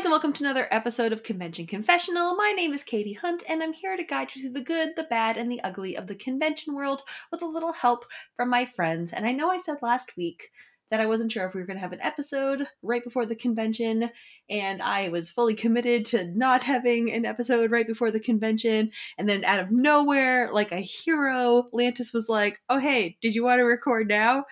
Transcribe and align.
guys, 0.00 0.06
and 0.06 0.12
welcome 0.12 0.32
to 0.32 0.44
another 0.44 0.66
episode 0.70 1.12
of 1.12 1.22
Convention 1.22 1.66
Confessional. 1.66 2.34
My 2.34 2.54
name 2.56 2.72
is 2.72 2.82
Katie 2.82 3.12
Hunt, 3.12 3.42
and 3.50 3.62
I'm 3.62 3.74
here 3.74 3.98
to 3.98 4.02
guide 4.02 4.34
you 4.34 4.40
through 4.40 4.54
the 4.54 4.64
good, 4.64 4.96
the 4.96 5.04
bad, 5.04 5.36
and 5.36 5.52
the 5.52 5.62
ugly 5.62 5.94
of 5.94 6.06
the 6.06 6.14
convention 6.14 6.74
world 6.74 7.02
with 7.30 7.42
a 7.42 7.46
little 7.46 7.74
help 7.74 8.06
from 8.34 8.48
my 8.48 8.64
friends. 8.64 9.12
And 9.12 9.26
I 9.26 9.32
know 9.32 9.50
I 9.50 9.58
said 9.58 9.76
last 9.82 10.16
week 10.16 10.48
that 10.90 11.00
I 11.00 11.06
wasn't 11.06 11.30
sure 11.30 11.46
if 11.46 11.54
we 11.54 11.60
were 11.60 11.66
going 11.66 11.76
to 11.76 11.82
have 11.82 11.92
an 11.92 12.00
episode 12.00 12.66
right 12.80 13.04
before 13.04 13.26
the 13.26 13.36
convention, 13.36 14.08
and 14.48 14.80
I 14.80 15.10
was 15.10 15.30
fully 15.30 15.54
committed 15.54 16.06
to 16.06 16.24
not 16.34 16.62
having 16.62 17.12
an 17.12 17.26
episode 17.26 17.70
right 17.70 17.86
before 17.86 18.10
the 18.10 18.20
convention. 18.20 18.92
And 19.18 19.28
then 19.28 19.44
out 19.44 19.60
of 19.60 19.70
nowhere, 19.70 20.50
like 20.50 20.72
a 20.72 20.80
hero, 20.80 21.68
Lantis 21.74 22.14
was 22.14 22.26
like, 22.26 22.58
Oh, 22.70 22.78
hey, 22.78 23.18
did 23.20 23.34
you 23.34 23.44
want 23.44 23.58
to 23.58 23.64
record 23.64 24.08
now? 24.08 24.46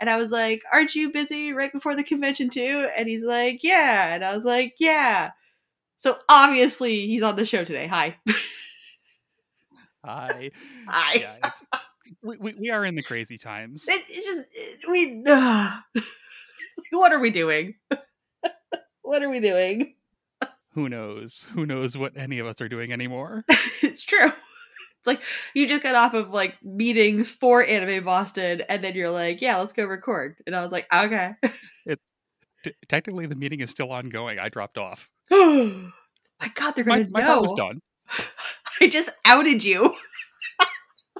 And 0.00 0.10
I 0.10 0.16
was 0.16 0.30
like, 0.30 0.62
Aren't 0.72 0.94
you 0.94 1.10
busy 1.10 1.52
right 1.52 1.72
before 1.72 1.94
the 1.96 2.04
convention 2.04 2.50
too? 2.50 2.88
And 2.96 3.08
he's 3.08 3.22
like, 3.24 3.62
Yeah. 3.62 4.14
And 4.14 4.24
I 4.24 4.34
was 4.34 4.44
like, 4.44 4.74
Yeah. 4.78 5.30
So 5.96 6.16
obviously 6.28 7.06
he's 7.06 7.22
on 7.22 7.36
the 7.36 7.46
show 7.46 7.64
today. 7.64 7.86
Hi. 7.86 8.16
Hi. 10.04 10.50
Hi. 10.88 11.12
Yeah, 11.18 11.50
we, 12.22 12.36
we, 12.36 12.54
we 12.54 12.70
are 12.70 12.84
in 12.84 12.94
the 12.94 13.02
crazy 13.02 13.38
times. 13.38 13.86
It, 13.88 14.02
just, 14.06 14.82
it- 14.84 14.90
we. 14.90 15.22
Uh, 15.26 15.78
what 16.90 17.12
are 17.12 17.18
we 17.20 17.30
doing? 17.30 17.74
what 19.02 19.22
are 19.22 19.30
we 19.30 19.40
doing? 19.40 19.94
Who 20.72 20.88
knows? 20.88 21.48
Who 21.54 21.66
knows 21.66 21.96
what 21.96 22.16
any 22.16 22.40
of 22.40 22.46
us 22.46 22.60
are 22.60 22.68
doing 22.68 22.92
anymore? 22.92 23.44
it's 23.82 24.02
true. 24.04 24.30
It's 25.04 25.06
like 25.06 25.22
you 25.54 25.68
just 25.68 25.82
got 25.82 25.94
off 25.94 26.14
of 26.14 26.30
like 26.30 26.56
meetings 26.64 27.30
for 27.30 27.62
Anime 27.62 28.02
Boston, 28.04 28.62
and 28.70 28.82
then 28.82 28.94
you're 28.94 29.10
like, 29.10 29.42
"Yeah, 29.42 29.58
let's 29.58 29.74
go 29.74 29.84
record." 29.84 30.36
And 30.46 30.56
I 30.56 30.62
was 30.62 30.72
like, 30.72 30.86
"Okay." 30.92 31.32
T- 32.64 32.72
technically, 32.88 33.26
the 33.26 33.36
meeting 33.36 33.60
is 33.60 33.68
still 33.68 33.92
ongoing. 33.92 34.38
I 34.38 34.48
dropped 34.48 34.78
off. 34.78 35.10
my 35.30 35.92
God, 36.54 36.70
they're 36.74 36.84
gonna 36.84 37.04
my 37.10 37.20
know. 37.20 37.26
part 37.26 37.42
was 37.42 37.52
done. 37.52 37.80
I 38.80 38.88
just 38.88 39.12
outed 39.26 39.62
you. 39.62 39.94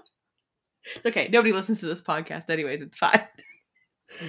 it's 0.96 1.04
okay. 1.04 1.28
Nobody 1.30 1.52
listens 1.52 1.80
to 1.80 1.86
this 1.86 2.00
podcast, 2.00 2.48
anyways. 2.48 2.80
It's 2.80 2.96
fine. 2.96 3.20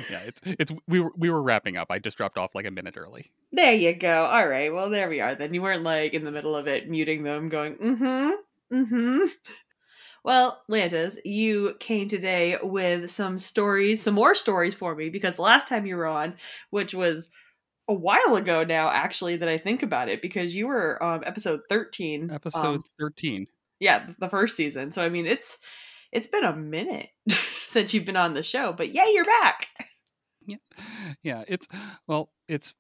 Yeah, 0.10 0.20
it's 0.20 0.42
it's 0.44 0.72
we 0.90 1.00
were 1.00 1.14
we 1.16 1.30
were 1.30 1.42
wrapping 1.42 1.78
up. 1.78 1.88
I 1.90 2.00
just 2.00 2.18
dropped 2.18 2.38
off 2.38 2.54
like 2.56 2.66
a 2.66 2.72
minute 2.72 2.96
early. 2.98 3.32
There 3.54 3.74
you 3.74 3.94
go. 3.94 4.26
All 4.26 4.48
right. 4.50 4.74
Well, 4.74 4.90
there 4.90 5.08
we 5.08 5.22
are. 5.22 5.36
Then 5.36 5.54
you 5.54 5.62
weren't 5.62 5.84
like 5.84 6.14
in 6.14 6.26
the 6.26 6.32
middle 6.32 6.58
of 6.58 6.68
it, 6.68 6.90
muting 6.90 7.24
them, 7.24 7.48
going, 7.48 7.76
"Mm-hmm, 7.76 8.32
mm-hmm." 8.76 9.26
Well, 10.26 10.64
Lantis, 10.72 11.18
you 11.24 11.76
came 11.80 12.10
today 12.10 12.58
with 12.64 13.12
some 13.12 13.38
stories, 13.38 14.02
some 14.02 14.16
more 14.16 14.34
stories 14.34 14.74
for 14.74 14.96
me 14.96 15.10
because 15.10 15.36
the 15.36 15.44
last 15.44 15.68
time 15.68 15.86
you 15.86 15.96
were 15.96 16.08
on, 16.08 16.34
which 16.72 16.96
was 16.96 17.30
a 17.88 17.94
while 17.94 18.36
ago 18.36 18.64
now, 18.64 18.90
actually, 18.90 19.36
that 19.38 19.48
I 19.48 19.60
think 19.60 19.84
about 19.84 20.10
it, 20.10 20.24
because 20.24 20.56
you 20.56 20.66
were 20.66 21.02
um 21.04 21.22
episode 21.28 21.60
thirteen, 21.70 22.32
Episode 22.32 22.78
um, 22.78 22.84
thirteen. 23.00 23.46
yeah, 23.80 24.08
the 24.18 24.28
first 24.28 24.56
season. 24.58 24.92
So 24.92 25.06
I 25.06 25.10
mean, 25.10 25.28
it's 25.28 25.60
it's 26.12 26.28
been 26.28 26.44
a 26.44 26.56
minute 26.56 27.10
since 27.68 27.94
you've 27.94 28.06
been 28.06 28.18
on 28.18 28.34
the 28.34 28.42
show, 28.42 28.74
but 28.74 28.90
yeah, 28.96 29.06
you're 29.08 29.26
back. 29.26 29.68
Yeah, 31.22 31.44
it's 31.48 31.68
well, 32.08 32.32
it's 32.48 32.74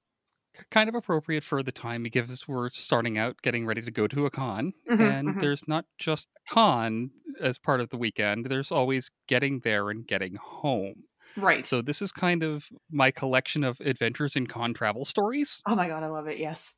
kind 0.72 0.89
of 0.89 0.95
appropriate 0.95 1.44
for 1.44 1.64
the 1.64 1.72
time 1.72 2.03
because 2.03 2.48
we're 2.48 2.70
starting 2.72 3.17
out, 3.17 3.42
getting 3.42 3.66
ready 3.66 3.81
to 3.81 3.92
go 3.92 4.08
to 4.08 4.25
a 4.25 4.31
con, 4.31 4.73
Mhm, 4.89 4.98
and 4.98 5.36
mhm. 5.36 5.42
there's 5.42 5.67
not 5.67 5.86
just 5.98 6.30
a 6.38 6.53
con 6.53 7.11
as 7.39 7.58
part 7.58 7.81
of 7.81 7.89
the 7.89 7.98
weekend. 7.98 8.45
There's 8.48 8.72
always 8.72 9.11
getting 9.28 9.59
there 9.61 9.89
and 9.89 10.08
getting 10.08 10.36
home. 10.36 11.03
Right. 11.38 11.66
So 11.66 11.81
this 11.81 12.02
is 12.02 12.11
kind 12.11 12.44
of 12.44 12.70
my 12.92 13.11
collection 13.11 13.64
of 13.64 13.80
adventures 13.81 14.36
in 14.36 14.48
con 14.48 14.73
travel 14.73 15.06
stories. 15.06 15.64
oh 15.66 15.76
my 15.76 15.88
god, 15.88 16.03
I 16.03 16.08
love 16.08 16.28
it. 16.28 16.38
Yes. 16.38 16.73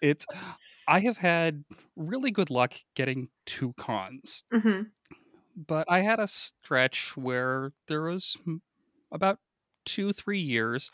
It's 0.00 0.26
I 0.86 1.00
have 1.00 1.18
had 1.18 1.64
really 1.96 2.30
good 2.30 2.50
luck 2.50 2.74
getting 2.94 3.30
to 3.46 3.72
cons, 3.74 4.44
hmm 4.52 4.92
but 5.56 5.90
I 5.90 6.00
had 6.00 6.20
a 6.20 6.28
stretch 6.28 7.16
where 7.16 7.72
there 7.88 8.02
was 8.02 8.36
about 9.10 9.40
2-3 9.84 10.40
years 10.40 10.90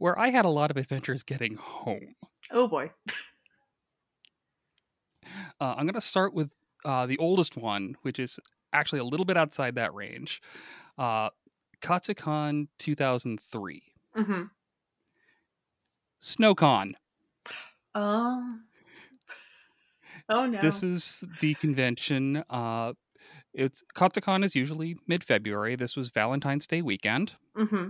where 0.00 0.18
I 0.18 0.30
had 0.30 0.46
a 0.46 0.48
lot 0.48 0.70
of 0.70 0.78
adventures 0.78 1.22
getting 1.22 1.56
home. 1.56 2.14
Oh 2.50 2.66
boy. 2.66 2.90
Uh, 5.60 5.74
I'm 5.76 5.84
going 5.84 5.92
to 5.94 6.00
start 6.00 6.32
with 6.32 6.50
uh, 6.86 7.04
the 7.04 7.18
oldest 7.18 7.54
one, 7.56 7.94
which 8.00 8.18
is 8.18 8.40
actually 8.72 9.00
a 9.00 9.04
little 9.04 9.26
bit 9.26 9.36
outside 9.36 9.74
that 9.74 9.92
range. 9.94 10.40
Uh, 10.96 11.28
Katsucon 11.82 12.68
2003. 12.78 13.82
hmm 14.14 14.42
SnowCon. 16.22 16.92
Oh. 17.94 18.56
Oh 20.30 20.46
no. 20.46 20.60
This 20.60 20.82
is 20.82 21.24
the 21.40 21.54
convention. 21.56 22.42
Uh, 22.48 22.94
it's 23.52 23.82
Katsucon 23.94 24.44
is 24.44 24.54
usually 24.54 24.96
mid-February. 25.06 25.76
This 25.76 25.96
was 25.96 26.08
Valentine's 26.10 26.66
Day 26.66 26.80
weekend, 26.82 27.34
hmm 27.54 27.88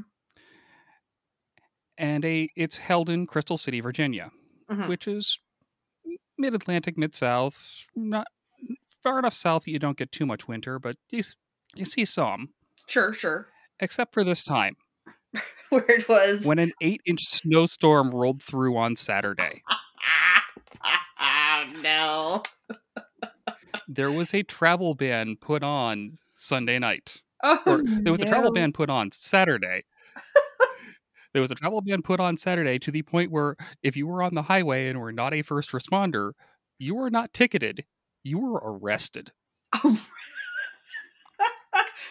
and 2.01 2.25
a 2.25 2.49
it's 2.57 2.79
held 2.79 3.09
in 3.11 3.27
Crystal 3.27 3.57
City, 3.59 3.81
Virginia, 3.81 4.31
Mhm. 4.71 4.89
which 4.89 5.07
is 5.07 5.39
mid-Atlantic, 6.39 6.97
mid-South, 6.97 7.85
not 7.95 8.27
far 9.03 9.19
enough 9.19 9.35
south 9.35 9.65
that 9.65 9.71
you 9.71 9.79
don't 9.79 9.97
get 9.99 10.11
too 10.11 10.25
much 10.27 10.49
winter, 10.49 10.79
but 10.79 10.97
you 11.11 11.23
you 11.77 11.85
see 11.85 12.05
some. 12.05 12.51
Sure, 12.89 13.13
sure. 13.13 13.49
Except 13.79 14.13
for 14.13 14.25
this 14.25 14.43
time, 14.43 14.77
Where 15.71 15.85
it 15.91 16.09
was. 16.09 16.45
when 16.45 16.59
an 16.59 16.73
eight-inch 16.81 17.25
snowstorm 17.25 18.11
rolled 18.11 18.43
through 18.43 18.77
on 18.77 18.97
Saturday. 18.97 19.63
oh 21.21 21.65
no. 21.83 22.43
There 23.89 24.11
was 24.13 24.33
a 24.35 24.43
travel 24.43 24.95
ban 24.95 25.37
put 25.37 25.63
on 25.63 26.13
Sunday 26.35 26.79
night. 26.79 27.23
Oh, 27.43 27.59
or 27.67 27.83
there 27.85 28.13
was 28.13 28.21
a 28.23 28.27
travel 28.27 28.53
ban 28.53 28.73
put 28.73 28.89
on 28.91 29.11
Saturday. 29.13 29.85
There 31.33 31.43
was 31.43 31.51
a 31.51 31.55
travel 31.55 31.81
ban 31.81 32.03
put 32.03 32.21
on 32.21 32.37
Saturday 32.37 32.79
to 32.79 32.91
the 32.91 33.03
point 33.03 33.31
where 33.31 33.57
if 33.83 33.97
you 33.97 34.07
were 34.07 34.23
on 34.23 34.35
the 34.35 34.43
highway 34.43 34.89
and 34.89 35.01
were 35.01 35.13
not 35.13 35.35
a 35.35 35.43
first 35.43 35.73
responder, 35.73 36.33
you 36.79 36.95
were 36.95 37.11
not 37.11 37.33
ticketed. 37.33 37.85
You 38.23 38.39
were 38.39 38.61
arrested. 38.63 39.33
Oh. 39.73 39.99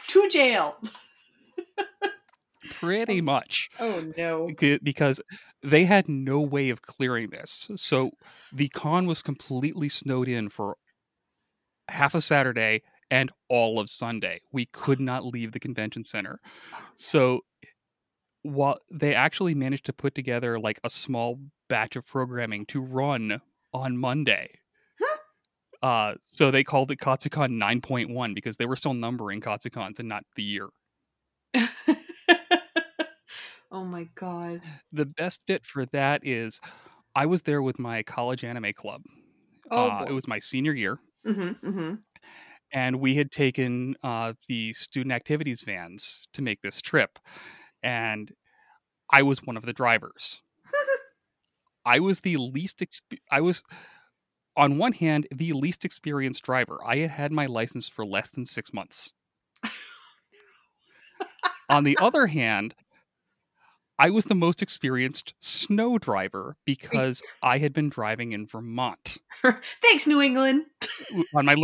to 0.08 0.30
jail. 0.30 0.78
Pretty 2.72 3.20
oh, 3.20 3.24
much. 3.24 3.70
Oh 3.80 4.06
no. 4.18 4.50
Because 4.82 5.22
they 5.62 5.86
had 5.86 6.08
no 6.08 6.40
way 6.40 6.70
of 6.70 6.82
clearing 6.82 7.30
this. 7.30 7.70
So 7.76 8.12
the 8.54 8.70
con 8.70 9.06
was 9.06 9.22
completely 9.22 9.90
snowed 9.90 10.28
in 10.28 10.50
for 10.50 10.78
half 11.90 12.16
a 12.16 12.22
Saturday 12.22 12.82
and 13.12 13.32
all 13.50 13.80
of 13.80 13.90
Sunday. 13.90 14.42
We 14.52 14.68
could 14.68 15.00
not 15.00 15.26
leave 15.26 15.52
the 15.52 15.60
convention 15.60 16.04
center. 16.04 16.40
So 16.96 17.42
while 18.44 18.80
they 18.92 19.14
actually 19.16 19.56
managed 19.56 19.86
to 19.86 19.94
put 19.94 20.16
together 20.16 20.60
like 20.60 20.80
a 20.84 20.90
small 20.90 21.40
batch 21.68 21.96
of 21.96 22.06
programming 22.06 22.66
to 22.68 22.82
run 22.82 23.42
on 23.74 23.98
Monday. 23.98 24.50
Uh, 25.82 26.16
so 26.24 26.52
they 26.52 26.64
called 26.64 26.92
it 26.92 27.00
Katsucon 27.00 27.52
9.1 27.52 28.36
because 28.36 28.58
they 28.58 28.66
were 28.66 28.76
still 28.76 28.94
numbering 28.94 29.40
Katsucons 29.40 30.00
and 30.00 30.10
not 30.10 30.26
the 30.36 30.44
year. 30.44 30.68
oh 33.72 33.86
my 33.86 34.10
god. 34.16 34.62
The 34.92 35.06
best 35.06 35.42
bit 35.48 35.66
for 35.66 35.86
that 35.88 36.22
is 36.26 36.60
I 37.16 37.26
was 37.26 37.44
there 37.44 37.62
with 37.62 37.80
my 37.80 38.04
college 38.04 38.44
anime 38.44 38.74
club. 38.74 39.04
Oh 39.72 39.88
uh, 39.88 40.06
it 40.08 40.12
was 40.14 40.28
my 40.28 40.40
senior 40.40 40.74
year, 40.74 41.00
Mm-hmm, 41.26 41.68
mm-hmm. 41.68 41.96
and 42.72 43.00
we 43.00 43.16
had 43.16 43.32
taken 43.32 43.96
uh, 44.04 44.34
the 44.48 44.74
student 44.74 45.14
activities 45.14 45.62
vans 45.64 46.28
to 46.34 46.42
make 46.42 46.62
this 46.62 46.82
trip, 46.82 47.20
and 47.84 48.32
I 49.12 49.24
was 49.24 49.40
one 49.44 49.58
of 49.58 49.66
the 49.66 49.74
drivers. 49.74 50.42
I 51.86 52.00
was 52.00 52.20
the 52.20 52.38
least. 52.38 52.80
Exp- 52.80 53.20
I 53.32 53.42
was, 53.42 53.64
on 54.56 54.78
one 54.78 54.94
hand, 54.94 55.28
the 55.32 55.54
least 55.54 55.86
experienced 55.86 56.44
driver. 56.44 56.78
I 56.86 56.98
had 56.98 57.12
had 57.12 57.32
my 57.32 57.46
license 57.46 57.90
for 57.90 58.06
less 58.06 58.30
than 58.30 58.46
six 58.46 58.74
months. 58.74 59.12
on 61.70 61.84
the 61.84 61.98
other 62.02 62.28
hand, 62.28 62.76
I 63.98 64.10
was 64.12 64.26
the 64.26 64.36
most 64.36 64.62
experienced 64.62 65.34
snow 65.40 65.98
driver 65.98 66.56
because 66.66 67.22
I 67.42 67.58
had 67.58 67.74
been 67.74 67.90
driving 67.90 68.32
in 68.32 68.48
Vermont 68.48 69.18
Thanks, 69.82 70.08
New 70.08 70.22
England. 70.22 70.66
on 71.36 71.46
my 71.46 71.56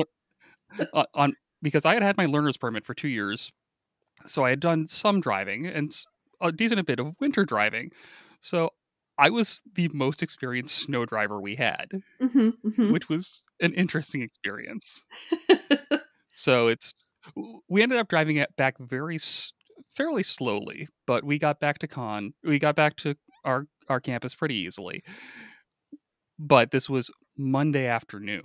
uh, 0.93 1.05
on 1.13 1.35
because 1.61 1.85
I 1.85 1.93
had 1.93 2.03
had 2.03 2.17
my 2.17 2.25
learner's 2.25 2.57
permit 2.57 2.85
for 2.85 2.93
two 2.93 3.07
years, 3.07 3.51
so 4.25 4.43
I 4.45 4.51
had 4.51 4.59
done 4.59 4.87
some 4.87 5.21
driving 5.21 5.65
and 5.65 5.95
a 6.41 6.51
decent 6.51 6.85
bit 6.85 6.99
of 6.99 7.15
winter 7.19 7.45
driving. 7.45 7.91
So 8.39 8.71
I 9.17 9.29
was 9.29 9.61
the 9.75 9.89
most 9.93 10.21
experienced 10.21 10.77
snow 10.77 11.05
driver 11.05 11.39
we 11.39 11.55
had, 11.55 11.91
Mm-hmm, 12.21 12.49
mm-hmm. 12.67 12.91
which 12.91 13.07
was 13.09 13.41
an 13.61 13.73
interesting 13.73 14.21
experience. 14.21 15.05
So 16.35 16.67
it's 16.67 16.93
we 17.69 17.81
ended 17.81 17.97
up 17.97 18.09
driving 18.09 18.35
it 18.35 18.55
back 18.57 18.77
very 18.77 19.17
fairly 19.95 20.21
slowly, 20.21 20.89
but 21.07 21.23
we 21.23 21.39
got 21.39 21.59
back 21.59 21.79
to 21.79 21.87
con. 21.87 22.33
We 22.43 22.59
got 22.59 22.75
back 22.75 22.97
to 22.97 23.15
our 23.45 23.67
our 23.87 23.99
campus 24.01 24.35
pretty 24.35 24.55
easily. 24.55 25.01
But 26.37 26.71
this 26.71 26.89
was 26.89 27.09
Monday 27.37 27.87
afternoon, 27.87 28.43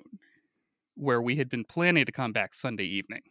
where 0.95 1.21
we 1.21 1.37
had 1.37 1.51
been 1.51 1.65
planning 1.65 2.07
to 2.07 2.13
come 2.13 2.33
back 2.33 2.55
Sunday 2.55 2.85
evening. 2.85 3.23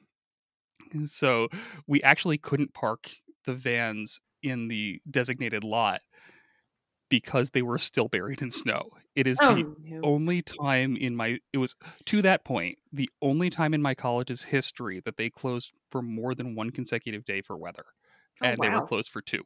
So 1.05 1.49
we 1.87 2.01
actually 2.03 2.37
couldn't 2.37 2.73
park 2.73 3.11
the 3.45 3.53
vans 3.55 4.19
in 4.41 4.67
the 4.67 5.01
designated 5.09 5.63
lot 5.63 6.01
because 7.09 7.51
they 7.51 7.61
were 7.61 7.77
still 7.77 8.07
buried 8.07 8.41
in 8.41 8.51
snow. 8.51 8.89
It 9.15 9.27
is 9.27 9.41
Oh, 9.41 9.47
the 9.47 9.67
no. 9.79 10.03
only 10.03 10.41
time 10.41 10.95
in 10.95 11.13
my 11.13 11.39
it 11.51 11.57
was 11.57 11.75
to 12.05 12.21
that 12.21 12.45
point 12.45 12.77
the 12.93 13.09
only 13.21 13.49
time 13.49 13.73
in 13.73 13.81
my 13.81 13.93
college's 13.93 14.43
history 14.43 15.01
that 15.01 15.17
they 15.17 15.29
closed 15.29 15.73
for 15.91 16.01
more 16.01 16.33
than 16.33 16.55
one 16.55 16.69
consecutive 16.69 17.25
day 17.25 17.41
for 17.41 17.57
weather 17.57 17.83
Oh, 18.41 18.49
and 18.49 18.63
they 18.63 18.69
were 18.69 18.81
closed 18.81 19.11
for 19.11 19.21
two 19.21 19.43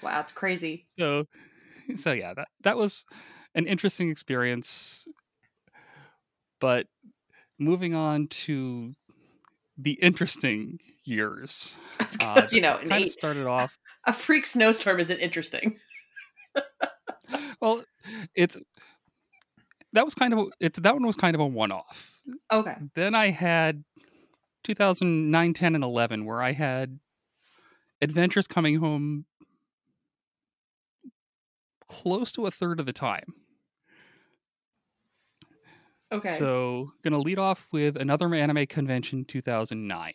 Wow, 0.00 0.20
it's 0.20 0.32
crazy. 0.32 0.88
so 0.88 1.24
so 1.96 2.12
yeah 2.12 2.34
that 2.34 2.48
that 2.62 2.76
was 2.76 3.04
an 3.54 3.66
interesting 3.66 4.10
experience 4.10 5.06
but 6.60 6.86
moving 7.58 7.94
on 7.94 8.28
to 8.28 8.94
the 9.78 9.92
interesting 10.02 10.78
years 11.04 11.76
uh, 12.00 12.34
Because, 12.34 12.52
you 12.52 12.60
know, 12.60 12.72
an 12.78 12.88
kind 12.88 12.92
of 12.92 13.08
eight, 13.08 13.12
started 13.12 13.46
off 13.46 13.78
a 14.06 14.12
freak 14.12 14.44
snowstorm 14.46 14.98
isn't 15.00 15.18
interesting. 15.18 15.78
well 17.60 17.84
it's 18.34 18.56
that 19.92 20.04
was 20.04 20.14
kind 20.14 20.32
of 20.32 20.38
a- 20.40 20.50
it's 20.60 20.78
that 20.78 20.94
one 20.94 21.06
was 21.06 21.16
kind 21.16 21.34
of 21.34 21.40
a 21.40 21.46
one-off 21.46 22.20
Okay. 22.52 22.74
then 22.94 23.14
I 23.14 23.30
had 23.30 23.84
2009, 24.64 25.54
10, 25.54 25.74
and 25.74 25.82
11, 25.84 26.24
where 26.26 26.42
I 26.42 26.52
had 26.52 26.98
adventures 28.02 28.46
coming 28.46 28.76
home 28.76 29.24
close 31.88 32.30
to 32.32 32.46
a 32.46 32.50
third 32.50 32.80
of 32.80 32.86
the 32.86 32.92
time. 32.92 33.24
Okay. 36.10 36.30
So, 36.30 36.92
gonna 37.04 37.18
lead 37.18 37.38
off 37.38 37.66
with 37.72 37.96
another 37.96 38.32
anime 38.34 38.66
convention 38.66 39.24
2009. 39.24 40.12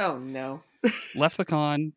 oh, 0.00 0.18
no. 0.18 0.62
Left 1.14 1.36
the 1.36 1.44
con, 1.44 1.92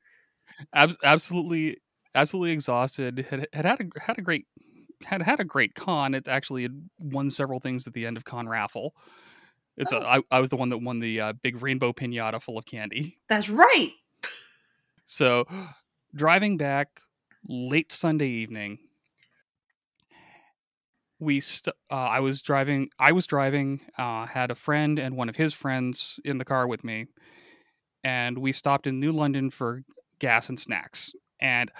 ab- 0.74 0.96
absolutely, 1.04 1.78
absolutely 2.14 2.52
exhausted. 2.52 3.26
Had 3.30 3.48
had 3.54 3.66
had 3.66 3.82
a, 3.82 4.00
had 4.00 4.18
a 4.20 4.22
great 4.22 4.46
had 5.04 5.22
had 5.24 5.40
a 5.40 5.46
great 5.46 5.74
con. 5.76 6.14
It 6.14 6.28
actually 6.28 6.64
had 6.64 6.88
won 7.00 7.30
several 7.32 7.60
things 7.60 7.88
at 7.88 7.94
the 7.94 8.06
end 8.06 8.18
of 8.18 8.24
con 8.26 8.48
raffle. 8.48 8.96
It's 9.78 9.92
Oh. 9.92 9.98
a, 9.98 10.02
I, 10.06 10.20
I 10.32 10.40
was 10.40 10.50
the 10.50 10.56
one 10.56 10.70
that 10.70 10.78
won 10.78 11.00
the 11.00 11.20
uh, 11.20 11.34
big 11.34 11.62
rainbow 11.62 11.92
pinata 11.92 12.42
full 12.42 12.58
of 12.58 12.66
candy. 12.66 13.18
That's 13.28 13.50
right. 13.50 13.92
So, 15.06 15.46
driving 16.16 16.58
back 16.58 17.02
late 17.48 17.92
Sunday 17.92 18.30
evening, 18.30 18.78
we 21.26 21.40
st- 21.42 21.76
uh, 21.92 21.96
I 21.96 22.20
was 22.20 22.42
driving. 22.42 22.90
I 23.00 23.12
was 23.12 23.26
driving. 23.26 23.82
Uh, 23.98 24.26
had 24.28 24.52
a 24.52 24.56
friend 24.56 25.00
and 25.00 25.18
one 25.18 25.28
of 25.28 25.36
his 25.36 25.54
friends 25.54 26.20
in 26.24 26.38
the 26.38 26.46
car 26.46 26.68
with 26.68 26.84
me, 26.84 27.08
and 28.04 28.38
we 28.38 28.52
stopped 28.52 28.88
in 28.88 29.00
New 29.00 29.12
London 29.12 29.50
for 29.50 29.82
gas 30.20 30.48
and 30.48 30.60
snacks. 30.60 31.12
And 31.42 31.72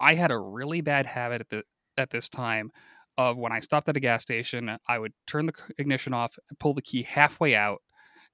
I 0.00 0.14
had 0.14 0.30
a 0.30 0.38
really 0.38 0.80
bad 0.80 1.06
habit 1.06 1.40
at 1.40 1.50
the 1.50 1.64
at 1.98 2.10
this 2.10 2.28
time 2.28 2.70
of 3.18 3.36
when 3.36 3.52
I 3.52 3.60
stopped 3.60 3.88
at 3.88 3.96
a 3.96 4.00
gas 4.00 4.22
station, 4.22 4.78
I 4.88 4.98
would 4.98 5.12
turn 5.26 5.46
the 5.46 5.52
ignition 5.76 6.14
off, 6.14 6.38
pull 6.58 6.72
the 6.72 6.80
key 6.80 7.02
halfway 7.02 7.54
out, 7.54 7.82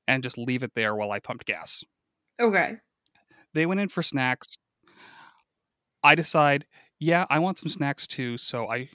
and 0.06 0.22
just 0.22 0.38
leave 0.38 0.62
it 0.62 0.72
there 0.76 0.94
while 0.94 1.10
I 1.10 1.18
pumped 1.18 1.46
gas. 1.46 1.82
Okay. 2.40 2.76
They 3.54 3.66
went 3.66 3.80
in 3.80 3.88
for 3.88 4.02
snacks. 4.02 4.56
I 6.04 6.14
decide, 6.14 6.66
yeah, 7.00 7.26
I 7.28 7.40
want 7.40 7.58
some 7.58 7.70
snacks 7.70 8.06
too. 8.06 8.38
So 8.38 8.68
I 8.68 8.88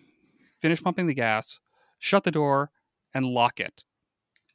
finish 0.62 0.81
pumping 0.81 1.08
the 1.08 1.14
gas, 1.14 1.60
shut 2.04 2.26
the 2.26 2.32
door, 2.32 2.70
and 3.14 3.26
lock 3.26 3.60
it, 3.62 3.84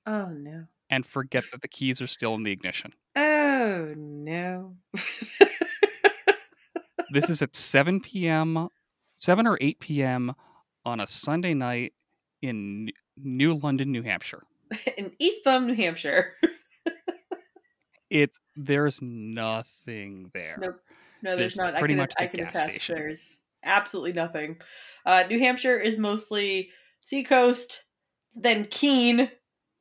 Oh, 0.05 0.27
no. 0.29 0.67
and 0.91 1.07
forget 1.07 1.45
that 1.51 1.63
the 1.63 1.69
keys 1.69 2.03
are 2.03 2.07
still 2.07 2.35
in 2.35 2.43
the 2.43 2.53
ignition. 2.53 2.93
Oh, 3.17 3.95
no. 3.97 4.77
This 7.11 7.31
is 7.31 7.41
at 7.41 7.57
7 7.57 8.01
p.m., 8.01 8.69
7 9.17 9.47
or 9.47 9.57
8 9.63 9.81
p.m. 9.81 10.35
on 10.85 11.01
a 11.01 11.07
Sunday 11.07 11.55
night 11.55 11.95
in 12.43 12.91
New 13.17 13.55
London, 13.55 13.91
New 13.93 14.03
Hampshire. 14.03 14.43
In 14.99 15.13
East 15.19 15.43
Bum, 15.43 15.67
New 15.67 15.75
Hampshire. 15.75 16.35
It's 18.11 18.39
there's 18.57 19.01
nothing 19.03 20.31
there. 20.35 20.57
Nope. 20.61 20.81
No, 21.23 21.31
there's, 21.37 21.39
There's 21.39 21.57
not. 21.59 21.75
I 21.77 21.79
pretty 21.79 21.93
can, 21.95 21.99
much 21.99 22.15
I 22.19 22.27
can 22.27 22.41
gas 22.41 22.51
attest. 22.51 22.71
station. 22.71 22.95
There's 22.97 23.39
absolutely 23.63 24.13
nothing. 24.15 24.61
Uh, 25.05 25.25
New 25.29 25.39
Hampshire 25.39 25.79
is 25.79 25.99
mostly 25.99 26.71
seacoast, 27.09 27.85
then 28.35 28.65
Keene. 28.67 29.31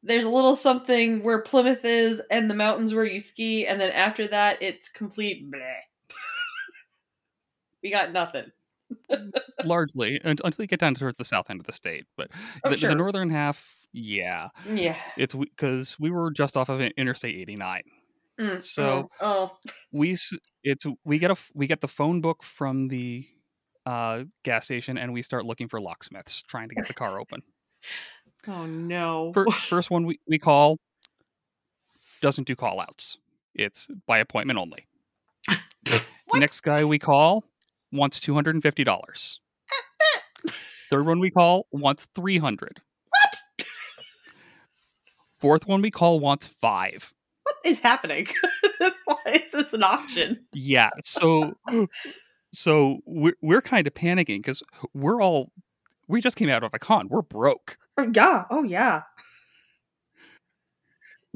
There's 0.03 0.24
a 0.24 0.29
little 0.29 0.56
something 0.56 1.24
where 1.24 1.41
Plymouth 1.41 1.83
is, 1.83 2.21
and 2.31 2.50
the 2.50 2.56
mountains 2.56 2.94
where 2.94 3.03
you 3.03 3.19
ski, 3.19 3.65
and 3.68 3.81
then 3.81 3.91
after 3.91 4.27
that, 4.27 4.57
it's 4.62 4.88
complete 4.89 5.51
bleh. 5.51 5.79
we 7.83 7.91
got 7.91 8.12
nothing. 8.12 8.45
Largely 9.65 10.21
until 10.24 10.53
you 10.59 10.68
get 10.68 10.79
down 10.79 10.95
towards 10.95 11.18
the 11.18 11.25
south 11.25 11.50
end 11.50 11.59
of 11.59 11.65
the 11.65 11.74
state, 11.74 12.06
but 12.15 12.29
Oh, 12.63 12.69
the, 12.69 12.77
sure. 12.77 12.89
the 12.89 12.95
northern 12.95 13.30
half, 13.30 13.75
yeah, 13.91 14.50
Yeah. 14.71 14.95
it's 15.18 15.33
because 15.33 15.97
we 16.00 16.09
were 16.09 16.31
just 16.31 16.56
off 16.56 16.69
of 16.69 16.80
Interstate 16.80 17.35
89. 17.35 17.81
Mm, 18.39 18.62
So- 18.62 19.09
oh, 19.19 19.51
oh. 19.51 19.71
we 19.91 20.15
it's 20.63 20.85
we 21.03 21.19
get 21.19 21.31
a 21.31 21.35
we 21.53 21.68
get 21.68 21.81
the 21.81 21.88
phone 21.89 22.21
book 22.21 22.44
from 22.44 22.88
the 22.88 23.27
uh 23.88 24.25
gas 24.44 24.66
station 24.66 24.98
and 24.98 25.13
we 25.13 25.22
start 25.22 25.45
looking 25.45 25.69
for 25.69 25.80
locksmiths 25.80 26.42
trying 26.42 26.68
to 26.68 26.75
get 26.75 26.86
the 26.88 26.94
car 26.94 27.19
open 27.22 27.42
oh 28.50 28.66
no. 28.66 29.31
Fir- 29.34 29.45
first 29.69 29.89
one 29.89 30.06
we, 30.06 30.19
we 30.28 30.38
call 30.38 30.78
doesn't 32.22 32.45
do 32.48 32.56
call 32.56 32.81
outs 32.81 33.18
it's 33.56 33.88
by 34.06 34.18
appointment 34.18 34.60
only 34.60 34.86
next 36.34 36.62
guy 36.62 36.84
we 36.84 37.00
call 37.00 37.45
wants 37.94 38.19
$250 38.19 39.39
third 40.90 41.06
one 41.06 41.19
we 41.22 41.31
call 41.31 41.66
wants 41.72 42.07
300 42.13 42.81
what? 43.10 43.68
fourth 45.40 45.66
one 45.66 45.81
we 45.81 45.92
call 45.92 46.19
wants 46.19 46.45
five 46.48 47.13
What 47.44 47.56
is 47.72 47.80
happening? 47.80 48.28
Why 49.06 49.16
is 49.33 49.51
this 49.51 49.72
an 49.72 49.83
option? 49.83 50.45
yeah 50.54 50.90
so 51.06 51.54
so 52.57 53.01
we're, 53.06 53.36
we're 53.39 53.62
kind 53.62 53.86
of 53.86 53.94
panicking 53.94 54.39
because 54.39 54.63
we're 54.95 55.21
all 55.21 55.51
we 56.07 56.19
just 56.21 56.36
came 56.36 56.50
out 56.50 56.63
of 56.63 56.71
a 56.74 56.80
con 56.80 57.07
we're 57.07 57.21
broke 57.21 57.78
yeah. 58.14 58.45
Oh 58.49 58.64
yeah. 58.64 59.02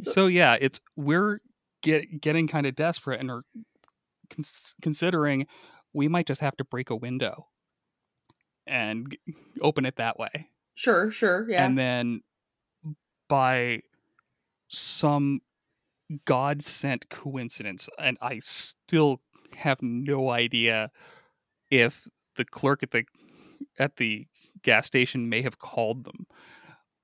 so 0.02 0.26
yeah 0.26 0.58
it's 0.60 0.80
we're 0.96 1.40
get, 1.84 2.22
getting 2.22 2.48
kind 2.48 2.66
of 2.66 2.76
desperate 2.76 3.20
and 3.20 3.30
are 3.30 3.44
cons- 4.32 4.74
considering 4.82 5.46
we 5.94 6.08
might 6.08 6.26
just 6.26 6.42
have 6.42 6.58
to 6.58 6.64
break 6.64 6.90
a 6.90 6.96
window 6.96 7.48
and 8.66 9.12
g- 9.12 9.36
open 9.62 9.86
it 9.86 9.98
that 9.98 10.18
way 10.18 10.48
Sure. 10.74 11.12
Sure. 11.12 11.46
Yeah. 11.48 11.64
and 11.66 11.78
then 11.78 12.22
by 13.30 13.82
some 14.70 15.42
god 16.26 16.64
sent 16.64 17.10
coincidence 17.10 17.88
and 18.00 18.18
i 18.22 18.40
still 18.40 19.22
have 19.56 19.82
no 19.82 20.30
idea 20.30 20.92
if 21.70 22.08
the 22.36 22.46
clerk 22.46 22.84
at 22.84 22.92
the 22.92 23.06
at 23.80 23.98
the 23.98 24.28
gas 24.64 24.86
station 24.86 25.30
may 25.30 25.42
have 25.42 25.60
called 25.60 26.04
them 26.04 26.28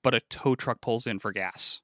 but 0.08 0.14
a 0.14 0.22
tow 0.30 0.56
truck 0.56 0.80
pulls 0.80 1.06
in 1.06 1.20
for 1.20 1.34
gas. 1.34 1.82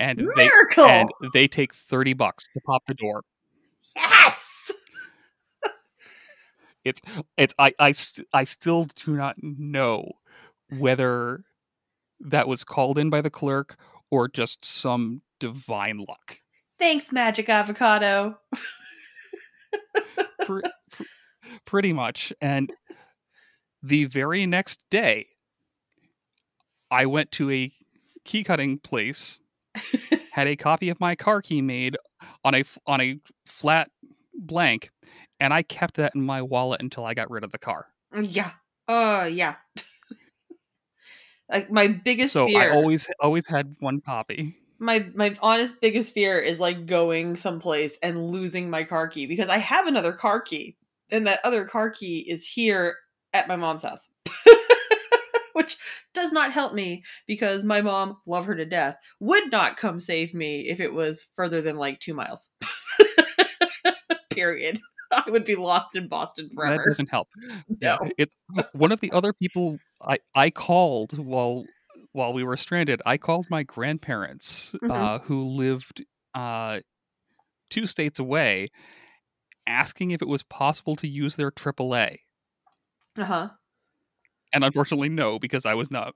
And 0.00 0.20
they 0.36 0.48
and 0.76 1.10
they 1.32 1.48
take 1.48 1.74
30 1.74 2.12
bucks 2.12 2.44
to 2.54 2.60
pop 2.60 2.84
the 2.86 2.94
door. 2.94 3.22
Yes. 3.96 4.70
it's 6.84 7.00
it's 7.36 7.52
i 7.58 7.72
i, 7.80 7.90
st- 7.90 8.28
I 8.32 8.44
still 8.44 8.86
do 8.94 9.16
not 9.16 9.34
know 9.42 10.12
whether 10.70 11.42
that 12.20 12.46
was 12.46 12.62
called 12.62 12.98
in 12.98 13.10
by 13.10 13.20
the 13.20 13.30
clerk 13.30 13.76
or 14.12 14.28
just 14.28 14.64
some 14.64 15.22
divine 15.40 15.98
luck 15.98 16.38
Thanks, 16.78 17.12
Magic 17.12 17.48
Avocado. 17.48 18.38
Pre- 20.44 20.62
pre- 20.92 21.06
pretty 21.64 21.92
much 21.92 22.32
and 22.40 22.72
the 23.82 24.04
very 24.06 24.46
next 24.46 24.82
day 24.90 25.26
i 26.90 27.04
went 27.04 27.30
to 27.30 27.50
a 27.50 27.70
key 28.24 28.42
cutting 28.42 28.78
place 28.78 29.38
had 30.32 30.46
a 30.46 30.56
copy 30.56 30.88
of 30.88 30.98
my 31.00 31.14
car 31.14 31.42
key 31.42 31.60
made 31.60 31.96
on 32.44 32.54
a 32.54 32.64
on 32.86 33.00
a 33.00 33.18
flat 33.46 33.90
blank 34.34 34.90
and 35.40 35.52
i 35.52 35.62
kept 35.62 35.96
that 35.96 36.14
in 36.14 36.22
my 36.22 36.40
wallet 36.40 36.80
until 36.80 37.04
i 37.04 37.14
got 37.14 37.30
rid 37.30 37.44
of 37.44 37.52
the 37.52 37.58
car 37.58 37.86
mm, 38.14 38.26
yeah. 38.28 38.52
Oh 38.88 39.24
yeah. 39.26 39.56
like 41.50 41.70
my 41.70 41.88
biggest 41.88 42.32
so 42.32 42.46
fear. 42.46 42.72
i 42.72 42.74
always 42.74 43.08
always 43.20 43.46
had 43.46 43.76
one 43.80 44.00
copy 44.00 44.56
my 44.78 45.08
my 45.14 45.34
honest 45.40 45.80
biggest 45.80 46.14
fear 46.14 46.38
is 46.38 46.60
like 46.60 46.86
going 46.86 47.36
someplace 47.36 47.98
and 48.02 48.26
losing 48.26 48.70
my 48.70 48.84
car 48.84 49.08
key 49.08 49.26
because 49.26 49.48
I 49.48 49.58
have 49.58 49.86
another 49.86 50.12
car 50.12 50.40
key 50.40 50.76
and 51.10 51.26
that 51.26 51.40
other 51.44 51.64
car 51.64 51.90
key 51.90 52.20
is 52.28 52.46
here 52.46 52.96
at 53.32 53.48
my 53.48 53.56
mom's 53.56 53.82
house. 53.82 54.08
Which 55.54 55.76
does 56.14 56.32
not 56.32 56.52
help 56.52 56.72
me 56.72 57.02
because 57.26 57.64
my 57.64 57.80
mom, 57.80 58.18
love 58.26 58.44
her 58.44 58.54
to 58.54 58.64
death, 58.64 58.96
would 59.18 59.50
not 59.50 59.76
come 59.76 59.98
save 59.98 60.32
me 60.32 60.68
if 60.68 60.78
it 60.78 60.92
was 60.92 61.26
further 61.34 61.60
than 61.60 61.76
like 61.76 61.98
2 61.98 62.14
miles. 62.14 62.50
Period. 64.30 64.80
I 65.10 65.24
would 65.28 65.44
be 65.44 65.56
lost 65.56 65.96
in 65.96 66.06
Boston 66.06 66.48
forever. 66.54 66.76
That 66.76 66.86
doesn't 66.86 67.10
help. 67.10 67.28
No. 67.80 67.98
Yeah, 68.02 68.08
it 68.18 68.30
one 68.72 68.92
of 68.92 69.00
the 69.00 69.12
other 69.12 69.32
people 69.32 69.78
I 70.02 70.18
I 70.34 70.50
called 70.50 71.18
while 71.18 71.64
while 72.12 72.32
we 72.32 72.42
were 72.44 72.56
stranded. 72.56 73.00
I 73.06 73.16
called 73.18 73.46
my 73.50 73.62
grandparents 73.62 74.74
Mhm. 74.82 74.90
uh, 74.90 75.18
who 75.20 75.44
lived 75.44 76.04
uh, 76.34 76.80
two 77.70 77.86
states 77.86 78.18
away, 78.18 78.68
asking 79.66 80.10
if 80.12 80.22
it 80.22 80.28
was 80.28 80.42
possible 80.42 80.96
to 80.96 81.08
use 81.08 81.36
their 81.36 81.50
AAA. 81.50 82.20
Uh-huh. 83.18 83.50
And 84.52 84.64
unfortunately, 84.64 85.08
no, 85.08 85.38
because 85.38 85.66
I 85.66 85.74
was 85.74 85.90
not 85.90 86.14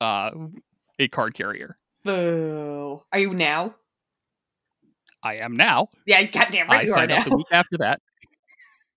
uh, 0.00 0.30
a 0.98 1.08
card 1.08 1.34
carrier. 1.34 1.76
Boo. 2.04 3.02
Are 3.12 3.18
you 3.18 3.34
now? 3.34 3.74
I 5.22 5.36
am 5.36 5.54
now. 5.54 5.88
Yeah, 6.06 6.22
goddamn 6.24 6.66
right 6.68 6.78
I 6.80 6.82
you 6.82 6.90
are 6.90 6.94
signed 6.94 7.10
now. 7.10 7.18
up 7.18 7.26
the 7.26 7.36
week 7.36 7.46
after 7.52 7.76
that, 7.78 8.00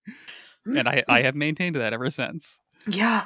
and 0.66 0.88
I, 0.88 1.04
I 1.10 1.22
have 1.24 1.36
maintained 1.36 1.76
that 1.76 1.92
ever 1.94 2.10
since. 2.10 2.60
Yeah. 2.88 3.26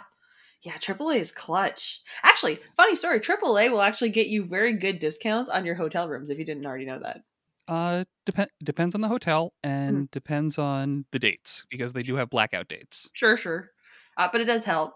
Yeah, 0.64 0.74
AAA 0.74 1.18
is 1.18 1.32
clutch. 1.32 2.02
Actually, 2.24 2.60
funny 2.76 2.96
story, 2.96 3.20
AAA 3.20 3.72
will 3.72 3.82
actually 3.82 4.10
get 4.10 4.28
you 4.28 4.44
very 4.44 4.74
good 4.74 5.00
discounts 5.00 5.50
on 5.50 5.66
your 5.66 5.76
hotel 5.76 6.10
rooms 6.10 6.30
if 6.30 6.40
you 6.40 6.46
didn't 6.46 6.66
already 6.66 6.86
know 6.86 7.00
that. 7.00 7.22
Uh, 7.68 8.06
depend 8.26 8.50
depends 8.64 8.96
on 8.96 9.02
the 9.02 9.08
hotel 9.10 9.54
Hmm. 9.64 9.70
and 9.70 10.12
depends 10.12 10.58
on 10.58 11.06
the 11.12 11.20
dates 11.20 11.66
because 11.70 11.94
they 11.94 12.02
do 12.04 12.16
have 12.16 12.30
blackout 12.30 12.68
dates. 12.70 13.10
Sure, 13.14 13.36
sure. 13.38 13.72
Uh, 14.16 14.30
but 14.32 14.42
it 14.42 14.46
does 14.46 14.64
help. 14.64 14.94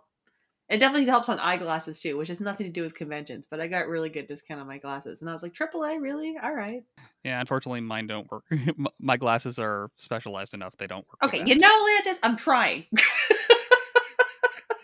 It 0.69 0.79
definitely 0.79 1.05
helps 1.07 1.27
on 1.27 1.37
eyeglasses 1.37 1.99
too, 2.01 2.15
which 2.17 2.29
has 2.29 2.39
nothing 2.39 2.65
to 2.65 2.71
do 2.71 2.81
with 2.81 2.93
conventions, 2.93 3.45
but 3.45 3.59
I 3.59 3.67
got 3.67 3.89
really 3.89 4.07
good 4.09 4.25
discount 4.25 4.61
on 4.61 4.67
my 4.67 4.77
glasses. 4.77 5.19
And 5.19 5.29
I 5.29 5.33
was 5.33 5.43
like, 5.43 5.53
AAA, 5.53 5.99
really? 6.01 6.37
All 6.41 6.53
right. 6.55 6.83
Yeah, 7.25 7.41
unfortunately, 7.41 7.81
mine 7.81 8.07
don't 8.07 8.31
work. 8.31 8.45
My 8.99 9.17
glasses 9.17 9.59
are 9.59 9.91
specialized 9.97 10.53
enough; 10.55 10.75
they 10.77 10.87
don't 10.87 11.05
work. 11.07 11.17
Okay, 11.23 11.43
you 11.45 11.55
know, 11.55 11.85
Landis, 11.85 12.19
I'm 12.23 12.35
trying. 12.35 12.85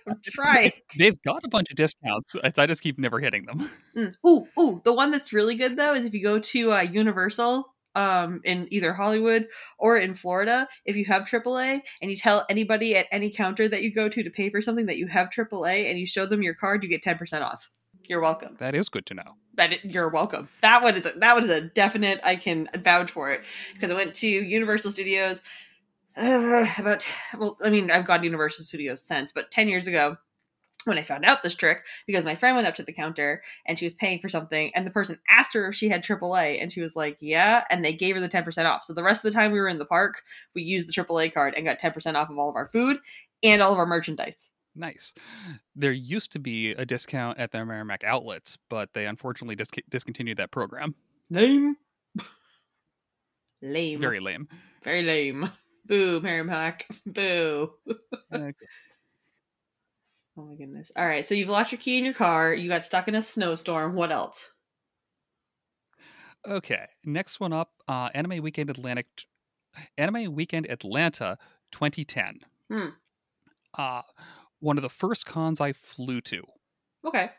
I'm 0.09 0.21
trying. 0.23 0.71
They've 0.97 1.21
got 1.23 1.43
a 1.43 1.49
bunch 1.49 1.69
of 1.69 1.75
discounts. 1.75 2.35
I 2.43 2.51
I 2.57 2.65
just 2.65 2.81
keep 2.81 2.97
never 2.97 3.19
hitting 3.19 3.45
them. 3.45 3.69
Mm. 3.95 4.13
Ooh, 4.25 4.47
ooh. 4.59 4.81
The 4.83 4.93
one 4.93 5.11
that's 5.11 5.33
really 5.33 5.55
good 5.55 5.75
though 5.77 5.93
is 5.93 6.05
if 6.05 6.13
you 6.13 6.23
go 6.23 6.39
to 6.39 6.73
uh, 6.73 6.81
Universal 6.81 7.65
um, 7.95 8.41
in 8.43 8.67
either 8.71 8.93
Hollywood 8.93 9.47
or 9.79 9.97
in 9.97 10.13
Florida, 10.13 10.67
if 10.85 10.95
you 10.95 11.05
have 11.05 11.23
AAA 11.23 11.81
and 12.01 12.11
you 12.11 12.17
tell 12.17 12.45
anybody 12.49 12.95
at 12.95 13.07
any 13.11 13.29
counter 13.29 13.67
that 13.67 13.81
you 13.81 13.93
go 13.93 14.07
to 14.07 14.23
to 14.23 14.29
pay 14.29 14.49
for 14.49 14.61
something 14.61 14.85
that 14.85 14.97
you 14.97 15.07
have 15.07 15.29
AAA 15.29 15.89
and 15.89 15.99
you 15.99 16.05
show 16.05 16.25
them 16.25 16.43
your 16.43 16.53
card, 16.53 16.83
you 16.83 16.89
get 16.89 17.01
ten 17.01 17.17
percent 17.17 17.43
off. 17.43 17.69
You're 18.07 18.21
welcome. 18.21 18.55
That 18.59 18.73
is 18.73 18.87
good 18.87 19.05
to 19.07 19.13
know. 19.15 19.35
That 19.55 19.73
is, 19.73 19.83
you're 19.83 20.09
welcome. 20.09 20.47
That 20.61 20.81
one 20.81 20.95
is 20.95 21.05
a, 21.05 21.19
that 21.19 21.33
one 21.33 21.43
is 21.43 21.49
a 21.49 21.61
definite. 21.61 22.19
I 22.23 22.35
can 22.35 22.69
vouch 22.77 23.11
for 23.11 23.31
it 23.31 23.43
because 23.73 23.91
I 23.91 23.95
went 23.95 24.13
to 24.15 24.27
Universal 24.27 24.91
Studios 24.91 25.41
uh, 26.17 26.65
about. 26.79 27.07
Well, 27.37 27.57
I 27.61 27.69
mean, 27.69 27.91
I've 27.91 28.05
gone 28.05 28.19
to 28.19 28.25
Universal 28.25 28.65
Studios 28.65 29.01
since, 29.01 29.31
but 29.31 29.51
ten 29.51 29.67
years 29.67 29.87
ago 29.87 30.17
when 30.87 30.97
I 30.97 31.03
found 31.03 31.25
out 31.25 31.43
this 31.43 31.55
trick 31.55 31.83
because 32.05 32.23
my 32.23 32.35
friend 32.35 32.55
went 32.55 32.67
up 32.67 32.75
to 32.75 32.83
the 32.83 32.93
counter 32.93 33.43
and 33.65 33.77
she 33.77 33.85
was 33.85 33.93
paying 33.93 34.19
for 34.19 34.29
something 34.29 34.71
and 34.73 34.87
the 34.87 34.91
person 34.91 35.19
asked 35.29 35.53
her 35.53 35.67
if 35.67 35.75
she 35.75 35.89
had 35.89 36.03
AAA 36.03 36.61
and 36.61 36.71
she 36.71 36.79
was 36.81 36.95
like, 36.95 37.17
"Yeah," 37.19 37.65
and 37.69 37.83
they 37.83 37.93
gave 37.93 38.15
her 38.15 38.21
the 38.21 38.27
ten 38.27 38.43
percent 38.43 38.67
off. 38.67 38.83
So 38.83 38.93
the 38.93 39.03
rest 39.03 39.23
of 39.23 39.31
the 39.31 39.37
time 39.37 39.51
we 39.51 39.59
were 39.59 39.67
in 39.67 39.79
the 39.79 39.85
park, 39.85 40.23
we 40.55 40.63
used 40.63 40.87
the 40.87 40.93
AAA 40.93 41.33
card 41.33 41.53
and 41.55 41.65
got 41.65 41.79
ten 41.79 41.91
percent 41.91 42.17
off 42.17 42.29
of 42.29 42.37
all 42.37 42.49
of 42.49 42.55
our 42.55 42.67
food 42.67 42.97
and 43.43 43.61
all 43.61 43.73
of 43.73 43.79
our 43.79 43.85
merchandise. 43.85 44.49
Nice. 44.75 45.13
There 45.75 45.91
used 45.91 46.31
to 46.33 46.39
be 46.39 46.71
a 46.71 46.85
discount 46.85 47.39
at 47.39 47.51
the 47.51 47.65
Merrimack 47.65 48.03
outlets, 48.03 48.57
but 48.69 48.93
they 48.93 49.07
unfortunately 49.07 49.55
dis- 49.55 49.69
discontinued 49.89 50.37
that 50.37 50.51
program. 50.51 50.93
Lame. 51.31 51.77
Lame. 53.61 53.99
Very 53.99 54.19
lame. 54.19 54.47
Very 54.83 55.01
lame. 55.01 55.49
Boo, 55.87 56.19
Merrimack. 56.19 56.87
Boo. 57.05 57.73
Uh, 58.31 58.51
Oh 60.37 60.45
my 60.45 60.55
goodness. 60.55 60.91
All 60.95 61.07
right, 61.07 61.27
so 61.27 61.33
you've 61.33 61.49
lost 61.49 61.71
your 61.71 61.79
key 61.79 61.97
in 61.97 62.05
your 62.05 62.13
car. 62.13 62.53
You 62.53 62.69
got 62.69 62.83
stuck 62.83 63.07
in 63.07 63.15
a 63.15 63.23
snowstorm. 63.23 63.95
What 63.95 64.11
else? 64.11 64.51
Okay, 66.47 66.85
next 67.03 67.39
one 67.39 67.51
up, 67.53 67.71
uh, 67.87 68.09
Anime 68.13 68.43
Weekend 68.43 68.69
Atlantic, 68.69 69.07
Anime 69.97 70.33
Weekend 70.33 70.69
Atlanta, 70.69 71.37
2010. 71.71 72.41
Hmm. 72.71 72.89
Uh, 73.77 74.03
one 74.59 74.77
of 74.77 74.83
the 74.83 74.89
first 74.89 75.25
cons 75.25 75.59
I 75.59 75.73
flew 75.73 76.21
to. 76.21 76.43
Okay. 77.03 77.31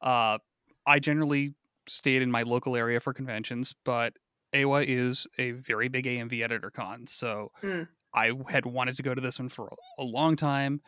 Uh, 0.00 0.38
I 0.86 0.98
generally 0.98 1.54
stayed 1.86 2.22
in 2.22 2.30
my 2.30 2.42
local 2.42 2.76
area 2.76 3.00
for 3.00 3.12
conventions, 3.12 3.74
but 3.84 4.14
AWA 4.54 4.82
is 4.82 5.26
a 5.38 5.52
very 5.52 5.88
big 5.88 6.06
AMV 6.06 6.42
editor 6.42 6.70
con, 6.70 7.06
so 7.06 7.52
Mm. 7.62 7.88
I 8.12 8.32
had 8.48 8.66
wanted 8.66 8.96
to 8.96 9.02
go 9.02 9.14
to 9.14 9.20
this 9.20 9.38
one 9.38 9.48
for 9.48 9.70
a, 9.98 10.02
long 10.02 10.34
time. 10.36 10.80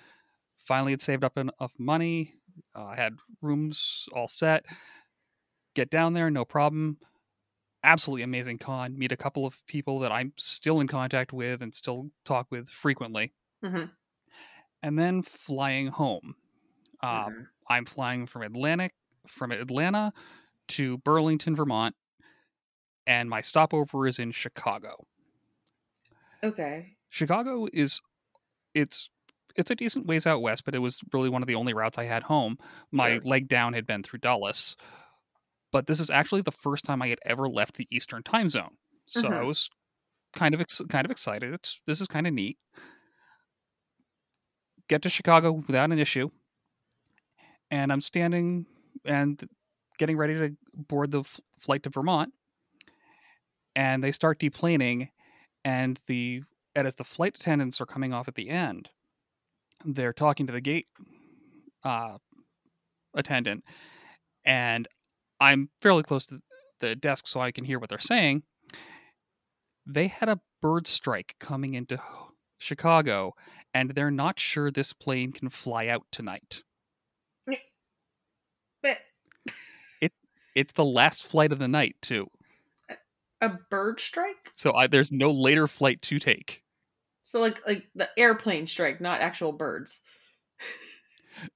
Finally, 0.64 0.92
had 0.92 1.00
saved 1.00 1.22
up 1.24 1.38
enough 1.38 1.72
money. 1.78 2.34
Uh, 2.74 2.86
I 2.86 2.96
had 2.96 3.16
rooms 3.40 4.06
all 4.12 4.26
set. 4.28 4.64
Get 5.74 5.90
down 5.90 6.12
there, 6.14 6.30
no 6.30 6.44
problem. 6.44 6.98
Absolutely 7.84 8.22
amazing 8.22 8.58
con. 8.58 8.98
Meet 8.98 9.12
a 9.12 9.16
couple 9.16 9.46
of 9.46 9.64
people 9.66 10.00
that 10.00 10.12
I'm 10.12 10.32
still 10.36 10.80
in 10.80 10.88
contact 10.88 11.32
with 11.32 11.62
and 11.62 11.74
still 11.74 12.10
talk 12.24 12.48
with 12.50 12.68
frequently. 12.68 13.32
Mhm. 13.64 13.90
And 14.82 14.98
then 14.98 15.22
flying 15.22 15.88
home. 15.88 16.34
Um, 17.00 17.08
Mhm. 17.10 17.48
I'm 17.68 17.84
flying 17.86 18.26
from 18.26 18.42
Atlantic 18.42 18.94
from 19.28 19.52
Atlanta 19.52 20.12
to 20.68 20.98
Burlington, 20.98 21.54
Vermont, 21.56 21.94
and 23.06 23.28
my 23.30 23.40
stopover 23.40 24.06
is 24.06 24.18
in 24.18 24.32
Chicago. 24.32 25.06
Okay. 26.42 26.96
Chicago 27.08 27.66
is 27.72 28.00
it's 28.74 29.08
it's 29.54 29.70
a 29.70 29.74
decent 29.74 30.06
ways 30.06 30.26
out 30.26 30.40
west, 30.40 30.64
but 30.64 30.74
it 30.74 30.78
was 30.78 31.00
really 31.12 31.28
one 31.28 31.42
of 31.42 31.46
the 31.48 31.54
only 31.54 31.74
routes 31.74 31.98
I 31.98 32.04
had 32.04 32.24
home. 32.24 32.56
My 32.90 33.14
Sure. 33.16 33.20
leg 33.24 33.48
down 33.48 33.74
had 33.74 33.86
been 33.86 34.02
through 34.02 34.20
Dallas, 34.20 34.76
but 35.70 35.86
this 35.86 36.00
is 36.00 36.08
actually 36.10 36.40
the 36.40 36.50
first 36.52 36.84
time 36.84 37.02
I 37.02 37.08
had 37.08 37.18
ever 37.26 37.48
left 37.48 37.74
the 37.76 37.86
Eastern 37.94 38.22
time 38.22 38.48
zone. 38.48 38.76
So 39.06 39.28
I 39.28 39.42
Mhm. 39.42 39.46
was 39.46 39.68
kind 40.34 40.54
of 40.54 40.60
ex- 40.62 40.80
kind 40.88 41.04
of 41.04 41.10
excited. 41.10 41.52
It's 41.52 41.80
this 41.86 42.00
is 42.00 42.08
kind 42.08 42.26
of 42.26 42.32
neat. 42.32 42.58
Get 44.88 45.02
to 45.02 45.10
Chicago 45.10 45.52
without 45.52 45.92
an 45.92 45.98
issue, 45.98 46.30
and 47.70 47.92
I'm 47.92 48.00
standing 48.00 48.66
and 49.04 49.48
getting 49.98 50.16
ready 50.16 50.34
to 50.34 50.56
board 50.74 51.10
the 51.10 51.20
f- 51.20 51.40
flight 51.60 51.82
to 51.84 51.90
Vermont, 51.90 52.32
and 53.74 54.02
they 54.02 54.12
start 54.12 54.38
deplaning, 54.38 55.08
and 55.64 55.98
the 56.06 56.42
and 56.74 56.86
as 56.86 56.94
the 56.94 57.04
flight 57.04 57.36
attendants 57.36 57.80
are 57.80 57.86
coming 57.86 58.12
off 58.12 58.28
at 58.28 58.34
the 58.34 58.48
end, 58.48 58.90
they're 59.84 60.12
talking 60.12 60.46
to 60.46 60.52
the 60.52 60.60
gate 60.60 60.86
uh, 61.84 62.18
attendant, 63.14 63.64
and 64.44 64.88
I'm 65.40 65.70
fairly 65.80 66.02
close 66.02 66.26
to 66.26 66.40
the 66.80 66.96
desk, 66.96 67.26
so 67.26 67.40
I 67.40 67.52
can 67.52 67.64
hear 67.64 67.78
what 67.78 67.88
they're 67.88 67.98
saying. 67.98 68.42
They 69.86 70.06
had 70.08 70.28
a 70.28 70.40
bird 70.60 70.86
strike 70.86 71.34
coming 71.40 71.74
into 71.74 72.00
Chicago, 72.58 73.34
and 73.74 73.90
they're 73.90 74.10
not 74.10 74.38
sure 74.38 74.70
this 74.70 74.92
plane 74.92 75.32
can 75.32 75.48
fly 75.48 75.88
out 75.88 76.06
tonight. 76.12 76.62
But 78.82 80.10
It's 80.54 80.72
the 80.72 80.84
last 80.84 81.24
flight 81.24 81.52
of 81.52 81.58
the 81.58 81.68
night, 81.68 81.96
too. 82.02 82.28
A 83.42 83.58
bird 83.70 84.00
strike? 84.00 84.52
So 84.54 84.72
I, 84.72 84.86
there's 84.86 85.12
no 85.12 85.30
later 85.30 85.66
flight 85.66 86.00
to 86.02 86.18
take. 86.18 86.62
So 87.22 87.40
like 87.40 87.66
like 87.66 87.84
the 87.94 88.08
airplane 88.18 88.66
strike, 88.66 89.00
not 89.00 89.20
actual 89.20 89.52
birds. 89.52 90.00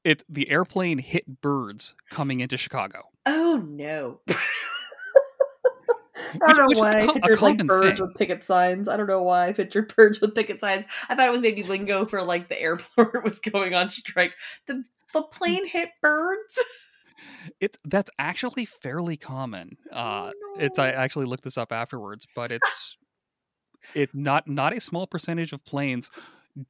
It 0.05 0.25
the 0.29 0.51
airplane 0.51 0.99
hit 0.99 1.41
birds 1.41 1.95
coming 2.11 2.41
into 2.41 2.57
Chicago. 2.57 3.05
Oh 3.27 3.63
no. 3.67 4.21
I 6.43 6.53
don't 6.53 6.59
know 6.59 6.67
which 6.69 6.79
why 6.79 7.01
I 7.01 7.07
pictured 7.07 7.41
like 7.43 7.67
birds 7.67 7.99
thing. 7.99 8.09
with 8.09 8.17
picket 8.17 8.43
signs. 8.43 8.89
I 8.89 8.97
don't 8.97 9.07
know 9.07 9.23
why 9.23 9.49
I 9.49 9.53
pictured 9.53 9.95
birds 9.97 10.21
with 10.21 10.35
picket 10.35 10.61
signs. 10.61 10.85
I 11.09 11.15
thought 11.15 11.29
it 11.29 11.33
was 11.33 11.41
maybe 11.41 11.63
lingo 11.63 12.05
for 12.05 12.23
like 12.23 12.49
the 12.49 12.61
airport 12.61 13.23
was 13.25 13.39
going 13.39 13.75
on 13.75 13.91
strike. 13.91 14.35
The 14.67 14.85
the 15.13 15.23
hmm. 15.23 15.31
plane 15.31 15.67
hit 15.67 15.91
birds. 16.03 16.65
It's 17.61 17.79
that's 17.85 18.11
actually 18.19 18.65
fairly 18.65 19.17
common. 19.17 19.77
Uh, 19.93 20.33
It's 20.59 20.79
I 20.79 20.91
actually 20.91 21.27
looked 21.27 21.45
this 21.45 21.59
up 21.59 21.73
afterwards, 21.73 22.27
but 22.35 22.51
it's 22.53 22.97
it's 23.95 24.15
not 24.15 24.49
not 24.49 24.73
a 24.77 24.81
small 24.81 25.07
percentage 25.07 25.53
of 25.53 25.65
planes 25.65 26.11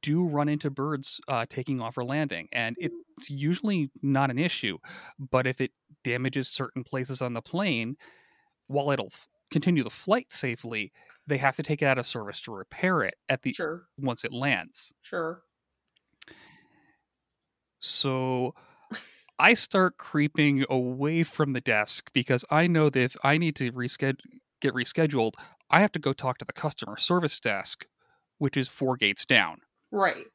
do 0.01 0.25
run 0.25 0.49
into 0.49 0.69
birds 0.69 1.21
uh, 1.29 1.45
taking 1.49 1.81
off 1.81 1.97
or 1.97 2.03
landing, 2.03 2.49
and 2.51 2.75
it's 2.79 3.29
usually 3.29 3.89
not 4.01 4.29
an 4.29 4.37
issue. 4.37 4.77
But 5.17 5.47
if 5.47 5.61
it 5.61 5.71
damages 6.03 6.49
certain 6.49 6.83
places 6.83 7.21
on 7.21 7.33
the 7.33 7.41
plane, 7.41 7.97
while 8.67 8.91
it'll 8.91 9.07
f- 9.07 9.27
continue 9.51 9.83
the 9.83 9.89
flight 9.89 10.33
safely, 10.33 10.93
they 11.27 11.37
have 11.37 11.55
to 11.57 11.63
take 11.63 11.81
it 11.81 11.85
out 11.85 11.97
of 11.99 12.05
service 12.05 12.41
to 12.41 12.53
repair 12.55 13.03
it 13.03 13.15
at 13.29 13.43
the 13.43 13.53
Sure. 13.53 13.87
once 13.97 14.25
it 14.25 14.33
lands. 14.33 14.93
Sure. 15.03 15.43
So 17.79 18.53
I 19.39 19.53
start 19.53 19.97
creeping 19.97 20.65
away 20.69 21.23
from 21.23 21.53
the 21.53 21.61
desk 21.61 22.09
because 22.13 22.43
I 22.49 22.67
know 22.67 22.89
that 22.89 22.99
if 23.01 23.15
I 23.23 23.37
need 23.37 23.55
to 23.57 23.71
reschedule 23.71 24.17
get 24.59 24.73
rescheduled, 24.73 25.33
I 25.69 25.81
have 25.81 25.91
to 25.91 25.99
go 25.99 26.13
talk 26.13 26.39
to 26.39 26.45
the 26.45 26.53
customer 26.53 26.97
service 26.97 27.39
desk, 27.39 27.85
which 28.39 28.57
is 28.57 28.67
four 28.67 28.97
gates 28.97 29.23
down. 29.23 29.61
Right. 29.91 30.25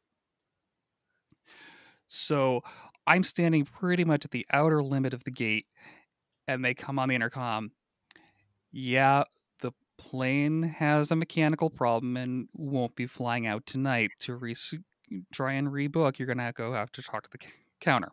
So 2.06 2.60
I'm 3.06 3.24
standing 3.24 3.64
pretty 3.64 4.04
much 4.04 4.24
at 4.24 4.30
the 4.30 4.46
outer 4.52 4.82
limit 4.82 5.12
of 5.12 5.24
the 5.24 5.30
gate, 5.32 5.66
and 6.46 6.64
they 6.64 6.74
come 6.74 6.98
on 6.98 7.08
the 7.08 7.16
intercom. 7.16 7.72
Yeah, 8.70 9.24
the 9.60 9.72
plane 9.98 10.62
has 10.62 11.10
a 11.10 11.16
mechanical 11.16 11.68
problem 11.70 12.16
and 12.16 12.48
won't 12.52 12.94
be 12.94 13.06
flying 13.06 13.46
out 13.46 13.66
tonight. 13.66 14.12
To 14.20 14.36
re- 14.36 14.54
try 15.32 15.54
and 15.54 15.68
rebook, 15.68 16.18
you're 16.18 16.28
gonna 16.28 16.52
go 16.52 16.74
have 16.74 16.92
to 16.92 17.02
talk 17.02 17.24
to 17.24 17.30
the 17.36 17.44
c- 17.44 17.50
counter. 17.80 18.12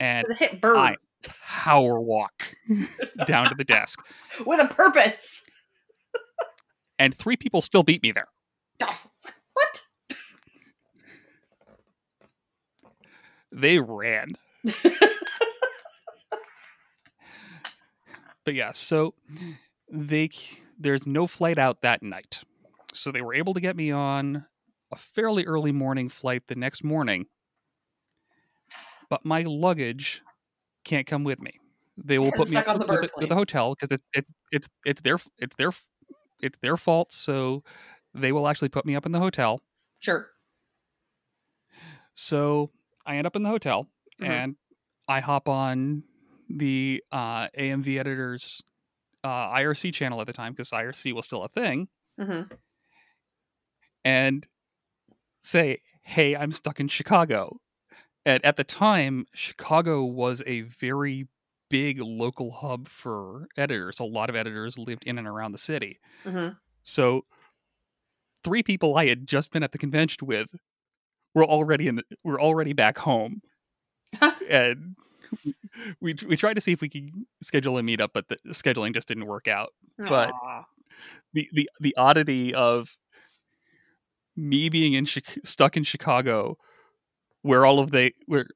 And 0.00 0.26
hit 0.38 0.60
bird 0.60 0.76
I 0.76 0.96
power 1.40 2.00
walk 2.00 2.54
down 3.26 3.48
to 3.48 3.54
the 3.56 3.64
desk, 3.64 4.00
with 4.46 4.62
a 4.62 4.72
purpose. 4.72 5.42
and 6.98 7.14
three 7.14 7.36
people 7.36 7.62
still 7.62 7.82
beat 7.82 8.02
me 8.02 8.12
there. 8.12 8.28
Oh, 8.82 9.00
what? 9.54 9.82
They 13.50 13.78
ran. 13.78 14.36
but 18.44 18.54
yeah, 18.54 18.72
so 18.72 19.14
they 19.90 20.30
there's 20.78 21.06
no 21.06 21.26
flight 21.26 21.58
out 21.58 21.82
that 21.82 22.02
night. 22.02 22.42
So 22.94 23.10
they 23.10 23.20
were 23.20 23.34
able 23.34 23.54
to 23.54 23.60
get 23.60 23.76
me 23.76 23.90
on 23.90 24.46
a 24.92 24.96
fairly 24.96 25.44
early 25.44 25.72
morning 25.72 26.08
flight 26.08 26.44
the 26.46 26.54
next 26.54 26.84
morning. 26.84 27.26
But 29.10 29.24
my 29.24 29.42
luggage 29.42 30.22
can't 30.84 31.06
come 31.06 31.24
with 31.24 31.40
me. 31.40 31.52
They 31.96 32.18
will 32.18 32.32
put 32.36 32.48
me 32.48 32.56
on 32.56 32.78
the 32.78 32.86
with, 32.86 33.02
with, 33.02 33.10
with 33.20 33.30
a 33.32 33.34
hotel 33.34 33.74
because 33.74 33.92
it's 33.92 34.04
it's 34.14 34.30
it's 34.52 34.68
it's 34.84 35.00
their 35.02 35.18
it's 35.38 35.54
their 35.56 35.72
it's 36.42 36.58
their 36.60 36.76
fault. 36.76 37.12
So 37.12 37.62
they 38.14 38.32
will 38.32 38.48
actually 38.48 38.68
put 38.70 38.86
me 38.86 38.96
up 38.96 39.06
in 39.06 39.12
the 39.12 39.20
hotel. 39.20 39.60
Sure. 39.98 40.28
So 42.14 42.70
I 43.06 43.16
end 43.16 43.26
up 43.26 43.36
in 43.36 43.42
the 43.42 43.48
hotel 43.48 43.88
Mhm. 44.20 44.26
and 44.28 44.56
I 45.06 45.20
hop 45.20 45.48
on 45.48 46.04
the 46.48 47.02
uh, 47.12 47.48
AMV 47.56 47.98
editor's 47.98 48.62
uh, 49.24 49.28
IRC 49.50 49.92
channel 49.92 50.20
at 50.20 50.26
the 50.26 50.32
time 50.32 50.52
because 50.52 50.70
IRC 50.72 51.12
was 51.12 51.26
still 51.26 51.42
a 51.44 51.48
thing 51.48 51.88
hmm 52.18 52.42
and 54.04 54.46
say, 55.40 55.82
Hey, 56.02 56.36
I'm 56.36 56.52
stuck 56.52 56.80
in 56.80 56.88
Chicago. 56.88 57.60
And 58.24 58.44
at 58.44 58.56
the 58.56 58.64
time, 58.64 59.26
Chicago 59.32 60.04
was 60.04 60.42
a 60.46 60.62
very 60.62 61.28
big 61.70 62.00
local 62.00 62.50
hub 62.50 62.88
for 62.88 63.48
editors. 63.56 64.00
A 64.00 64.04
lot 64.04 64.28
of 64.30 64.36
editors 64.36 64.78
lived 64.78 65.04
in 65.04 65.18
and 65.18 65.26
around 65.26 65.52
the 65.52 65.58
city. 65.58 65.98
hmm 66.24 66.48
So 66.82 67.24
three 68.44 68.62
people 68.62 68.96
I 68.96 69.06
had 69.06 69.26
just 69.26 69.50
been 69.50 69.62
at 69.62 69.72
the 69.72 69.78
convention 69.78 70.26
with 70.26 70.54
were 71.34 71.44
already 71.44 71.88
in 71.88 71.96
the, 71.96 72.04
were 72.24 72.40
already 72.40 72.72
back 72.72 72.98
home. 72.98 73.42
and 74.50 74.96
we 76.00 76.14
we 76.26 76.36
tried 76.36 76.54
to 76.54 76.60
see 76.60 76.72
if 76.72 76.80
we 76.80 76.88
could 76.88 77.10
schedule 77.42 77.76
a 77.78 77.82
meetup, 77.82 78.10
but 78.14 78.28
the 78.28 78.36
scheduling 78.48 78.94
just 78.94 79.08
didn't 79.08 79.26
work 79.26 79.46
out. 79.48 79.74
But- 80.08 80.32
The 81.34 81.48
the 81.52 81.70
the 81.80 81.96
oddity 81.96 82.54
of 82.54 82.96
me 84.36 84.68
being 84.68 84.94
in 84.94 85.06
stuck 85.44 85.76
in 85.76 85.84
Chicago, 85.84 86.56
where 87.42 87.64
all 87.66 87.78
of 87.78 87.90
they 87.90 88.12
were 88.26 88.46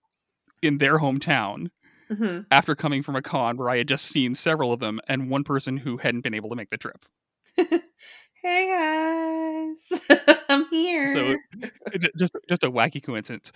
in 0.63 0.79
their 0.79 0.99
hometown 0.99 1.71
Mhm. 2.11 2.47
after 2.51 2.75
coming 2.75 3.03
from 3.03 3.17
a 3.17 3.23
con 3.23 3.57
where 3.57 3.71
I 3.71 3.79
had 3.79 3.89
just 3.89 4.05
seen 4.07 4.35
several 4.35 4.73
of 4.73 4.81
them, 4.81 5.01
and 5.09 5.31
one 5.31 5.45
person 5.45 5.79
who 5.79 5.97
hadn't 5.99 6.21
been 6.21 6.35
able 6.35 6.51
to 6.51 6.57
make 6.57 6.71
the 6.71 6.77
trip. 6.79 7.07
Hey 8.45 8.67
guys, 8.67 10.01
I'm 10.49 10.67
here. 10.69 11.07
So 11.13 11.37
just 12.19 12.33
just 12.49 12.65
a 12.65 12.71
wacky 12.73 13.01
coincidence, 13.01 13.53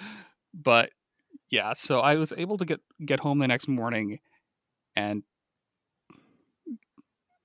but 0.55 0.90
yeah. 1.51 1.72
So 1.72 1.98
I 1.98 2.14
was 2.14 2.33
able 2.37 2.57
to 2.59 2.64
get 2.64 2.81
get 3.05 3.18
home 3.18 3.40
the 3.40 3.48
next 3.48 3.66
morning, 3.66 4.20
and 4.94 5.24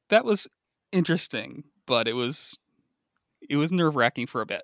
that 0.10 0.24
was 0.24 0.48
interesting, 0.92 1.64
but 1.88 2.08
it 2.08 2.14
was 2.14 2.56
it 3.50 3.56
was 3.58 3.72
nerve 3.72 3.96
wracking 3.96 4.28
for 4.28 4.42
a 4.42 4.46
bit. 4.46 4.64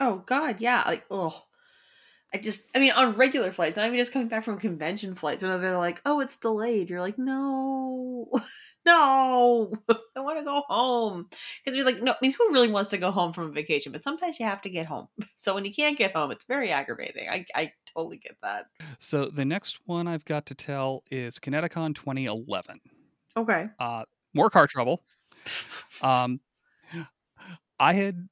oh 0.00 0.18
God, 0.26 0.60
yeah. 0.60 0.82
Like, 0.84 1.06
oh, 1.12 1.42
I 2.32 2.38
just, 2.38 2.62
I 2.74 2.78
mean, 2.78 2.92
on 2.92 3.12
regular 3.12 3.50
flights, 3.50 3.76
not 3.76 3.86
even 3.86 3.98
just 3.98 4.12
coming 4.12 4.28
back 4.28 4.44
from 4.44 4.58
convention 4.58 5.14
flights, 5.14 5.42
when 5.42 5.60
they're 5.62 5.78
like, 5.78 6.02
oh, 6.04 6.20
it's 6.20 6.36
delayed. 6.36 6.90
You're 6.90 7.00
like, 7.00 7.18
no, 7.18 8.28
no, 8.84 9.72
I 9.88 10.20
want 10.20 10.38
to 10.38 10.44
go 10.44 10.62
home. 10.68 11.28
Because 11.64 11.78
we're 11.78 11.84
like, 11.84 12.02
no, 12.02 12.12
I 12.12 12.16
mean, 12.20 12.32
who 12.32 12.52
really 12.52 12.68
wants 12.70 12.90
to 12.90 12.98
go 12.98 13.10
home 13.10 13.32
from 13.32 13.44
a 13.46 13.52
vacation? 13.52 13.92
But 13.92 14.02
sometimes 14.02 14.38
you 14.38 14.46
have 14.46 14.62
to 14.62 14.70
get 14.70 14.86
home. 14.86 15.08
So 15.40 15.54
when 15.54 15.64
you 15.64 15.72
can't 15.72 15.96
get 15.96 16.14
home, 16.14 16.32
it's 16.32 16.44
very 16.44 16.72
aggravating. 16.72 17.28
I, 17.30 17.46
I 17.54 17.72
totally 17.94 18.18
get 18.18 18.36
that. 18.42 18.66
So 18.98 19.26
the 19.26 19.44
next 19.44 19.78
one 19.86 20.08
I've 20.08 20.24
got 20.24 20.46
to 20.46 20.54
tell 20.54 21.04
is 21.12 21.38
ConnectiCon 21.38 21.94
2011. 21.94 22.80
Okay. 23.36 23.68
Uh, 23.78 24.02
more 24.34 24.50
car 24.50 24.66
trouble. 24.66 25.04
Um, 26.02 26.40
I 27.78 27.92
had 27.94 28.28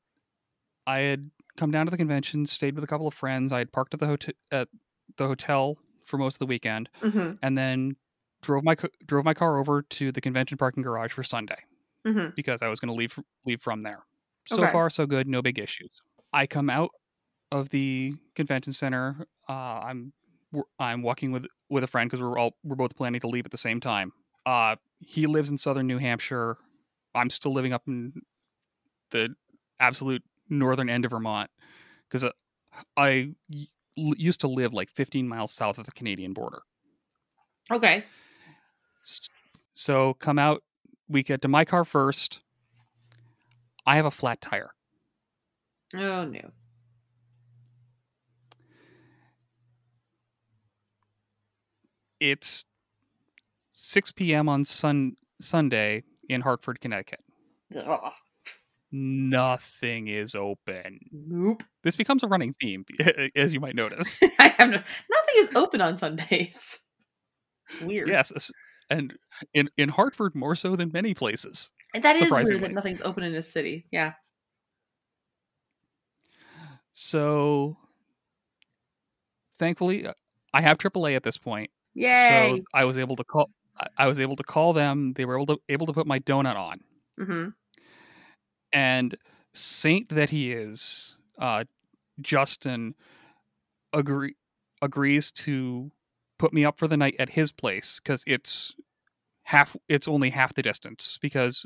I 0.86 0.98
had 0.98 1.30
come 1.56 1.70
down 1.70 1.86
to 1.86 1.90
the 1.90 1.96
convention, 1.96 2.46
stayed 2.46 2.74
with 2.74 2.84
a 2.84 2.86
couple 2.86 3.06
of 3.06 3.14
friends. 3.14 3.52
I 3.52 3.58
had 3.58 3.72
parked 3.72 3.94
at 3.94 4.00
the 4.00 4.06
hotel 4.06 4.34
at 4.50 4.68
the 5.16 5.26
hotel 5.26 5.78
for 6.04 6.18
most 6.18 6.36
of 6.36 6.38
the 6.40 6.46
weekend, 6.46 6.88
hmm 7.02 7.38
and 7.42 7.56
then 7.58 7.96
drove 8.42 8.64
my 8.64 8.76
drove 9.06 9.24
my 9.24 9.34
car 9.34 9.58
over 9.58 9.82
to 9.82 10.12
the 10.12 10.20
convention 10.20 10.58
parking 10.58 10.82
garage 10.82 11.12
for 11.12 11.22
Sunday 11.22 11.58
hmm 12.04 12.28
because 12.34 12.62
I 12.62 12.68
was 12.68 12.80
going 12.80 12.88
to 12.88 12.94
leave 12.94 13.18
leave 13.44 13.62
from 13.62 13.82
there. 13.82 14.04
So 14.46 14.66
Okay. 14.66 14.68
far, 14.68 14.90
so 14.90 15.06
good. 15.06 15.26
No 15.28 15.42
big 15.42 15.58
issues. 15.58 15.90
I 16.32 16.46
come 16.46 16.70
out 16.70 16.90
of 17.52 17.70
the 17.70 18.14
convention 18.34 18.72
center. 18.72 19.26
Uh, 19.48 19.52
I'm 19.52 20.12
I'm 20.78 21.02
walking 21.02 21.32
with 21.32 21.46
with 21.70 21.84
a 21.84 21.86
friend 21.88 22.10
because 22.10 22.22
we're 22.22 22.38
all 22.38 22.56
we're 22.64 22.76
both 22.76 22.96
planning 22.96 23.20
to 23.22 23.28
leave 23.28 23.46
at 23.46 23.52
the 23.52 23.58
same 23.58 23.80
time. 23.80 24.12
Uh, 24.46 24.76
he 25.00 25.26
lives 25.26 25.50
in 25.50 25.58
southern 25.58 25.86
New 25.86 25.98
Hampshire. 25.98 26.58
I'm 27.14 27.30
still 27.30 27.52
living 27.52 27.72
up 27.72 27.84
in 27.88 28.22
the 29.10 29.34
absolute 29.80 30.22
northern 30.48 30.88
end 30.88 31.04
of 31.04 31.10
Vermont 31.10 31.50
because 32.08 32.24
uh, 32.24 32.30
I 32.96 33.30
y- 33.50 33.66
l- 33.98 34.14
used 34.16 34.40
to 34.40 34.48
live 34.48 34.72
like 34.72 34.90
15 34.90 35.26
miles 35.28 35.52
south 35.52 35.78
of 35.78 35.86
the 35.86 35.92
Canadian 35.92 36.32
border. 36.32 36.62
Okay. 37.70 38.04
So 39.74 40.14
come 40.14 40.38
out. 40.38 40.62
We 41.08 41.22
get 41.22 41.42
to 41.42 41.48
my 41.48 41.64
car 41.64 41.84
first. 41.84 42.40
I 43.86 43.96
have 43.96 44.06
a 44.06 44.10
flat 44.10 44.40
tire. 44.40 44.70
Oh 45.94 46.24
no. 46.24 46.50
It's 52.18 52.64
6 53.70 54.12
p.m. 54.12 54.48
on 54.48 54.64
sun 54.64 55.16
Sunday 55.40 56.02
in 56.28 56.40
Hartford, 56.40 56.80
Connecticut. 56.80 57.20
Ugh. 57.76 58.12
Nothing 58.92 60.08
is 60.08 60.34
open. 60.34 61.00
Nope. 61.12 61.62
This 61.82 61.96
becomes 61.96 62.22
a 62.22 62.28
running 62.28 62.54
theme, 62.60 62.84
as 63.36 63.52
you 63.52 63.60
might 63.60 63.74
notice. 63.74 64.20
I 64.38 64.48
have 64.58 64.70
no, 64.70 64.76
nothing 64.76 65.34
is 65.36 65.54
open 65.56 65.80
on 65.80 65.96
Sundays. 65.96 66.78
It's 67.68 67.80
weird. 67.80 68.08
yes, 68.08 68.50
and 68.88 69.12
in 69.52 69.68
in 69.76 69.88
Hartford 69.88 70.34
more 70.36 70.54
so 70.54 70.76
than 70.76 70.90
many 70.92 71.14
places. 71.14 71.72
And 71.94 72.02
that 72.04 72.14
is 72.16 72.30
weird 72.30 72.62
that 72.62 72.72
nothing's 72.72 73.02
open 73.02 73.24
in 73.24 73.34
a 73.34 73.42
city. 73.42 73.86
Yeah. 73.90 74.12
So, 76.92 77.76
thankfully, 79.58 80.06
uh, 80.06 80.12
I 80.54 80.62
have 80.62 80.78
AAA 80.78 81.14
at 81.16 81.22
this 81.22 81.36
point. 81.36 81.70
Yay. 81.94 82.56
So 82.56 82.64
I 82.72 82.84
was 82.84 82.98
able 82.98 83.16
to 83.16 83.24
call. 83.24 83.50
I- 83.98 84.06
was 84.08 84.18
able 84.20 84.36
to 84.36 84.42
call 84.42 84.72
them. 84.72 85.12
They 85.14 85.24
were 85.26 85.36
able 85.36 85.46
to 85.56 85.58
able 85.68 85.86
to 85.86 85.92
put 85.92 86.06
my 86.06 86.18
donut 86.20 86.56
on. 86.56 86.80
hmm 87.18 87.48
and 88.76 89.16
saint 89.54 90.10
that 90.10 90.30
he 90.30 90.52
is 90.52 91.16
uh 91.38 91.64
justin 92.20 92.94
agree 93.92 94.34
agrees 94.82 95.30
to 95.30 95.90
put 96.38 96.52
me 96.52 96.64
up 96.64 96.76
for 96.78 96.86
the 96.86 96.96
night 96.96 97.16
at 97.18 97.30
his 97.30 97.50
place 97.52 97.98
because 98.02 98.22
it's 98.26 98.74
half 99.44 99.76
it's 99.88 100.06
only 100.06 100.30
half 100.30 100.52
the 100.52 100.62
distance 100.62 101.18
because 101.22 101.64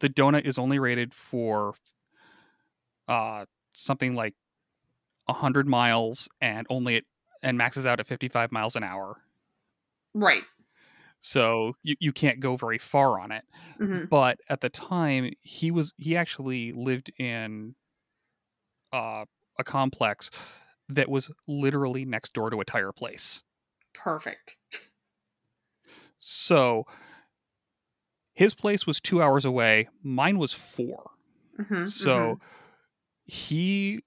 the 0.00 0.08
donut 0.08 0.46
is 0.46 0.56
only 0.56 0.78
rated 0.78 1.12
for 1.12 1.74
uh 3.08 3.44
something 3.74 4.14
like 4.14 4.34
a 5.28 5.34
hundred 5.34 5.68
miles 5.68 6.28
and 6.40 6.66
only 6.70 7.02
and 7.42 7.58
maxes 7.58 7.86
out 7.86 8.00
at 8.00 8.06
55 8.06 8.50
miles 8.50 8.74
an 8.74 8.82
hour. 8.82 9.18
Right. 10.14 10.42
So 11.20 11.74
you, 11.82 11.96
you 12.00 12.12
can't 12.12 12.40
go 12.40 12.56
very 12.56 12.78
far 12.78 13.18
on 13.20 13.32
it. 13.32 13.44
hmm 13.78 14.10
But 14.10 14.40
at 14.48 14.60
the 14.60 14.70
time, 14.70 15.32
he 15.42 15.70
was 15.70 15.94
he 15.98 16.16
actually 16.16 16.72
lived 16.72 17.10
in 17.18 17.74
uh, 18.92 19.24
a 19.58 19.64
complex 19.64 20.30
that 20.88 21.08
was 21.08 21.30
literally 21.46 22.04
next 22.04 22.32
door 22.32 22.50
to 22.50 22.60
a 22.60 22.64
tire 22.64 22.92
place. 22.92 23.42
Perfect. 23.92 24.56
So 26.18 26.84
his 28.32 28.54
place 28.54 28.86
was 28.86 29.00
two 29.00 29.22
hours 29.22 29.44
away. 29.44 29.88
Mine 30.02 30.38
was 30.38 30.52
four. 30.52 31.10
hmm 31.58 31.86
So 31.86 32.38
he 33.24 34.00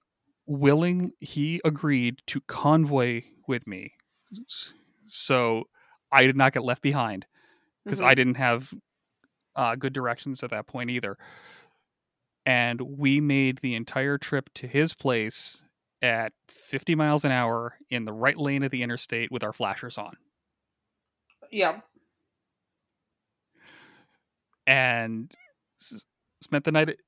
willing 0.46 1.12
he 1.20 1.60
agreed 1.64 2.20
to 2.28 2.40
convoy 2.42 3.22
with 3.48 3.66
me. 3.66 3.94
So 5.06 5.64
I 6.12 6.26
did 6.26 6.36
not 6.36 6.52
get 6.52 6.62
left 6.64 6.82
behind 6.82 7.26
because 7.84 8.00
Mhm. 8.00 8.04
I 8.06 8.14
didn't 8.14 8.34
have 8.36 8.72
uh, 9.56 9.74
good 9.76 9.92
directions 9.92 10.42
at 10.42 10.50
that 10.50 10.66
point 10.66 10.88
either. 10.90 11.16
And 12.46 12.80
we 12.80 13.20
made 13.20 13.58
the 13.58 13.74
entire 13.74 14.16
trip 14.18 14.48
to 14.54 14.66
his 14.66 14.94
place 14.94 15.62
at 16.00 16.32
50 16.48 16.94
miles 16.94 17.24
an 17.24 17.32
hour 17.32 17.76
in 17.90 18.04
the 18.06 18.12
right 18.12 18.36
lane 18.38 18.62
of 18.62 18.70
the 18.70 18.82
interstate 18.82 19.30
with 19.30 19.44
our 19.44 19.52
flashers 19.52 19.98
on. 19.98 20.16
Yep. 21.50 21.84
and 24.66 25.34
s- 25.80 26.04
spent 26.40 26.64
the 26.64 26.72
night 26.72 26.88
at- 26.88 27.00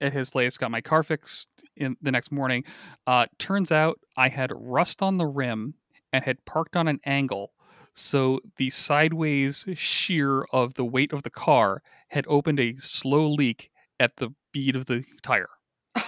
at 0.00 0.12
his 0.12 0.30
place. 0.30 0.56
Got 0.56 0.70
my 0.70 0.80
car 0.80 1.02
fixed 1.02 1.48
in 1.76 1.96
the 2.00 2.12
next 2.12 2.30
morning. 2.30 2.64
Uh, 3.06 3.26
turns 3.38 3.72
out 3.72 4.00
I 4.16 4.28
had 4.28 4.52
rust 4.54 5.02
on 5.02 5.18
the 5.18 5.26
rim 5.26 5.74
and 6.12 6.24
had 6.24 6.44
parked 6.44 6.76
on 6.76 6.86
an 6.88 7.00
angle, 7.04 7.51
so 7.94 8.40
the 8.56 8.70
sideways 8.70 9.66
shear 9.74 10.44
of 10.52 10.74
the 10.74 10.84
weight 10.84 11.12
of 11.12 11.22
the 11.22 11.30
car 11.30 11.82
had 12.08 12.24
opened 12.28 12.60
a 12.60 12.76
slow 12.78 13.26
leak 13.28 13.70
at 14.00 14.16
the 14.16 14.30
bead 14.52 14.76
of 14.76 14.86
the 14.86 15.04
tire, 15.22 15.48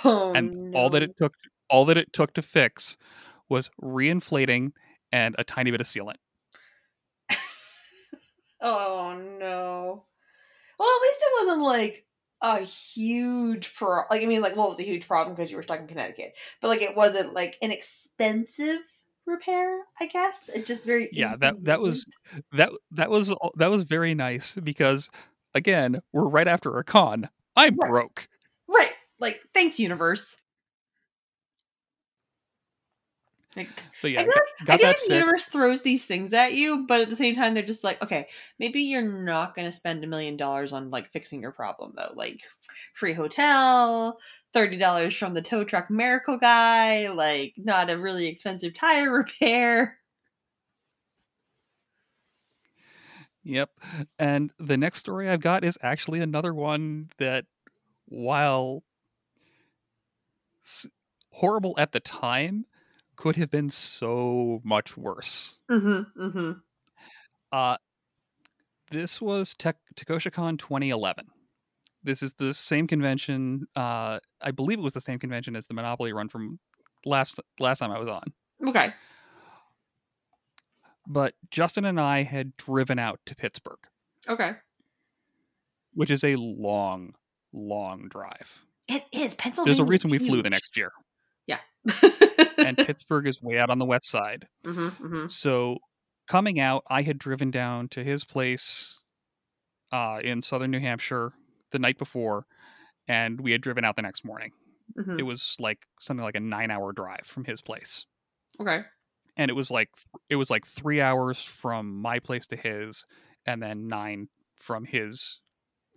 Oh, 0.04 0.32
and 0.34 0.50
all 0.72 0.90
that 0.90 1.02
it 1.02 1.16
took 1.20 1.34
all 1.70 1.84
that 1.86 1.96
it 1.98 2.12
took 2.12 2.34
to 2.34 2.42
fix 2.42 2.96
was 3.48 3.70
reinflating 3.82 4.72
and 5.12 5.34
a 5.38 5.44
tiny 5.44 5.70
bit 5.70 5.80
of 5.80 5.86
sealant. 5.86 6.16
Oh 8.60 9.14
no. 9.38 10.06
Well, 10.78 10.88
at 10.88 11.02
least 11.02 11.20
it 11.22 11.46
wasn't 11.46 11.62
like 11.64 12.06
a 12.42 12.60
huge 12.60 13.74
problem. 13.74 14.06
Like 14.10 14.22
I 14.22 14.26
mean, 14.26 14.42
like 14.42 14.56
well, 14.56 14.66
it 14.66 14.70
was 14.70 14.80
a 14.80 14.84
huge 14.84 15.08
problem 15.08 15.34
because 15.36 15.50
you 15.50 15.56
were 15.56 15.62
stuck 15.62 15.80
in 15.80 15.86
Connecticut, 15.88 16.34
but 16.60 16.68
like 16.68 16.82
it 16.82 16.96
wasn't 16.96 17.34
like 17.34 17.58
an 17.62 17.72
expensive 17.72 18.82
repair. 19.26 19.82
I 20.00 20.06
guess 20.06 20.48
it 20.54 20.66
just 20.66 20.84
very 20.84 21.08
Yeah, 21.12 21.36
that 21.36 21.64
that 21.64 21.80
was 21.80 22.06
that 22.52 22.70
that 22.92 23.10
was 23.10 23.32
that 23.56 23.70
was 23.70 23.82
very 23.84 24.14
nice 24.14 24.54
because 24.54 25.10
again, 25.54 26.00
we're 26.12 26.28
right 26.28 26.48
after 26.48 26.76
a 26.78 26.84
con. 26.84 27.28
I'm 27.56 27.76
Right. 27.76 27.88
broke. 27.90 28.28
right. 28.68 28.92
Like 29.20 29.40
thanks, 29.54 29.78
universe. 29.78 30.36
Like, 33.56 33.84
So 33.92 34.06
yeah, 34.08 34.20
I 34.20 34.24
feel 34.24 34.32
got, 34.34 34.42
I 34.68 34.76
feel 34.78 34.88
that 34.88 34.96
like 34.96 35.00
the 35.06 35.12
universe 35.14 35.46
throws 35.46 35.82
these 35.82 36.04
things 36.04 36.32
at 36.32 36.54
you, 36.54 36.86
but 36.86 37.00
at 37.00 37.10
the 37.10 37.16
same 37.16 37.34
time, 37.34 37.54
they're 37.54 37.62
just 37.62 37.84
like, 37.84 38.02
okay, 38.02 38.28
maybe 38.58 38.80
you're 38.80 39.02
not 39.24 39.54
going 39.54 39.66
to 39.66 39.72
spend 39.72 40.04
a 40.04 40.06
million 40.06 40.36
dollars 40.36 40.72
on 40.72 40.90
like 40.90 41.10
fixing 41.10 41.40
your 41.40 41.52
problem 41.52 41.92
though. 41.96 42.12
Like 42.14 42.40
free 42.94 43.12
hotel, 43.12 44.18
thirty 44.52 44.76
dollars 44.76 45.16
from 45.16 45.34
the 45.34 45.42
tow 45.42 45.64
truck 45.64 45.90
miracle 45.90 46.38
guy, 46.38 47.08
like 47.10 47.54
not 47.56 47.90
a 47.90 47.98
really 47.98 48.26
expensive 48.28 48.74
tire 48.74 49.10
repair. 49.18 49.98
Yep. 53.42 53.70
And 54.18 54.52
the 54.58 54.76
next 54.76 54.98
story 54.98 55.28
I've 55.28 55.40
got 55.40 55.64
is 55.64 55.78
actually 55.82 56.20
another 56.20 56.54
one 56.54 57.10
that, 57.18 57.44
while 58.06 58.84
s- 60.64 60.88
horrible 61.30 61.74
at 61.78 61.92
the 61.92 62.00
time, 62.00 62.66
could 63.16 63.36
have 63.36 63.50
been 63.50 63.70
so 63.70 64.60
much 64.64 64.96
worse. 64.96 65.58
Mm-hmm. 65.70 66.20
Mm-hmm. 66.22 66.52
Uh, 67.52 67.76
this 68.90 69.20
was 69.20 69.54
Tech 69.54 69.76
Tekkoshocon 69.96 70.58
2011. 70.58 71.26
This 72.02 72.22
is 72.22 72.34
the 72.34 72.52
same 72.52 72.86
convention. 72.86 73.66
Uh, 73.74 74.18
I 74.42 74.50
believe 74.50 74.78
it 74.78 74.82
was 74.82 74.92
the 74.92 75.00
same 75.00 75.18
convention 75.18 75.56
as 75.56 75.66
the 75.66 75.74
Monopoly 75.74 76.12
run 76.12 76.28
from 76.28 76.58
last 77.06 77.40
last 77.58 77.78
time 77.78 77.90
I 77.90 77.98
was 77.98 78.08
on. 78.08 78.24
Okay. 78.66 78.92
But 81.06 81.34
Justin 81.50 81.84
and 81.84 82.00
I 82.00 82.22
had 82.22 82.56
driven 82.56 82.98
out 82.98 83.20
to 83.26 83.36
Pittsburgh, 83.36 83.78
Okay. 84.28 84.52
which 85.92 86.10
is 86.10 86.24
a 86.24 86.36
long, 86.36 87.14
long 87.52 88.08
drive. 88.08 88.64
It 88.88 89.04
is 89.12 89.34
Pennsylvania. 89.34 89.76
There's 89.76 89.80
a 89.86 89.90
reason 89.90 90.10
we 90.10 90.18
flew 90.18 90.42
the 90.42 90.50
next 90.50 90.76
year. 90.76 90.92
And 92.58 92.76
Pittsburgh 92.86 93.26
is 93.26 93.42
way 93.42 93.58
out 93.58 93.70
on 93.70 93.78
the 93.78 93.84
west 93.84 94.08
side. 94.10 94.46
mm-hmm, 94.64 94.88
mm-hmm. 95.04 95.28
So 95.28 95.78
coming 96.28 96.58
out, 96.60 96.84
I 96.88 97.02
had 97.02 97.18
driven 97.18 97.50
down 97.50 97.88
to 97.88 98.02
his 98.04 98.24
place 98.24 98.98
uh, 99.92 100.20
in 100.22 100.42
southern 100.42 100.70
New 100.70 100.80
Hampshire 100.80 101.32
the 101.70 101.78
night 101.78 101.98
before, 101.98 102.46
and 103.08 103.40
we 103.40 103.52
had 103.52 103.60
driven 103.60 103.84
out 103.84 103.96
the 103.96 104.02
next 104.02 104.24
morning. 104.24 104.50
Mm-hmm. 104.98 105.18
It 105.18 105.22
was 105.22 105.56
like 105.58 105.78
something 106.00 106.24
like 106.24 106.36
a 106.36 106.40
nine-hour 106.40 106.92
drive 106.92 107.22
from 107.24 107.44
his 107.44 107.60
place, 107.60 108.06
Okay. 108.60 108.82
and 109.36 109.50
it 109.50 109.54
was 109.54 109.70
like 109.70 109.88
it 110.28 110.36
was 110.36 110.50
like 110.50 110.66
three 110.66 111.00
hours 111.00 111.42
from 111.42 111.96
my 111.96 112.18
place 112.18 112.46
to 112.48 112.56
his, 112.56 113.04
and 113.46 113.62
then 113.62 113.88
nine 113.88 114.28
from 114.56 114.84
his, 114.84 115.40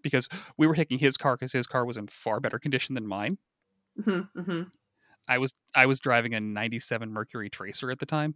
because 0.02 0.28
we 0.58 0.68
were 0.68 0.76
taking 0.76 1.00
his 1.00 1.18
car 1.18 1.36
because 1.36 1.52
his 1.52 1.68
car 1.68 1.86
was 1.86 1.98
in 1.98 2.08
far 2.08 2.40
better 2.40 2.60
condition 2.60 2.96
than 2.96 3.06
mine. 3.08 3.38
Mm-hmm, 4.00 4.40
mm-hmm. 4.40 4.62
I 5.28 5.38
was 5.38 5.54
I 5.76 5.86
was 5.86 6.00
driving 6.00 6.34
a 6.34 6.40
'97 6.40 7.12
Mercury 7.12 7.50
Tracer 7.50 7.92
at 7.92 8.00
the 8.00 8.06
time. 8.06 8.36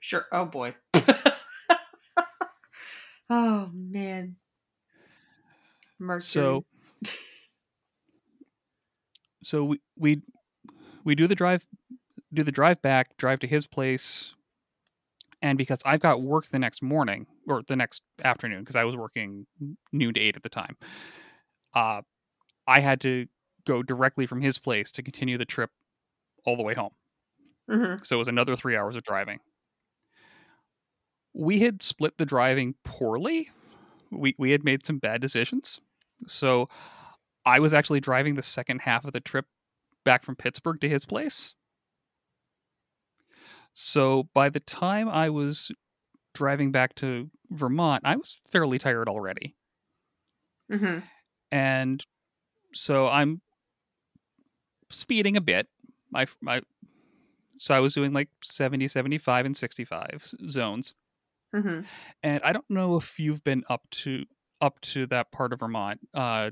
Sure. 0.00 0.26
Oh 0.32 0.46
boy. 0.46 0.74
oh 3.30 3.70
man. 3.72 4.36
Mercury. 5.98 6.20
So 6.22 6.64
so 9.42 9.64
we 9.64 9.80
we 9.96 10.22
we 11.04 11.14
do 11.14 11.26
the 11.26 11.34
drive 11.34 11.64
do 12.34 12.42
the 12.42 12.52
drive 12.52 12.82
back, 12.82 13.16
drive 13.16 13.38
to 13.40 13.46
his 13.46 13.66
place, 13.66 14.34
and 15.40 15.56
because 15.56 15.78
I've 15.86 16.00
got 16.00 16.22
work 16.22 16.48
the 16.48 16.58
next 16.58 16.82
morning 16.82 17.26
or 17.46 17.62
the 17.66 17.76
next 17.76 18.02
afternoon 18.22 18.60
because 18.60 18.76
I 18.76 18.84
was 18.84 18.96
working 18.96 19.46
noon 19.92 20.14
to 20.14 20.20
eight 20.20 20.36
at 20.36 20.42
the 20.42 20.48
time, 20.48 20.76
uh, 21.74 22.02
I 22.66 22.80
had 22.80 23.00
to 23.02 23.26
go 23.64 23.82
directly 23.82 24.26
from 24.26 24.40
his 24.40 24.58
place 24.58 24.90
to 24.92 25.02
continue 25.02 25.38
the 25.38 25.44
trip 25.44 25.70
all 26.46 26.56
the 26.56 26.62
way 26.64 26.74
home. 26.74 26.92
Mhm. 27.70 28.04
So 28.06 28.16
it 28.16 28.18
was 28.18 28.28
another 28.28 28.56
three 28.56 28.76
hours 28.76 28.96
of 28.96 29.04
driving. 29.04 29.40
We 31.34 31.60
had 31.60 31.82
split 31.82 32.18
the 32.18 32.26
driving 32.26 32.74
poorly. 32.84 33.50
We 34.10 34.34
we 34.38 34.52
had 34.52 34.64
made 34.64 34.86
some 34.86 34.98
bad 34.98 35.20
decisions. 35.20 35.80
So 36.26 36.68
I 37.46 37.60
was 37.60 37.74
actually 37.74 38.00
driving 38.00 38.34
the 38.34 38.42
second 38.42 38.82
half 38.82 39.04
of 39.04 39.12
the 39.12 39.20
trip 39.20 39.46
back 40.04 40.24
from 40.24 40.36
Pittsburgh 40.36 40.80
to 40.80 40.88
his 40.88 41.04
place. 41.06 41.54
So 43.74 44.24
by 44.34 44.48
the 44.48 44.60
time 44.60 45.08
I 45.08 45.30
was 45.30 45.70
driving 46.34 46.72
back 46.72 46.94
to 46.96 47.30
Vermont, 47.50 48.02
I 48.06 48.16
was 48.16 48.40
fairly 48.50 48.78
tired 48.78 49.08
already. 49.08 49.56
Mhm. 50.68 51.02
And 51.50 52.04
so 52.74 53.08
I'm 53.08 53.42
speeding 54.90 55.36
a 55.36 55.40
bit. 55.40 55.68
My 56.16 56.26
my 56.40 56.62
so 57.58 57.74
I 57.74 57.80
was 57.80 57.92
doing 57.94 58.12
like 58.14 58.28
70, 58.42 58.88
75 58.88 59.46
and 59.46 59.56
65 59.56 60.32
zones. 60.48 60.94
Mhm. 61.54 61.84
And 62.22 62.40
I 62.42 62.52
don't 62.52 62.68
know 62.70 62.96
if 62.96 63.18
you've 63.18 63.44
been 63.44 63.64
up 63.68 63.82
to 64.02 64.24
up 64.60 64.80
to 64.80 65.06
that 65.08 65.30
part 65.30 65.52
of 65.52 65.60
Vermont. 65.60 66.00
Uh 66.14 66.50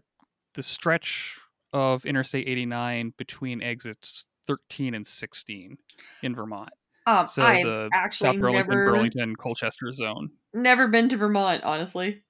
the 0.53 0.63
stretch 0.63 1.39
of 1.73 2.05
Interstate 2.05 2.47
89 2.47 3.15
between 3.17 3.63
exits 3.63 4.27
13 4.47 4.95
and 4.95 5.07
16 5.07 5.79
in 6.23 6.35
Vermont. 6.35 6.71
Um, 7.07 7.27
So 7.27 7.43
I've 7.43 7.65
the 7.65 7.89
actually 7.93 8.29
South 8.33 8.41
Burlington, 8.41 8.69
never 8.71 8.91
Burlington, 8.93 9.37
Colchester 9.37 9.91
zone. 9.93 10.31
never 10.53 10.89
been 10.89 11.09
to 11.09 11.17
Vermont. 11.17 11.65
Honestly, 11.65 12.23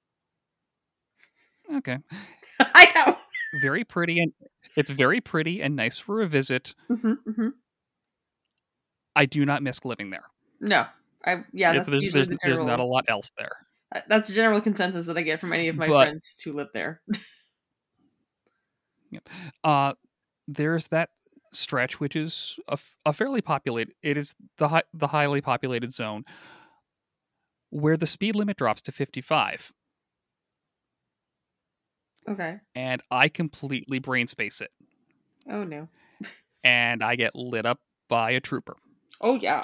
Okay. 1.73 1.97
I 2.59 2.91
know. 2.95 3.17
Very 3.61 3.83
pretty 3.83 4.19
and 4.19 4.33
it's 4.75 4.91
very 4.91 5.21
pretty 5.21 5.61
and 5.61 5.75
nice 5.75 5.97
for 5.99 6.21
a 6.21 6.27
visit. 6.27 6.75
hmm 6.87 7.13
hmm 7.13 7.49
I 9.15 9.25
do 9.25 9.45
not 9.45 9.63
miss 9.63 9.85
living 9.85 10.09
there. 10.09 10.25
No, 10.59 10.85
I 11.25 11.43
yeah. 11.53 11.73
That's 11.73 11.87
there's 11.87 12.11
there's, 12.13 12.27
the 12.27 12.37
there's 12.43 12.59
not 12.59 12.79
a 12.79 12.83
lot 12.83 13.05
else 13.07 13.29
there. 13.37 13.55
uh, 13.95 14.01
that's 14.09 14.27
the 14.29 14.35
general 14.35 14.59
consensus 14.61 15.05
that 15.05 15.17
I 15.17 15.21
get 15.21 15.39
from 15.39 15.53
any 15.53 15.67
of 15.69 15.75
my 15.77 15.87
But- 15.87 16.05
friends 16.07 16.35
who 16.43 16.51
live 16.51 16.67
there. 16.73 17.01
Uh 19.63 19.93
there's 20.47 20.87
that 20.87 21.09
stretch, 21.53 21.99
which 21.99 22.15
is 22.15 22.59
a, 22.67 22.77
a 23.05 23.13
fairly 23.13 23.41
populated. 23.41 23.93
It 24.03 24.17
is 24.17 24.35
the 24.57 24.67
hi- 24.67 24.83
the 24.93 25.07
highly 25.07 25.41
populated 25.41 25.93
zone 25.93 26.25
where 27.69 27.97
the 27.97 28.07
speed 28.07 28.35
limit 28.35 28.57
drops 28.57 28.81
to 28.83 28.91
55, 28.91 29.71
Okay. 32.27 32.59
and 32.73 33.01
I 33.11 33.27
completely 33.29 33.99
brain 33.99 34.27
space 34.27 34.61
it, 34.61 34.71
Oh 35.49 35.63
no. 35.63 35.87
and 36.63 37.03
I 37.03 37.15
get 37.15 37.35
lit 37.35 37.65
up 37.65 37.79
by 38.09 38.31
a 38.31 38.39
trooper 38.39 38.75
Oh 39.21 39.35
yeah. 39.35 39.63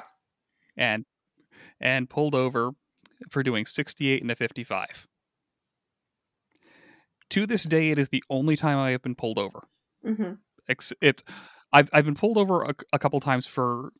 and 0.76 1.04
and 1.80 2.08
pulled 2.08 2.34
over 2.34 2.72
for 3.30 3.42
doing 3.42 3.66
68 3.66 4.22
and 4.22 4.30
a 4.30 4.36
55. 4.36 5.06
To 7.30 7.46
this 7.46 7.64
day, 7.64 7.90
it 7.90 7.98
is 7.98 8.10
the 8.10 8.22
only 8.28 8.56
time 8.56 8.78
I 8.78 8.90
have 8.90 9.02
been 9.02 9.14
pulled 9.14 9.38
over. 9.38 9.60
Mm-hmm. 10.04 10.34
Ex- 10.68 10.92
It's 11.00 11.22
I've 11.72 11.88
I've 11.92 12.04
been 12.04 12.14
pulled 12.14 12.36
over 12.38 12.62
a, 12.62 12.74
a 12.92 12.98
couple 12.98 13.18
times 13.20 13.46
for 13.46 13.92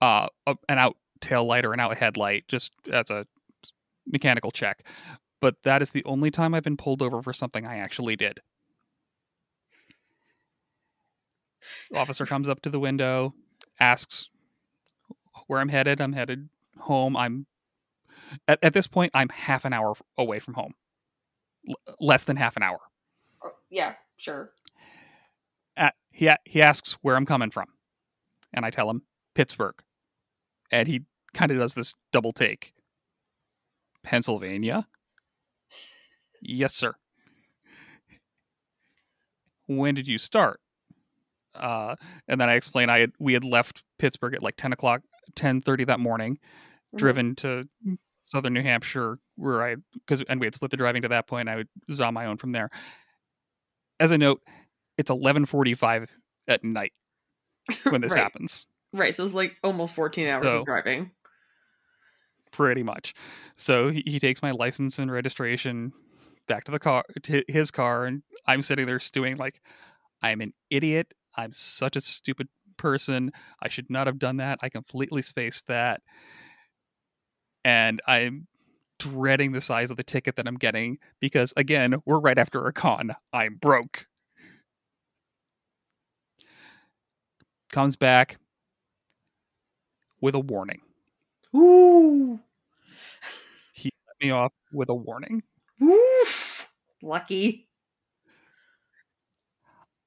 uh 0.00 0.28
a, 0.46 0.56
an 0.68 0.78
out 0.78 0.96
tail 1.20 1.44
light 1.44 1.64
or 1.66 1.72
an 1.74 1.80
out 1.80 1.96
headlight 1.98 2.48
just 2.48 2.72
as 2.90 3.10
a 3.10 3.26
mechanical 4.06 4.50
check, 4.50 4.86
but 5.40 5.62
that 5.62 5.82
is 5.82 5.90
the 5.90 6.04
only 6.04 6.30
time 6.30 6.54
I've 6.54 6.62
been 6.62 6.76
pulled 6.76 7.02
over 7.02 7.22
for 7.22 7.32
something 7.32 7.66
I 7.66 7.78
actually 7.78 8.16
did. 8.16 8.40
Officer 11.94 12.26
comes 12.26 12.48
up 12.48 12.60
to 12.62 12.70
the 12.70 12.80
window, 12.80 13.34
asks 13.78 14.30
where 15.46 15.60
I'm 15.60 15.68
headed. 15.68 16.00
I'm 16.00 16.12
headed 16.12 16.48
home. 16.78 17.16
I'm 17.16 17.46
at, 18.46 18.58
at 18.62 18.72
this 18.72 18.86
point 18.86 19.10
I'm 19.14 19.28
half 19.28 19.64
an 19.64 19.72
hour 19.72 19.94
away 20.16 20.38
from 20.38 20.54
home. 20.54 20.74
L- 21.68 21.96
less 22.00 22.24
than 22.24 22.36
half 22.36 22.56
an 22.56 22.62
hour. 22.62 22.78
Oh, 23.42 23.52
yeah. 23.70 23.94
Sure. 24.16 24.52
Uh, 25.76 25.90
he 26.10 26.30
he 26.44 26.62
asks 26.62 26.92
where 27.02 27.16
I'm 27.16 27.26
coming 27.26 27.50
from, 27.50 27.68
and 28.52 28.66
I 28.66 28.70
tell 28.70 28.90
him 28.90 29.02
Pittsburgh, 29.34 29.76
and 30.70 30.86
he 30.86 31.02
kind 31.32 31.50
of 31.50 31.58
does 31.58 31.74
this 31.74 31.94
double 32.12 32.32
take. 32.32 32.74
Pennsylvania. 34.02 34.86
Yes, 36.40 36.74
sir. 36.74 36.94
When 39.66 39.94
did 39.94 40.08
you 40.08 40.18
start? 40.18 40.60
Uh, 41.54 41.96
and 42.28 42.40
then 42.40 42.48
I 42.48 42.54
explain 42.54 42.88
I 42.90 43.00
had 43.00 43.12
we 43.18 43.32
had 43.34 43.44
left 43.44 43.82
Pittsburgh 43.98 44.34
at 44.34 44.42
like 44.42 44.56
ten 44.56 44.72
o'clock, 44.72 45.02
ten 45.34 45.60
thirty 45.60 45.84
that 45.84 46.00
morning, 46.00 46.38
Mhm. 46.94 46.98
driven 46.98 47.36
to 47.36 47.68
southern 48.26 48.52
New 48.54 48.62
Hampshire, 48.62 49.18
where 49.36 49.62
I 49.62 49.76
because 49.94 50.22
and 50.22 50.40
we 50.40 50.46
had 50.46 50.54
split 50.54 50.70
the 50.70 50.76
driving 50.76 51.02
to 51.02 51.08
that 51.08 51.26
point. 51.26 51.48
I 51.48 51.64
was 51.88 52.00
on 52.00 52.14
my 52.14 52.26
own 52.26 52.36
from 52.36 52.52
there. 52.52 52.70
As 53.98 54.10
a 54.12 54.18
note, 54.18 54.42
it's 54.96 55.10
eleven 55.10 55.44
forty 55.46 55.74
five 55.74 56.10
at 56.48 56.64
night 56.64 56.92
when 57.84 58.00
this 58.00 58.14
right. 58.14 58.22
happens. 58.22 58.66
Right. 58.92 59.14
So 59.14 59.24
it's 59.24 59.34
like 59.34 59.56
almost 59.62 59.94
14 59.94 60.28
hours 60.30 60.50
So- 60.50 60.60
of 60.60 60.66
driving. 60.66 61.12
pretty 62.50 62.82
much. 62.82 63.14
So 63.56 63.90
he, 63.90 64.02
he 64.04 64.18
takes 64.18 64.42
my 64.42 64.50
license 64.50 64.98
and 64.98 65.12
registration 65.12 65.92
back 66.48 66.64
to 66.64 66.72
the 66.72 66.78
car, 66.78 67.04
to 67.22 67.44
his 67.48 67.70
car, 67.70 68.06
and 68.06 68.22
I'm 68.46 68.62
sitting 68.62 68.86
there 68.86 69.00
stewing 69.00 69.36
like, 69.36 69.60
I'm 70.22 70.40
an 70.40 70.52
idiot. 70.70 71.14
I'm 71.36 71.52
such 71.52 71.96
a 71.96 72.00
stupid 72.00 72.48
person. 72.76 73.32
I 73.62 73.68
should 73.68 73.90
not 73.90 74.06
have 74.06 74.18
done 74.18 74.38
that. 74.38 74.58
I 74.62 74.68
completely 74.68 75.22
spaced 75.22 75.66
that, 75.68 76.02
and 77.64 78.00
I'm 78.06 78.46
dreading 78.98 79.52
the 79.52 79.60
size 79.62 79.90
of 79.90 79.96
the 79.96 80.02
ticket 80.02 80.36
that 80.36 80.46
I'm 80.46 80.56
getting 80.56 80.98
because 81.20 81.52
again, 81.56 81.96
we're 82.04 82.20
right 82.20 82.38
after 82.38 82.66
a 82.66 82.72
con. 82.72 83.16
I'm 83.32 83.56
broke. 83.56 84.06
Comes 87.72 87.96
back 87.96 88.38
with 90.20 90.34
a 90.34 90.40
warning. 90.40 90.82
Ooh. 91.54 92.40
He 93.72 93.90
let 94.06 94.24
me 94.26 94.30
off 94.30 94.52
with 94.72 94.88
a 94.88 94.94
warning. 94.94 95.42
Oof. 95.82 96.72
Lucky. 97.02 97.66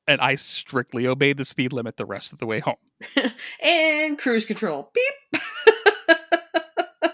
and 0.07 0.19
I 0.21 0.36
strictly 0.36 1.07
obeyed 1.07 1.38
the 1.38 1.45
speed 1.45 1.71
limit 1.73 1.97
the 1.97 2.05
rest 2.05 2.33
of 2.33 2.39
the 2.39 2.45
way 2.45 2.59
home. 2.59 2.75
and 3.63 4.17
cruise 4.19 4.45
control. 4.45 4.91
Beep. 4.93 5.41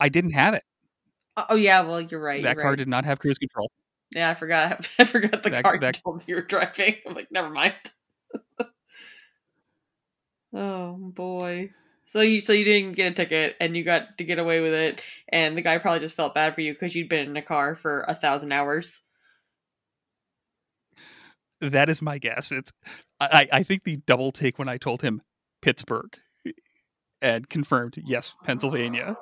I 0.00 0.08
didn't 0.08 0.30
have 0.32 0.54
it. 0.54 0.62
Uh, 1.36 1.44
oh 1.50 1.56
yeah. 1.56 1.82
Well, 1.82 2.00
you're 2.00 2.22
right. 2.22 2.42
that 2.42 2.54
you're 2.54 2.62
car 2.62 2.70
right. 2.72 2.78
did 2.78 2.88
not 2.88 3.04
have 3.04 3.18
cruise 3.18 3.38
control. 3.38 3.70
Yeah, 4.14 4.30
I 4.30 4.34
forgot. 4.34 4.88
I 4.98 5.04
forgot 5.04 5.42
the 5.42 5.50
That- 5.50 5.64
car 5.64 5.78
that- 5.78 6.00
told 6.02 6.18
me 6.18 6.24
you 6.28 6.36
were 6.36 6.42
driving. 6.42 6.96
I'm 7.06 7.14
like, 7.14 7.30
never 7.30 7.50
mind. 7.50 7.74
oh 10.52 10.92
boy. 10.94 11.70
So 12.10 12.22
you 12.22 12.40
so 12.40 12.52
you 12.52 12.64
didn't 12.64 12.96
get 12.96 13.12
a 13.12 13.14
ticket 13.14 13.54
and 13.60 13.76
you 13.76 13.84
got 13.84 14.18
to 14.18 14.24
get 14.24 14.40
away 14.40 14.60
with 14.60 14.74
it, 14.74 15.00
and 15.28 15.56
the 15.56 15.62
guy 15.62 15.78
probably 15.78 16.00
just 16.00 16.16
felt 16.16 16.34
bad 16.34 16.56
for 16.56 16.60
you 16.60 16.72
because 16.72 16.96
you'd 16.96 17.08
been 17.08 17.28
in 17.28 17.36
a 17.36 17.42
car 17.42 17.76
for 17.76 18.04
a 18.08 18.16
thousand 18.16 18.50
hours. 18.50 19.02
That 21.60 21.88
is 21.88 22.02
my 22.02 22.18
guess. 22.18 22.50
It's 22.50 22.72
I, 23.20 23.46
I 23.52 23.62
think 23.62 23.84
the 23.84 23.98
double 23.98 24.32
take 24.32 24.58
when 24.58 24.68
I 24.68 24.76
told 24.76 25.02
him 25.02 25.22
Pittsburgh 25.62 26.18
and 27.22 27.48
confirmed 27.48 28.02
yes 28.04 28.34
Pennsylvania 28.42 29.16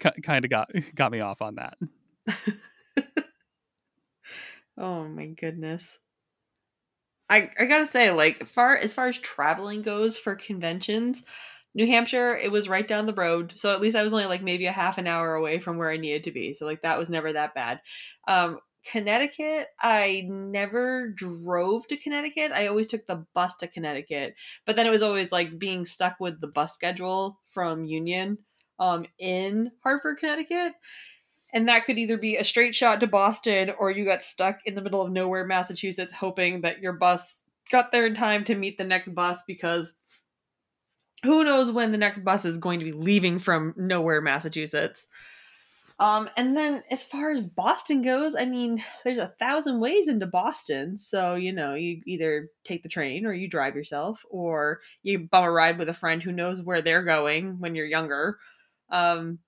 kind 0.00 0.44
of 0.44 0.50
got 0.50 0.72
got 0.96 1.12
me 1.12 1.20
off 1.20 1.40
on 1.40 1.54
that. 1.54 1.78
Oh 4.78 5.08
my 5.08 5.28
goodness. 5.28 5.98
I 7.30 7.48
I 7.58 7.64
gotta 7.64 7.86
say, 7.86 8.10
like 8.10 8.44
far 8.46 8.76
as 8.76 8.92
far 8.92 9.08
as 9.08 9.16
traveling 9.18 9.80
goes 9.80 10.18
for 10.18 10.34
conventions, 10.34 11.24
New 11.76 11.86
Hampshire, 11.86 12.34
it 12.34 12.50
was 12.50 12.70
right 12.70 12.88
down 12.88 13.04
the 13.04 13.12
road. 13.12 13.52
So 13.54 13.70
at 13.70 13.82
least 13.82 13.96
I 13.98 14.02
was 14.02 14.14
only 14.14 14.24
like 14.24 14.42
maybe 14.42 14.64
a 14.64 14.72
half 14.72 14.96
an 14.96 15.06
hour 15.06 15.34
away 15.34 15.58
from 15.58 15.76
where 15.76 15.90
I 15.90 15.98
needed 15.98 16.24
to 16.24 16.32
be. 16.32 16.54
So 16.54 16.64
like 16.64 16.80
that 16.82 16.98
was 16.98 17.10
never 17.10 17.34
that 17.34 17.54
bad. 17.54 17.80
Um 18.26 18.58
Connecticut, 18.90 19.66
I 19.80 20.24
never 20.26 21.08
drove 21.08 21.86
to 21.88 21.96
Connecticut. 21.96 22.52
I 22.52 22.68
always 22.68 22.86
took 22.86 23.04
the 23.04 23.26
bus 23.34 23.56
to 23.56 23.66
Connecticut. 23.66 24.36
But 24.64 24.76
then 24.76 24.86
it 24.86 24.90
was 24.90 25.02
always 25.02 25.32
like 25.32 25.58
being 25.58 25.84
stuck 25.84 26.16
with 26.18 26.40
the 26.40 26.48
bus 26.48 26.72
schedule 26.72 27.38
from 27.50 27.84
Union 27.84 28.38
um 28.78 29.04
in 29.18 29.70
Hartford, 29.84 30.16
Connecticut 30.18 30.72
and 31.54 31.68
that 31.68 31.84
could 31.84 31.98
either 31.98 32.18
be 32.18 32.36
a 32.36 32.44
straight 32.44 32.74
shot 32.74 33.00
to 33.00 33.06
Boston 33.06 33.72
or 33.78 33.90
you 33.90 34.04
got 34.04 34.22
stuck 34.22 34.60
in 34.66 34.74
the 34.74 34.82
middle 34.82 35.02
of 35.02 35.12
nowhere, 35.12 35.46
Massachusetts, 35.46 36.12
hoping 36.12 36.62
that 36.62 36.80
your 36.80 36.92
bus 36.92 37.44
got 37.70 37.92
there 37.92 38.06
in 38.06 38.14
time 38.14 38.44
to 38.44 38.54
meet 38.54 38.78
the 38.78 38.84
next 38.84 39.14
bus 39.14 39.42
because 39.46 39.94
who 41.26 41.44
knows 41.44 41.70
when 41.70 41.92
the 41.92 41.98
next 41.98 42.20
bus 42.20 42.44
is 42.44 42.58
going 42.58 42.78
to 42.78 42.84
be 42.84 42.92
leaving 42.92 43.38
from 43.38 43.74
nowhere, 43.76 44.20
Massachusetts. 44.20 45.06
Um, 45.98 46.28
and 46.36 46.56
then 46.56 46.82
as 46.90 47.04
far 47.04 47.30
as 47.32 47.46
Boston 47.46 48.02
goes, 48.02 48.34
I 48.34 48.44
mean, 48.44 48.84
there's 49.04 49.18
a 49.18 49.34
thousand 49.38 49.80
ways 49.80 50.08
into 50.08 50.26
Boston. 50.26 50.98
So, 50.98 51.36
you 51.36 51.52
know, 51.52 51.74
you 51.74 52.02
either 52.06 52.50
take 52.64 52.82
the 52.82 52.88
train 52.88 53.24
or 53.24 53.32
you 53.32 53.48
drive 53.48 53.76
yourself 53.76 54.24
or 54.28 54.80
you 55.02 55.20
bum 55.20 55.44
a 55.44 55.50
ride 55.50 55.78
with 55.78 55.88
a 55.88 55.94
friend 55.94 56.22
who 56.22 56.32
knows 56.32 56.60
where 56.60 56.82
they're 56.82 57.02
going 57.02 57.60
when 57.60 57.74
you're 57.74 57.86
younger. 57.86 58.38
Um, 58.90 59.38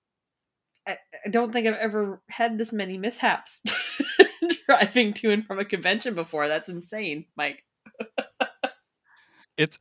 I, 0.87 0.97
I 1.25 1.29
don't 1.29 1.53
think 1.53 1.67
I've 1.67 1.75
ever 1.75 2.21
had 2.29 2.57
this 2.57 2.73
many 2.73 2.97
mishaps 2.97 3.61
driving 4.65 5.13
to 5.13 5.31
and 5.31 5.45
from 5.45 5.59
a 5.59 5.65
convention 5.65 6.15
before. 6.15 6.47
That's 6.47 6.69
insane, 6.69 7.25
Mike. 7.35 7.63
It's 9.59 9.77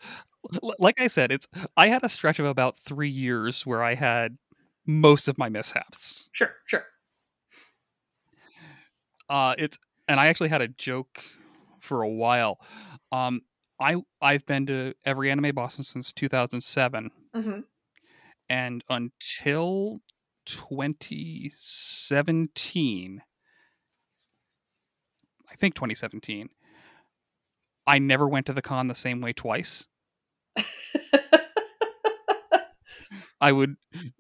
like 0.79 1.01
I 1.01 1.07
said, 1.07 1.33
it's 1.33 1.47
I 1.77 1.89
had 1.89 2.05
a 2.05 2.09
stretch 2.09 2.39
of 2.39 2.47
about 2.47 2.79
3 2.79 3.09
years 3.09 3.67
where 3.67 3.83
I 3.83 3.95
had 3.95 4.39
most 4.87 5.29
of 5.29 5.39
my 5.39 5.49
mishaps. 5.49 6.29
Sure, 6.33 6.55
sure. 6.67 6.87
Uh 9.29 9.55
it's 9.59 9.79
and 10.07 10.19
I 10.19 10.29
actually 10.29 10.49
had 10.49 10.63
a 10.63 10.69
joke 10.69 11.23
for 11.81 12.03
a 12.03 12.09
while. 12.09 12.59
Um 13.13 13.43
I 13.81 13.97
I've 14.21 14.45
been 14.47 14.67
to 14.67 14.95
every 15.05 15.31
anime 15.31 15.55
Boston 15.55 15.85
since 15.85 16.13
2007 16.13 17.11
hmm 17.35 17.61
and 18.49 18.83
until 18.89 20.01
2017 20.47 23.23
I 25.51 25.57
think 25.57 25.75
2017 25.75 26.51
I 27.87 27.99
never 27.99 28.29
went 28.29 28.47
to 28.47 28.53
the 28.53 28.63
con 28.63 28.89
the 28.89 28.95
same 28.95 29.21
way 29.21 29.33
twice. 29.33 29.87
I 33.41 33.53
would 33.53 33.77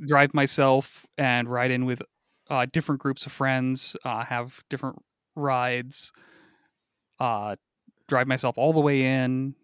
drive 0.06 0.34
myself 0.34 1.06
and 1.16 1.48
ride 1.48 1.70
in 1.70 1.84
with 1.84 2.02
uh, 2.50 2.66
different 2.72 3.00
groups 3.00 3.26
of 3.26 3.32
friends, 3.32 3.96
uh, 4.04 4.24
have 4.24 4.62
different 4.70 5.02
rides, 5.34 6.12
uh, 7.20 7.56
drive 8.08 8.26
myself 8.26 8.56
all 8.58 8.72
the 8.72 8.80
way 8.80 9.02
in, 9.02 9.54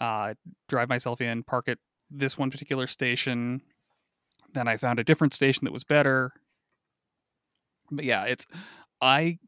uh, 0.00 0.34
drive 0.68 0.88
myself 0.88 1.20
in, 1.20 1.42
park 1.42 1.68
at 1.68 1.78
this 2.10 2.38
one 2.38 2.50
particular 2.50 2.86
station. 2.86 3.62
Then 4.52 4.68
I 4.68 4.76
found 4.76 4.98
a 4.98 5.04
different 5.04 5.34
station 5.34 5.64
that 5.64 5.72
was 5.72 5.84
better. 5.84 6.32
But 7.90 8.04
yeah, 8.04 8.24
it's 8.24 8.46
I 9.00 9.38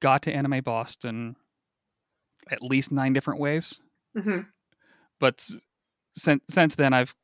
got 0.00 0.22
to 0.22 0.34
Anime 0.34 0.62
Boston 0.62 1.36
at 2.50 2.62
least 2.62 2.92
nine 2.92 3.12
different 3.12 3.40
ways, 3.40 3.80
hmm 4.16 4.40
but 5.20 5.48
since 6.16 6.42
since 6.48 6.74
then 6.74 6.92
I've 6.92 7.14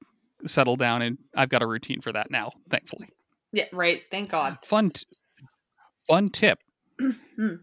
settled 0.46 0.78
down 0.78 1.02
and 1.02 1.18
I've 1.36 1.48
got 1.50 1.62
a 1.62 1.66
routine 1.66 2.00
for 2.00 2.12
that 2.12 2.30
now, 2.30 2.52
thankfully. 2.70 3.08
Yeah, 3.52 3.64
right. 3.72 4.02
Thank 4.10 4.30
God. 4.30 4.58
Fun 4.64 4.90
t- 4.90 5.04
fun 6.06 6.30
tip. 6.30 6.58
Hmm. 7.36 7.54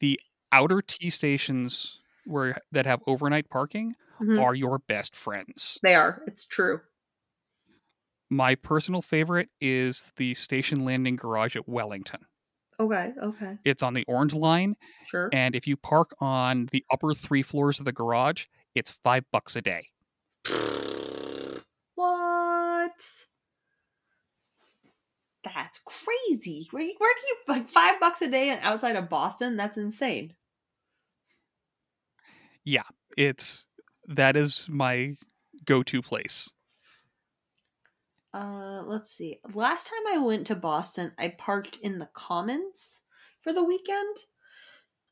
the 0.00 0.20
outer 0.52 0.82
T 0.82 1.08
stations 1.10 1.98
where 2.26 2.58
that 2.72 2.84
have 2.86 3.00
overnight 3.06 3.48
parking 3.48 3.94
Mhm. 4.20 4.40
are 4.42 4.54
your 4.54 4.78
best 4.78 5.16
friends. 5.16 5.78
They 5.82 5.94
are. 5.94 6.22
It's 6.26 6.44
true. 6.46 6.80
My 8.30 8.54
personal 8.54 9.02
favorite 9.02 9.48
is 9.60 10.12
the 10.16 10.34
station 10.34 10.84
landing 10.84 11.16
garage 11.16 11.56
at 11.56 11.68
Wellington. 11.68 12.20
Okay. 12.80 13.12
Okay. 13.22 13.58
It's 13.64 13.82
on 13.82 13.94
the 13.94 14.04
orange 14.08 14.34
line, 14.34 14.76
Sure. 15.06 15.28
and 15.32 15.54
if 15.54 15.66
you 15.66 15.76
park 15.76 16.10
on 16.20 16.66
the 16.72 16.84
upper 16.90 17.14
three 17.14 17.42
floors 17.42 17.78
of 17.78 17.84
the 17.84 17.92
garage, 17.92 18.46
it's 18.74 18.90
five 18.90 19.24
bucks 19.30 19.54
a 19.56 19.62
day. 19.62 19.88
What? 21.94 22.92
That's 25.44 25.80
crazy. 25.84 26.68
Where, 26.70 26.84
where 26.98 27.14
can 27.14 27.24
you 27.28 27.36
like 27.48 27.68
five 27.68 28.00
bucks 28.00 28.22
a 28.22 28.30
day 28.30 28.50
and 28.50 28.60
outside 28.62 28.96
of 28.96 29.08
Boston? 29.08 29.56
That's 29.56 29.76
insane. 29.76 30.34
Yeah, 32.64 32.84
it's 33.16 33.66
that 34.06 34.36
is 34.36 34.66
my 34.68 35.16
go-to 35.64 36.02
place. 36.02 36.50
Uh, 38.34 38.82
let's 38.86 39.10
see. 39.10 39.40
Last 39.52 39.88
time 39.88 40.14
I 40.14 40.18
went 40.18 40.46
to 40.46 40.54
Boston, 40.54 41.12
I 41.18 41.34
parked 41.38 41.78
in 41.82 41.98
the 41.98 42.08
Commons 42.14 43.02
for 43.42 43.52
the 43.52 43.64
weekend. 43.64 44.16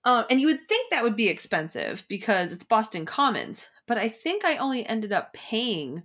Um, 0.05 0.25
and 0.31 0.41
you 0.41 0.47
would 0.47 0.67
think 0.67 0.91
that 0.91 1.03
would 1.03 1.17
be 1.17 1.29
expensive 1.29 2.05
because 2.09 2.53
it's 2.53 2.65
Boston 2.65 3.05
Commons, 3.05 3.67
but 3.91 3.99
I 3.99 4.09
think 4.09 4.45
I 4.45 4.57
only 4.59 4.87
ended 4.87 5.13
up 5.13 5.33
paying 5.33 6.05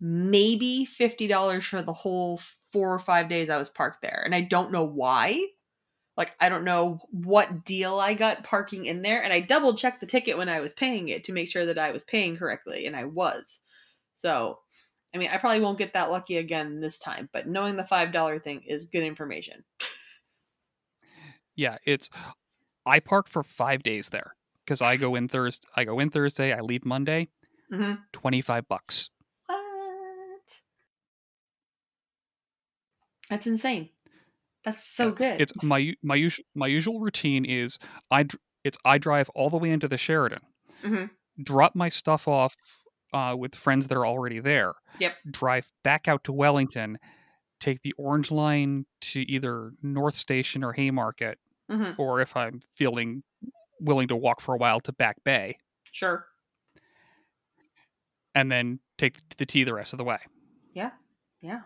maybe 0.00 0.84
fifty 0.84 1.28
dollars 1.28 1.64
for 1.64 1.80
the 1.80 1.92
whole 1.92 2.40
four 2.72 2.92
or 2.92 2.98
five 2.98 3.28
days 3.28 3.50
I 3.50 3.56
was 3.56 3.70
parked 3.70 4.02
there, 4.02 4.20
and 4.24 4.34
I 4.34 4.40
don't 4.40 4.72
know 4.72 4.82
why. 4.82 5.46
Like 6.16 6.34
I 6.40 6.48
don't 6.48 6.64
know 6.64 6.98
what 7.12 7.64
deal 7.64 8.00
I 8.00 8.14
got 8.14 8.42
parking 8.42 8.86
in 8.86 9.02
there, 9.02 9.22
and 9.22 9.32
I 9.32 9.38
double 9.38 9.74
checked 9.74 10.00
the 10.00 10.08
ticket 10.08 10.36
when 10.36 10.48
I 10.48 10.58
was 10.58 10.72
paying 10.72 11.08
it 11.08 11.22
to 11.24 11.32
make 11.32 11.48
sure 11.48 11.66
that 11.66 11.78
I 11.78 11.92
was 11.92 12.02
paying 12.02 12.36
correctly, 12.36 12.84
and 12.84 12.96
I 12.96 13.04
was. 13.04 13.60
So 14.14 14.58
I 15.14 15.18
mean, 15.18 15.30
I 15.30 15.36
probably 15.36 15.60
won't 15.60 15.78
get 15.78 15.92
that 15.92 16.10
lucky 16.10 16.38
again 16.38 16.80
this 16.80 16.98
time, 16.98 17.28
but 17.32 17.46
knowing 17.46 17.76
the 17.76 17.84
five 17.84 18.10
dollar 18.10 18.40
thing 18.40 18.62
is 18.66 18.86
good 18.86 19.04
information. 19.04 19.62
Yeah, 21.54 21.76
it's 21.86 22.10
I 22.84 22.98
park 22.98 23.28
for 23.28 23.44
five 23.44 23.84
days 23.84 24.08
there 24.08 24.34
because 24.68 24.82
I 24.82 24.96
go 24.96 25.14
in 25.14 25.28
Thursday. 25.28 25.66
I 25.74 25.84
go 25.84 25.98
in 25.98 26.10
Thursday. 26.10 26.52
I 26.52 26.60
leave 26.60 26.84
Monday. 26.84 27.28
Mm-hmm. 27.72 27.94
Twenty-five 28.12 28.68
bucks. 28.68 29.08
What? 29.46 29.58
That's 33.30 33.46
insane. 33.46 33.88
That's 34.64 34.84
so 34.84 35.06
Yeah, 35.06 35.14
good. 35.14 35.40
It's 35.40 35.52
my 35.62 35.94
my 36.02 36.16
usual 36.16 36.44
my 36.54 36.66
usual 36.66 37.00
routine 37.00 37.46
is 37.46 37.78
I 38.10 38.26
it's 38.62 38.76
I 38.84 38.98
drive 38.98 39.30
all 39.30 39.48
the 39.48 39.56
way 39.56 39.70
into 39.70 39.88
the 39.88 39.96
Sheraton, 39.96 40.40
Mhm. 40.82 41.10
drop 41.42 41.74
my 41.74 41.88
stuff 41.88 42.28
off 42.28 42.54
uh, 43.14 43.34
with 43.38 43.54
friends 43.54 43.86
that 43.86 43.96
are 43.96 44.06
already 44.06 44.38
there. 44.38 44.74
Yep. 44.98 45.16
Drive 45.30 45.70
back 45.82 46.06
out 46.08 46.24
to 46.24 46.32
Wellington, 46.32 46.98
take 47.58 47.80
the 47.80 47.94
Orange 47.96 48.30
Line 48.30 48.84
to 49.00 49.20
either 49.22 49.72
North 49.82 50.14
Station 50.14 50.62
or 50.62 50.74
Haymarket, 50.74 51.38
hmm 51.70 51.92
or 51.96 52.20
if 52.20 52.36
I'm 52.36 52.60
feeling 52.74 53.22
willing 53.80 54.08
to 54.08 54.16
walk 54.16 54.40
for 54.40 54.54
a 54.54 54.58
while 54.58 54.80
to 54.80 54.92
Back 54.92 55.22
Bay, 55.24 55.58
Sure. 55.90 56.26
and 58.34 58.50
then 58.50 58.80
take 58.98 59.16
the 59.36 59.46
T 59.46 59.64
the 59.64 59.74
rest 59.74 59.92
of 59.92 59.98
the 59.98 60.04
way. 60.04 60.18
Yeah. 60.74 60.90
Yeah. 61.40 61.60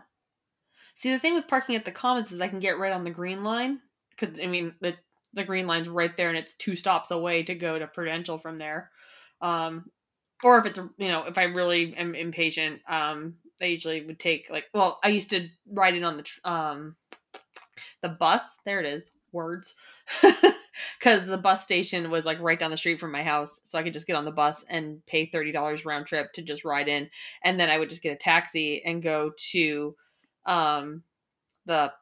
See, 0.94 1.11
the 1.11 1.18
thing 1.18 1.35
with 1.35 1.48
parking 1.48 1.75
at 1.77 1.85
the 1.85 1.90
Commons 1.90 2.33
is 2.33 2.40
I 2.40 2.48
can 2.48 2.61
get 2.61 2.79
right 2.79 2.92
on 2.92 3.03
the 3.03 3.11
green 3.11 3.42
line 3.42 3.81
because 4.11 4.38
I 4.40 4.46
mean 4.46 4.75
the 4.81 4.94
the 5.35 5.44
green 5.44 5.66
line's 5.66 5.88
right 5.88 6.14
there 6.16 6.29
and 6.29 6.37
it's 6.38 6.53
two 6.55 6.77
stops 6.77 7.11
away 7.11 7.42
to 7.44 7.55
go 7.55 7.79
to 7.79 7.87
Prudential 7.87 8.37
from 8.38 8.59
there. 8.59 8.90
Um, 9.40 9.90
or 10.44 10.59
if 10.59 10.66
it's 10.66 10.79
you 10.98 11.09
know 11.09 11.25
if 11.25 11.38
I 11.38 11.44
really 11.44 11.94
am 11.96 12.14
impatient, 12.14 12.81
um, 12.87 13.37
I 13.61 13.66
usually 13.66 14.05
would 14.05 14.18
take 14.18 14.48
like 14.51 14.66
well 14.75 14.98
I 15.03 15.09
used 15.09 15.31
to 15.31 15.48
ride 15.66 15.94
it 15.94 16.05
on 16.05 16.16
the 16.16 16.22
tr- 16.22 16.40
um 16.44 16.96
the 18.03 18.09
bus. 18.11 18.59
There 18.66 18.81
it 18.81 18.87
is, 18.87 19.11
words. 19.33 19.75
Because 20.98 21.26
the 21.26 21.38
bus 21.38 21.62
station 21.62 22.11
was 22.11 22.24
like 22.24 22.40
right 22.40 22.58
down 22.58 22.70
the 22.70 22.76
street 22.76 23.00
from 23.00 23.12
my 23.12 23.22
house, 23.22 23.61
so 23.64 23.78
I 23.78 23.82
could 23.82 23.92
just 23.92 24.06
get 24.06 24.16
on 24.16 24.24
the 24.24 24.32
bus 24.32 24.64
and 24.68 25.04
pay 25.06 25.26
thirty 25.26 25.52
dollars 25.52 25.85
round 25.85 26.06
trip 26.06 26.32
to 26.35 26.42
just 26.42 26.64
ride 26.64 26.88
in, 26.88 27.11
and 27.44 27.58
then 27.61 27.70
I 27.70 27.78
would 27.78 27.90
just 27.90 28.02
get 28.02 28.12
a 28.12 28.16
taxi 28.16 28.82
and 28.85 29.02
go 29.02 29.32
to 29.52 29.96
um, 30.46 31.02
the 31.66 31.92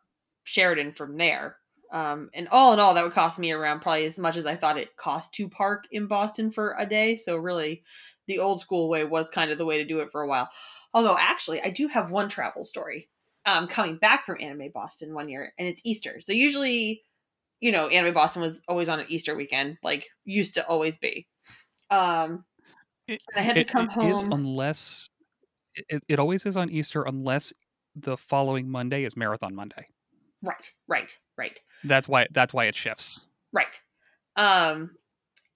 Sheraton 0.45 0.93
from 0.93 1.17
there. 1.17 1.57
Um, 1.93 2.31
and 2.35 2.49
all 2.49 2.73
in 2.73 2.79
all, 2.79 2.95
that 2.95 3.03
would 3.03 3.13
cost 3.13 3.39
me 3.39 3.51
around 3.53 3.81
probably 3.81 4.05
as 4.07 4.19
much 4.19 4.37
as 4.37 4.47
I 4.47 4.55
thought 4.55 4.79
it 4.79 4.97
cost 4.97 5.33
to 5.35 5.49
park 5.49 5.85
in 5.91 6.07
Boston 6.07 6.51
for 6.51 6.77
a 6.79 6.87
day. 6.87 7.17
So 7.17 7.37
really, 7.37 7.83
the 8.29 8.39
old 8.39 8.61
school 8.61 8.89
way 8.89 9.05
was 9.05 9.29
kind 9.31 9.51
of 9.51 9.59
the 9.59 9.67
way 9.67 9.79
to 9.79 9.85
do 9.85 9.99
it 9.99 10.13
for 10.13 10.23
a 10.23 10.29
while. 10.29 10.49
Although 10.95 11.17
actually, 11.19 11.61
I 11.63 11.71
do 11.71 11.89
have 11.89 12.11
one 12.11 12.29
travel 12.29 12.65
story. 12.65 13.09
Um, 13.47 13.67
coming 13.69 13.97
back 13.97 14.27
from 14.27 14.37
Anime 14.41 14.71
Boston 14.73 15.15
one 15.15 15.29
year, 15.29 15.53
and 15.59 15.67
it's 15.67 15.81
Easter. 15.85 16.21
So 16.21 16.33
usually, 16.33 17.03
you 17.61 17.73
know, 17.73 17.89
Anime 17.89 18.15
Boston 18.15 18.43
was 18.43 18.63
always 18.69 18.89
on 18.89 19.01
an 19.01 19.07
Easter 19.09 19.37
weekend, 19.37 19.79
like 19.83 20.09
used 20.25 20.55
to 20.55 20.67
always 20.67 20.97
be. 20.99 21.27
Um, 21.91 22.45
It, 23.07 23.23
I 23.37 23.41
had 23.41 23.57
to 23.57 23.65
come 23.65 23.87
it 23.91 24.15
is 24.15 24.23
home- 24.23 24.33
unless 24.33 25.09
it, 25.89 26.03
it 26.09 26.19
always 26.19 26.47
is 26.47 26.57
on 26.57 26.71
Easter 26.71 27.03
unless 27.03 27.53
the 27.95 28.17
following 28.17 28.69
Monday 28.71 29.05
is 29.05 29.17
Marathon 29.17 29.55
Monday. 29.55 29.87
right, 30.43 30.71
right, 30.89 31.19
right. 31.37 31.61
That's 31.85 32.09
why 32.09 32.27
that's 32.31 32.55
why 32.55 32.67
it 32.67 32.75
shifts. 32.75 33.25
Right. 33.53 33.81
Um 34.37 34.91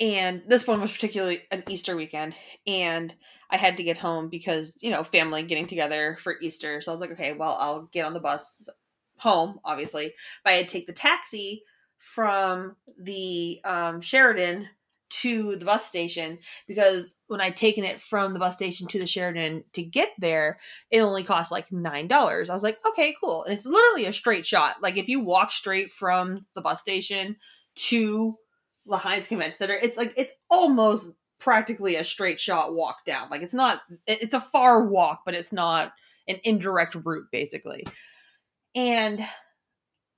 and 0.00 0.42
this 0.48 0.66
one 0.66 0.80
was 0.80 0.92
particularly 0.92 1.42
an 1.52 1.62
Easter 1.68 1.94
weekend 1.94 2.34
and 2.66 3.14
I 3.50 3.56
had 3.56 3.76
to 3.76 3.84
get 3.84 3.96
home 3.96 4.28
because, 4.28 4.76
you 4.82 4.90
know, 4.90 5.04
family 5.04 5.44
getting 5.44 5.66
together 5.68 6.16
for 6.18 6.34
Easter. 6.40 6.80
So 6.80 6.90
I 6.90 6.94
was 6.94 7.00
like, 7.00 7.12
okay, 7.12 7.32
well, 7.32 7.56
I'll 7.60 7.82
get 7.92 8.04
on 8.04 8.12
the 8.14 8.20
bus 8.20 8.68
home, 9.18 9.60
obviously. 9.64 10.12
But 10.42 10.50
I 10.50 10.56
had 10.56 10.68
to 10.68 10.72
take 10.72 10.88
the 10.88 10.92
taxi 10.92 11.62
from 12.04 12.76
the 12.98 13.60
um, 13.64 14.00
Sheraton 14.02 14.68
to 15.08 15.56
the 15.56 15.64
bus 15.64 15.86
station 15.86 16.38
because 16.66 17.16
when 17.28 17.40
I'd 17.40 17.56
taken 17.56 17.84
it 17.84 18.00
from 18.00 18.32
the 18.32 18.38
bus 18.38 18.54
station 18.54 18.86
to 18.88 18.98
the 18.98 19.06
Sheraton 19.06 19.64
to 19.72 19.82
get 19.82 20.10
there, 20.18 20.58
it 20.90 21.00
only 21.00 21.24
cost 21.24 21.50
like 21.50 21.72
nine 21.72 22.06
dollars. 22.06 22.50
I 22.50 22.54
was 22.54 22.62
like, 22.62 22.78
okay, 22.86 23.14
cool. 23.22 23.44
And 23.44 23.54
it's 23.54 23.64
literally 23.64 24.04
a 24.06 24.12
straight 24.12 24.44
shot. 24.44 24.76
Like 24.82 24.96
if 24.96 25.08
you 25.08 25.20
walk 25.20 25.50
straight 25.50 25.92
from 25.92 26.44
the 26.54 26.60
bus 26.60 26.80
station 26.80 27.36
to 27.76 28.36
the 28.86 28.98
Hynes 28.98 29.28
Convention 29.28 29.56
Center, 29.56 29.78
it's 29.80 29.96
like 29.96 30.12
it's 30.16 30.32
almost 30.50 31.12
practically 31.38 31.96
a 31.96 32.04
straight 32.04 32.38
shot 32.38 32.74
walk 32.74 33.04
down. 33.06 33.30
Like 33.30 33.42
it's 33.42 33.54
not 33.54 33.80
it's 34.06 34.34
a 34.34 34.40
far 34.40 34.84
walk, 34.84 35.22
but 35.24 35.34
it's 35.34 35.52
not 35.52 35.92
an 36.28 36.38
indirect 36.44 36.96
route, 37.02 37.26
basically. 37.32 37.86
And 38.74 39.24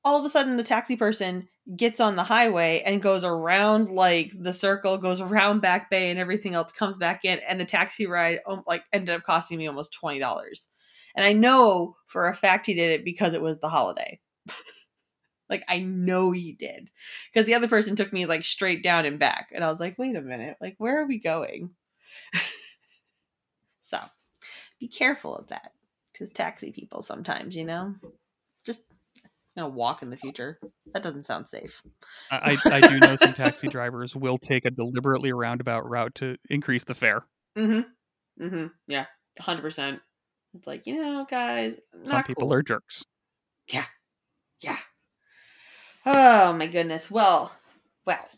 all 0.06 0.16
of 0.16 0.24
a 0.24 0.28
sudden 0.28 0.56
the 0.56 0.62
taxi 0.62 0.94
person 0.94 1.48
gets 1.76 1.98
on 1.98 2.14
the 2.14 2.22
highway 2.22 2.80
and 2.86 3.02
goes 3.02 3.24
around 3.24 3.88
like 3.88 4.30
the 4.38 4.52
circle, 4.52 4.98
goes 4.98 5.20
around 5.20 5.60
Back 5.60 5.90
Bay 5.90 6.10
and 6.10 6.18
everything 6.18 6.54
else 6.54 6.70
comes 6.70 6.96
back 6.96 7.24
in, 7.24 7.40
and 7.40 7.58
the 7.58 7.64
taxi 7.64 8.06
ride 8.06 8.38
um, 8.46 8.62
like 8.68 8.84
ended 8.92 9.16
up 9.16 9.24
costing 9.24 9.58
me 9.58 9.66
almost 9.66 9.92
twenty 9.92 10.20
dollars. 10.20 10.68
And 11.16 11.26
I 11.26 11.32
know 11.32 11.96
for 12.06 12.28
a 12.28 12.34
fact 12.34 12.66
he 12.66 12.74
did 12.74 12.92
it 12.92 13.04
because 13.04 13.34
it 13.34 13.42
was 13.42 13.58
the 13.58 13.68
holiday. 13.68 14.20
like 15.50 15.64
I 15.66 15.80
know 15.80 16.30
he 16.30 16.52
did. 16.52 16.88
Because 17.32 17.48
the 17.48 17.54
other 17.54 17.66
person 17.66 17.96
took 17.96 18.12
me 18.12 18.26
like 18.26 18.44
straight 18.44 18.84
down 18.84 19.06
and 19.06 19.18
back. 19.18 19.48
And 19.52 19.64
I 19.64 19.68
was 19.68 19.80
like, 19.80 19.98
wait 19.98 20.14
a 20.14 20.22
minute, 20.22 20.56
like 20.60 20.76
where 20.78 21.02
are 21.02 21.06
we 21.06 21.18
going? 21.18 21.70
so 23.80 23.98
be 24.78 24.86
careful 24.86 25.34
of 25.34 25.48
that. 25.48 25.72
Because 26.12 26.30
taxi 26.30 26.70
people 26.70 27.02
sometimes, 27.02 27.56
you 27.56 27.64
know? 27.64 27.96
Know, 29.56 29.68
walk 29.68 30.02
in 30.02 30.10
the 30.10 30.18
future. 30.18 30.58
That 30.92 31.02
doesn't 31.02 31.24
sound 31.24 31.48
safe. 31.48 31.82
I, 32.30 32.58
I 32.66 32.76
I 32.76 32.80
do 32.80 32.98
know 32.98 33.16
some 33.16 33.32
taxi 33.32 33.68
drivers 33.70 34.14
will 34.14 34.36
take 34.36 34.66
a 34.66 34.70
deliberately 34.70 35.32
roundabout 35.32 35.88
route 35.88 36.14
to 36.16 36.36
increase 36.50 36.84
the 36.84 36.94
fare. 36.94 37.24
Mm-hmm. 37.56 38.44
Mm-hmm. 38.44 38.66
Yeah. 38.86 39.06
hundred 39.40 39.62
percent. 39.62 40.00
It's 40.54 40.66
like, 40.66 40.86
you 40.86 41.00
know, 41.00 41.26
guys, 41.28 41.74
not 41.94 42.08
Some 42.08 42.22
people 42.24 42.48
cool. 42.48 42.52
are 42.52 42.62
jerks. 42.62 43.04
Yeah. 43.72 43.84
Yeah. 44.60 44.76
Oh 46.04 46.52
my 46.52 46.66
goodness. 46.66 47.10
Well, 47.10 47.52
well. 48.06 48.28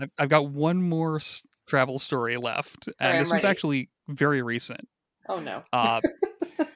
I've, 0.00 0.10
I've 0.18 0.28
got 0.28 0.48
one 0.50 0.82
more 0.82 1.20
travel 1.68 1.98
story 1.98 2.36
left, 2.36 2.88
and 2.98 3.12
right, 3.12 3.18
this 3.20 3.30
one's 3.30 3.44
actually 3.44 3.90
very 4.08 4.42
recent. 4.42 4.88
Oh 5.28 5.38
no. 5.40 5.62
Uh, 5.72 6.00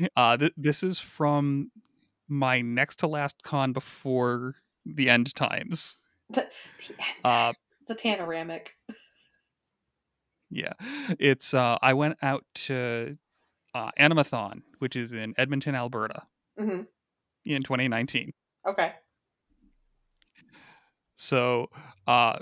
uh, 0.16 0.36
th- 0.36 0.52
this 0.56 0.82
is 0.82 1.00
from 1.00 1.70
my 2.28 2.60
next 2.60 2.96
to 3.00 3.06
last 3.06 3.42
con 3.42 3.72
before 3.72 4.54
the 4.84 5.08
end 5.08 5.34
times. 5.34 5.96
The, 6.30 6.48
the, 6.88 7.28
Uh, 7.28 7.52
the 7.88 7.94
panoramic. 7.94 8.74
Yeah, 10.50 10.72
it's. 11.18 11.54
Uh, 11.54 11.78
I 11.82 11.94
went 11.94 12.18
out 12.22 12.44
to 12.66 13.18
uh, 13.74 13.90
Animethon, 13.98 14.62
which 14.78 14.96
is 14.96 15.12
in 15.12 15.34
Edmonton, 15.36 15.74
Alberta, 15.74 16.22
hmm 16.58 16.82
in 17.44 17.62
2019. 17.62 18.32
Okay. 18.66 18.92
So, 21.14 21.70
uh, 22.06 22.38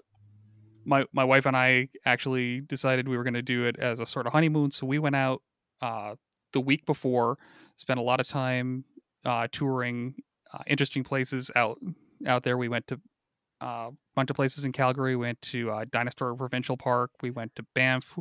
my 0.85 1.05
my 1.13 1.25
wife 1.25 1.47
and 1.47 1.57
I 1.57 1.89
actually 2.05 2.61
decided 2.61 3.09
we 3.09 3.17
were 3.17 3.25
going 3.25 3.35
to 3.35 3.43
do 3.43 3.65
it 3.65 3.77
as 3.79 4.01
a 4.01 4.07
sort 4.07 4.27
of 4.27 4.33
honeymoon. 4.33 4.71
So 4.71 4.87
we 4.87 4.99
went 4.99 5.17
out 5.17 5.43
uh, 5.81 6.17
the 6.53 6.61
week 6.61 6.85
before, 6.87 7.39
spent 7.77 7.99
a 7.99 8.03
lot 8.03 8.21
of 8.21 8.29
time 8.29 8.85
uh, 9.25 9.49
touring 9.53 10.15
uh, 10.53 10.63
interesting 10.67 11.05
places 11.05 11.51
out 11.57 11.79
out 12.27 12.43
there. 12.43 12.57
We 12.57 12.69
went 12.69 12.87
to 12.89 13.01
uh, 13.63 13.67
a 13.67 13.93
bunch 14.15 14.31
of 14.31 14.37
places 14.37 14.65
in 14.65 14.73
Calgary. 14.73 15.17
We 15.17 15.25
went 15.25 15.41
to 15.43 15.71
uh, 15.71 15.85
Dinosaur 15.91 16.35
Provincial 16.35 16.77
Park. 16.77 17.11
We 17.23 17.31
went 17.31 17.55
to 17.57 17.65
Banff, 17.75 18.19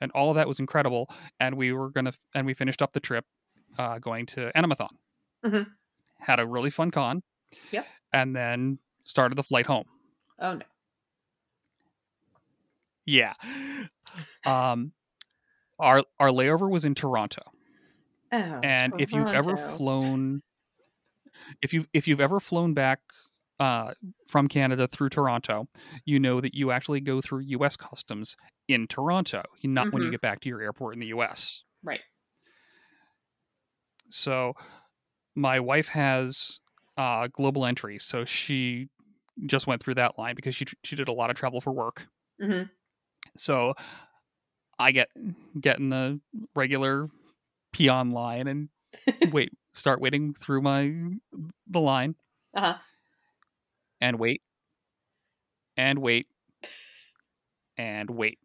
and 0.00 0.10
all 0.12 0.30
of 0.30 0.36
that 0.36 0.48
was 0.48 0.58
incredible. 0.60 1.08
And 1.40 1.56
we 1.56 1.72
were 1.72 1.90
gonna 1.90 2.12
and 2.34 2.46
we 2.46 2.54
finished 2.54 2.82
up 2.82 2.92
the 2.92 3.00
trip 3.00 3.24
uh, 3.78 3.98
going 3.98 4.26
to 4.26 4.50
Animethon. 4.54 4.90
Mhm. 5.44 5.66
Had 6.20 6.40
a 6.40 6.46
really 6.46 6.70
fun 6.70 6.90
con. 6.90 7.22
Yep. 7.70 7.86
And 8.12 8.36
then 8.36 8.78
started 9.04 9.36
the 9.36 9.42
flight 9.42 9.66
home. 9.66 9.86
Oh 10.38 10.54
no. 10.54 10.64
Yeah. 13.04 13.34
Um, 14.46 14.92
our 15.78 16.04
our 16.20 16.28
layover 16.28 16.70
was 16.70 16.84
in 16.84 16.94
Toronto, 16.94 17.42
Oh. 18.32 18.60
and 18.62 18.94
if 18.98 19.12
you've 19.12 19.32
ever 19.32 19.56
flown, 19.56 20.42
if 21.60 21.72
you 21.72 21.86
if 21.92 22.06
you've 22.08 22.20
ever 22.20 22.40
flown 22.40 22.74
back 22.74 23.00
uh, 23.58 23.94
from 24.26 24.48
Canada 24.48 24.88
through 24.88 25.08
Toronto, 25.10 25.68
you 26.04 26.18
know 26.18 26.40
that 26.40 26.54
you 26.54 26.70
actually 26.70 27.00
go 27.00 27.20
through 27.20 27.40
U.S. 27.40 27.76
customs 27.76 28.36
in 28.68 28.86
Toronto, 28.86 29.42
not 29.62 29.88
when 29.90 30.02
you 30.02 30.08
Mhm. 30.08 30.12
get 30.12 30.20
back 30.20 30.40
to 30.40 30.48
your 30.48 30.60
airport 30.62 30.94
in 30.94 31.00
the 31.00 31.06
U.S. 31.08 31.62
Right. 31.82 32.00
So, 34.10 34.54
my 35.34 35.60
wife 35.60 35.88
has 35.88 36.60
uh, 36.96 37.28
global 37.28 37.64
entry, 37.66 37.98
so 37.98 38.24
she 38.24 38.88
just 39.46 39.66
went 39.66 39.82
through 39.82 39.94
that 39.96 40.18
line 40.18 40.34
because 40.36 40.54
she 40.54 40.66
she 40.84 40.96
did 40.96 41.08
a 41.08 41.12
lot 41.12 41.30
of 41.30 41.36
travel 41.36 41.60
for 41.60 41.72
work. 41.72 42.08
hmm 42.40 42.64
So 43.36 43.74
I 44.78 44.92
get 44.92 45.08
get 45.60 45.78
in 45.78 45.88
the 45.90 46.20
regular 46.54 47.08
peon 47.72 48.10
line 48.12 48.46
and 48.46 48.68
wait, 49.32 49.52
start 49.72 50.00
waiting 50.00 50.34
through 50.34 50.62
my 50.62 50.92
the 51.66 51.80
line 51.80 52.14
Uh-huh. 52.54 52.76
and 54.00 54.18
wait 54.18 54.42
and 55.76 55.98
wait 56.00 56.26
and 57.78 58.10
wait. 58.10 58.38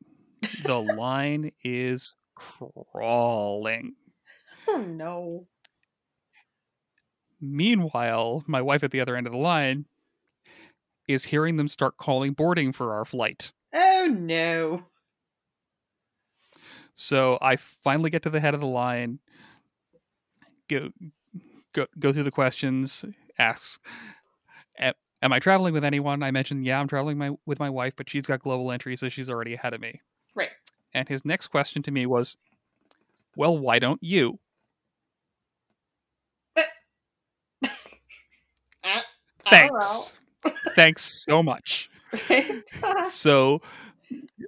The 0.63 0.79
line 0.81 1.51
is 1.63 2.13
crawling. 2.35 3.95
Oh 4.69 4.81
no. 4.81 5.45
Meanwhile, 7.39 8.43
my 8.47 8.61
wife 8.61 8.83
at 8.83 8.91
the 8.91 8.99
other 8.99 9.15
end 9.15 9.27
of 9.27 9.33
the 9.33 9.39
line 9.39 9.85
is 11.07 11.25
hearing 11.25 11.55
them 11.55 11.67
start 11.69 11.95
calling 11.97 12.33
boarding 12.33 12.73
for 12.73 12.93
our 12.93 13.05
flight. 13.05 13.51
Oh 13.73 14.07
no. 14.11 14.83
So 16.97 17.37
I 17.41 17.55
finally 17.55 18.09
get 18.09 18.23
to 18.23 18.29
the 18.29 18.39
head 18.41 18.55
of 18.55 18.59
the 18.59 18.67
line, 18.67 19.19
go 20.69 20.89
go 21.73 21.87
go 21.99 22.13
through 22.13 22.23
the 22.23 22.31
questions, 22.31 23.05
asks, 23.39 23.79
"A- 24.79 24.95
"Am 25.21 25.31
I 25.33 25.39
traveling 25.39 25.73
with 25.73 25.83
anyone?" 25.83 26.23
I 26.23 26.31
mentioned, 26.31 26.65
"Yeah, 26.65 26.79
I'm 26.79 26.87
traveling 26.87 27.17
my, 27.17 27.31
with 27.45 27.59
my 27.59 27.69
wife, 27.69 27.93
but 27.95 28.09
she's 28.09 28.23
got 28.25 28.41
global 28.41 28.71
entry, 28.71 28.95
so 28.95 29.09
she's 29.09 29.29
already 29.29 29.53
ahead 29.53 29.73
of 29.73 29.81
me." 29.81 30.01
Right. 30.35 30.51
And 30.93 31.07
his 31.09 31.23
next 31.25 31.47
question 31.47 31.83
to 31.83 31.91
me 31.91 32.05
was, 32.05 32.37
"Well, 33.35 33.57
why 33.57 33.79
don't 33.79 34.01
you?" 34.03 34.39
Uh, 38.83 39.01
Thanks, 39.49 40.19
thanks 40.75 41.03
so 41.03 41.41
much. 41.43 41.89
So 43.05 43.61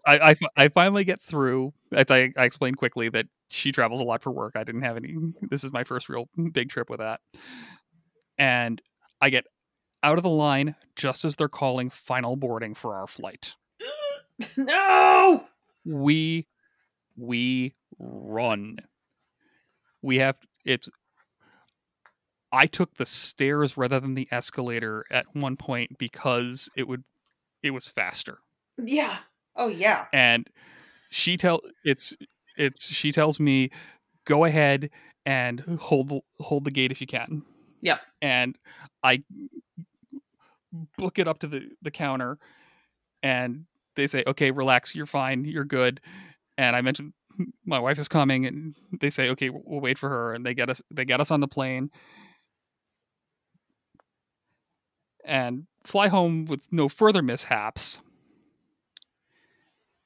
I, 0.06 0.32
I 0.32 0.36
I 0.56 0.68
finally 0.70 1.04
get 1.04 1.22
through. 1.22 1.74
I, 1.94 2.32
I 2.38 2.44
explained 2.44 2.78
quickly 2.78 3.10
that 3.10 3.28
she 3.50 3.72
travels 3.72 4.00
a 4.00 4.04
lot 4.04 4.22
for 4.22 4.32
work. 4.32 4.54
I 4.56 4.64
didn't 4.64 4.84
have 4.84 4.98
any. 4.98 5.16
This 5.50 5.64
is 5.64 5.72
my 5.72 5.84
first 5.84 6.10
real 6.10 6.30
big 6.52 6.70
trip 6.70 6.90
with 6.90 7.00
that, 7.00 7.22
and 8.38 8.82
I 9.22 9.30
get 9.30 9.46
out 10.04 10.18
of 10.18 10.24
the 10.24 10.30
line 10.30 10.76
just 10.96 11.26
as 11.26 11.36
they're 11.36 11.50
calling 11.50 11.90
final 11.90 12.36
boarding 12.36 12.76
for 12.76 12.96
our 12.96 13.08
flight. 13.08 13.56
no. 14.58 15.46
We 15.86 16.48
we 17.18 17.74
run. 17.98 18.80
We 20.02 20.18
have 20.18 20.38
it's. 20.66 20.88
I 22.52 22.66
took 22.66 22.96
the 22.96 23.06
stairs 23.06 23.78
rather 23.78 24.00
than 24.00 24.16
the 24.16 24.28
escalator 24.32 25.06
at 25.12 25.36
one 25.36 25.56
point 25.56 25.98
because 25.98 26.70
it 26.76 26.88
would 26.88 27.04
it 27.62 27.72
was 27.72 27.86
faster. 27.88 28.40
Yeah. 28.78 29.18
Oh 29.60 29.68
yeah. 29.68 30.06
and 30.14 30.50
she 31.12 31.38
tell 31.38 31.62
it's 31.84 32.14
it's 32.58 32.88
she 32.88 33.12
tells 33.12 33.40
me 33.40 33.70
go 34.26 34.46
ahead 34.46 34.90
and 35.26 35.60
hold 35.80 36.10
the 36.10 36.22
hold 36.40 36.64
the 36.64 36.72
gate 36.72 36.92
if 36.92 37.02
you 37.02 37.08
can 37.08 37.44
Yep. 37.82 38.00
and 38.22 38.58
i 39.04 39.24
book 40.98 41.20
it 41.20 41.28
up 41.28 41.40
to 41.40 41.48
the 41.48 41.70
the 41.82 41.92
counter 41.92 42.38
and 43.24 43.66
they 43.96 44.08
say 44.08 44.24
okay 44.28 44.52
relax 44.52 44.96
you're 44.96 45.06
fine 45.06 45.44
you're 45.46 45.66
good 45.66 46.00
and 46.58 46.76
i 46.76 46.82
mentioned 46.82 47.14
my 47.66 47.80
wife 47.80 47.98
is 48.00 48.08
coming 48.08 48.46
and 48.46 48.76
they 49.00 49.10
say 49.10 49.30
okay 49.30 49.50
we'll 49.50 49.82
wait 49.82 49.98
for 49.98 50.10
her 50.10 50.34
and 50.34 50.46
they 50.46 50.54
get 50.54 50.70
us 50.70 50.82
they 50.92 51.06
get 51.06 51.20
us 51.22 51.32
on 51.32 51.40
the 51.42 51.48
plane 51.48 51.90
and 55.26 55.66
fly 55.86 56.08
home 56.08 56.46
with 56.46 56.68
no 56.72 56.88
further 56.90 57.22
mishaps 57.22 58.02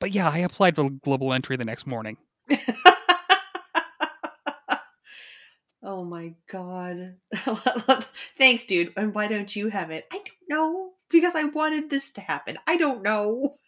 but 0.04 0.14
yeah 0.14 0.30
i 0.30 0.39
applied 0.39 0.76
for 0.76 0.89
global 0.89 1.32
entry 1.32 1.56
the 1.56 1.64
next 1.64 1.88
morning 1.88 2.18
oh 5.82 6.04
my 6.04 6.34
god. 6.51 7.16
Thanks, 8.38 8.66
dude. 8.66 8.91
And 8.97 9.14
why 9.14 9.28
don't 9.28 9.56
you 9.56 9.70
have 9.70 9.91
it? 9.91 10.06
I 10.12 10.18
don't 10.18 10.30
know. 10.49 10.91
Because 11.10 11.36
I 11.36 11.43
wanted 11.45 11.89
this 11.89 12.12
to 12.12 12.22
happen. 12.22 12.58
I 12.68 12.76
don't 12.78 13.01
know. 13.04 13.56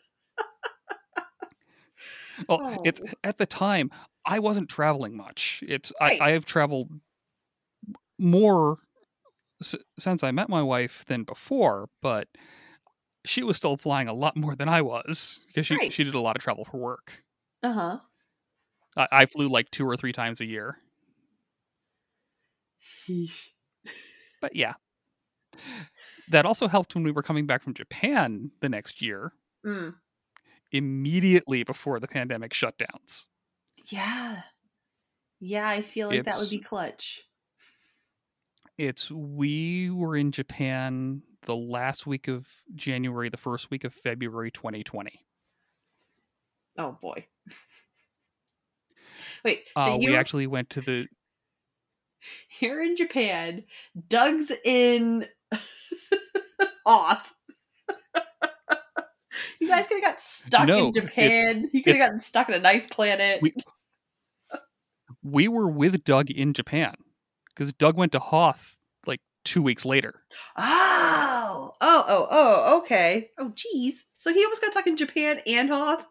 Well, 2.50 2.82
it's 2.84 3.00
Oh. 3.02 3.10
at 3.24 3.38
the 3.38 3.46
time 3.46 3.92
I 4.26 4.40
wasn't 4.40 4.68
traveling 4.70 5.16
much. 5.16 5.64
It's 5.66 5.94
Right. 6.02 6.22
I, 6.22 6.26
I 6.26 6.32
have 6.32 6.44
traveled 6.44 6.92
more 8.20 8.80
s- 9.62 9.76
since 9.98 10.22
I 10.22 10.32
met 10.32 10.50
my 10.50 10.62
wife 10.62 11.06
than 11.06 11.24
before, 11.24 11.88
but 12.02 12.28
she 13.26 13.44
was 13.44 13.58
still 13.58 13.78
flying 13.78 14.08
a 14.08 14.14
lot 14.14 14.36
more 14.38 14.56
than 14.56 14.70
I 14.70 14.82
was 14.82 15.44
because 15.48 15.66
she 15.68 15.76
Right. 15.76 15.92
she 15.94 16.04
did 16.04 16.14
a 16.16 16.20
lot 16.22 16.36
of 16.36 16.42
travel 16.42 16.66
for 16.66 16.78
work. 16.78 17.24
Uh 17.64 17.74
huh. 17.74 18.00
I, 18.98 19.08
I 19.12 19.26
flew 19.26 19.48
like 19.50 19.70
two 19.72 19.86
or 19.88 19.98
three 19.98 20.14
times 20.14 20.40
a 20.42 20.46
year, 20.46 20.78
Sheesh. 22.80 23.50
but 24.42 24.56
yeah, 24.56 24.74
that 26.30 26.46
also 26.46 26.68
helped 26.68 26.96
when 26.96 27.04
we 27.04 27.12
were 27.12 27.24
coming 27.24 27.46
back 27.46 27.62
from 27.62 27.74
Japan 27.74 28.52
the 28.62 28.70
next 28.70 29.02
year, 29.02 29.34
Mm. 29.66 29.96
immediately 30.72 31.64
before 31.64 32.00
the 32.00 32.08
pandemic 32.08 32.52
shutdowns. 32.54 33.26
Yeah. 33.92 34.42
Yeah, 35.40 35.68
I 35.68 35.82
feel 35.82 36.08
like 36.10 36.24
that 36.24 36.38
would 36.40 36.50
be 36.50 36.60
clutch. 36.60 37.24
It's 38.78 39.10
we 39.10 39.90
were 39.90 40.16
in 40.16 40.32
Japan 40.32 41.24
the 41.46 41.56
last 41.56 42.06
week 42.08 42.28
of 42.28 42.48
January, 42.76 43.30
the 43.30 43.38
first 43.38 43.70
week 43.72 43.84
of 43.84 43.94
February 43.94 44.52
2020. 44.52 45.20
Oh 46.78 46.98
boy. 47.02 47.26
Wait, 49.46 49.68
so 49.78 49.82
Uh, 49.82 49.98
you 50.02 50.10
we 50.12 50.16
actually 50.18 50.48
went 50.48 50.70
to 50.72 50.82
the 50.82 51.08
here 52.48 52.82
in 52.82 52.96
Japan, 52.96 53.64
Doug's 54.08 54.52
in 54.66 55.26
off. 56.86 57.34
you 59.62 59.68
guys 59.70 59.86
could 59.88 60.02
have 60.02 60.12
got 60.12 60.20
stuck 60.22 60.68
No, 60.68 60.88
in 60.88 60.94
Japan. 60.94 61.70
You 61.72 61.84
could 61.84 61.96
have 61.96 62.06
gotten 62.08 62.20
stuck 62.20 62.50
in 62.50 62.56
a 62.56 62.60
nice 62.60 62.88
planet. 62.88 63.40
We- 63.42 63.54
we 65.28 65.48
were 65.48 65.68
with 65.70 66.04
Doug 66.04 66.30
in 66.30 66.54
Japan 66.54 66.94
because 67.50 67.74
Doug 67.74 67.98
went 67.98 68.12
to 68.12 68.20
Hoth 68.20 68.78
like 69.08 69.22
two 69.44 69.62
weeks 69.64 69.84
later. 69.84 70.22
oh, 70.56 71.15
oh, 71.86 72.04
oh, 72.08 72.28
oh, 72.32 72.78
okay. 72.80 73.30
Oh, 73.38 73.52
geez. 73.56 74.06
So 74.18 74.34
he 74.34 74.44
almost 74.44 74.62
got 74.62 74.72
stuck 74.72 74.88
in 74.88 74.98
Japan 74.98 75.40
and 75.46 75.70
Hoth. 75.70 76.06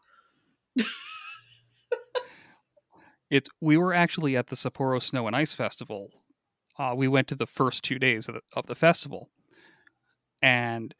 It's 3.30 3.48
we 3.60 3.76
were 3.76 3.92
actually 3.92 4.36
at 4.36 4.46
the 4.46 4.54
Sapporo 4.54 5.02
Snow 5.02 5.26
and 5.26 5.34
Ice 5.34 5.54
Festival. 5.54 6.10
Uh, 6.78 6.94
we 6.96 7.08
went 7.08 7.26
to 7.28 7.34
the 7.34 7.46
first 7.46 7.82
two 7.82 7.98
days 7.98 8.28
of 8.28 8.34
the, 8.34 8.40
of 8.54 8.66
the 8.66 8.74
festival, 8.74 9.30
and 10.40 10.94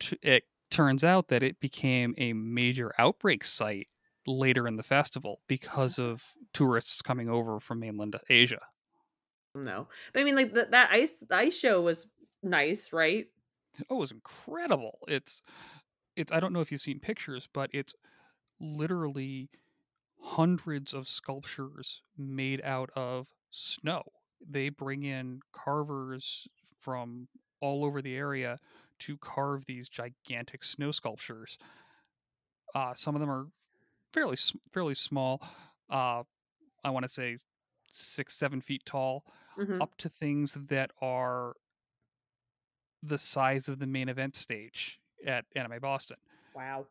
t- 0.00 0.18
it 0.22 0.44
turns 0.70 1.04
out 1.04 1.28
that 1.28 1.42
it 1.42 1.60
became 1.60 2.14
a 2.16 2.32
major 2.32 2.92
outbreak 2.98 3.44
site 3.44 3.88
later 4.26 4.66
in 4.66 4.76
the 4.76 4.82
festival 4.82 5.42
because 5.46 5.98
of 5.98 6.22
tourists 6.52 7.02
coming 7.02 7.28
over 7.28 7.60
from 7.60 7.80
mainland 7.80 8.16
Asia. 8.28 8.60
No, 9.54 9.86
but 10.12 10.22
I 10.22 10.24
mean, 10.24 10.36
like 10.36 10.52
the, 10.52 10.66
that 10.70 10.90
ice 10.90 11.22
ice 11.30 11.56
show 11.56 11.82
was 11.82 12.06
nice, 12.42 12.92
right? 12.92 13.26
Oh, 13.88 13.96
it 13.96 14.00
was 14.00 14.10
incredible. 14.10 14.98
It's 15.08 15.42
it's 16.16 16.32
I 16.32 16.40
don't 16.40 16.52
know 16.52 16.60
if 16.60 16.70
you've 16.72 16.80
seen 16.80 17.00
pictures, 17.00 17.48
but 17.52 17.70
it's 17.72 17.94
literally 18.60 19.48
hundreds 20.20 20.92
of 20.92 21.08
sculptures 21.08 22.02
made 22.16 22.60
out 22.62 22.90
of 22.94 23.28
snow. 23.50 24.02
They 24.46 24.68
bring 24.68 25.02
in 25.02 25.40
carvers 25.52 26.46
from 26.78 27.28
all 27.60 27.84
over 27.84 28.02
the 28.02 28.16
area 28.16 28.58
to 29.00 29.16
carve 29.18 29.64
these 29.66 29.88
gigantic 29.88 30.62
snow 30.64 30.90
sculptures. 30.92 31.58
Uh, 32.74 32.94
some 32.94 33.14
of 33.14 33.20
them 33.20 33.30
are 33.30 33.46
fairly 34.12 34.36
fairly 34.72 34.94
small. 34.94 35.40
Uh, 35.88 36.22
I 36.84 36.90
want 36.90 37.04
to 37.04 37.08
say 37.08 37.36
six 37.90 38.34
seven 38.36 38.60
feet 38.60 38.82
tall, 38.84 39.24
Mhm. 39.58 39.80
up 39.82 39.96
to 39.98 40.08
things 40.08 40.54
that 40.54 40.92
are 41.00 41.56
the 43.02 43.18
size 43.18 43.68
of 43.68 43.78
the 43.78 43.86
main 43.86 44.08
event 44.08 44.36
stage 44.36 45.00
at 45.26 45.44
Anime 45.54 45.80
Boston. 45.80 46.16
Wow. 46.54 46.86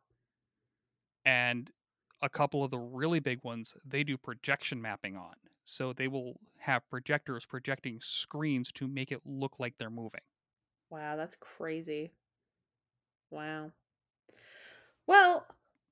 And 1.26 1.70
a 2.22 2.30
couple 2.30 2.64
of 2.64 2.72
the 2.72 2.80
really 2.80 3.20
big 3.20 3.44
ones 3.44 3.76
they 3.86 4.04
do 4.04 4.18
projection 4.18 4.82
mapping 4.82 5.16
on. 5.16 5.36
So 5.64 5.94
they 5.94 6.08
will 6.08 6.40
have 6.58 6.90
projectors 6.90 7.46
projecting 7.46 8.00
screens 8.02 8.72
to 8.74 8.88
make 8.88 9.12
it 9.12 9.22
look 9.26 9.60
like 9.60 9.76
they're 9.78 9.90
moving. 9.90 10.22
Wow, 10.90 11.16
that's 11.16 11.38
crazy. 11.40 12.12
Wow. 13.30 13.72
Well, 15.06 15.46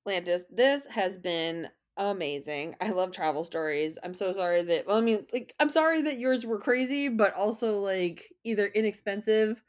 Lantis, 0.06 0.42
this 0.50 0.86
has 0.88 1.16
been 1.18 1.68
amazing. 1.96 2.74
I 2.80 2.90
love 2.90 3.12
travel 3.12 3.44
stories. 3.44 3.98
I'm 4.02 4.14
so 4.14 4.32
sorry 4.32 4.62
that 4.62 4.86
well, 4.86 4.96
I 4.96 5.00
mean, 5.00 5.26
like 5.32 5.54
I'm 5.60 5.70
sorry 5.70 6.02
that 6.02 6.18
yours 6.18 6.44
were 6.44 6.58
crazy, 6.58 7.08
but 7.08 7.34
also 7.34 7.80
like 7.80 8.32
either 8.44 8.66
inexpensive 8.66 9.62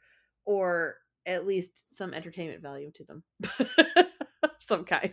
or 0.50 0.96
at 1.26 1.46
least 1.46 1.70
some 1.92 2.12
entertainment 2.12 2.60
value 2.60 2.90
to 2.90 3.04
them. 3.04 3.22
some 4.60 4.84
kind. 4.84 5.12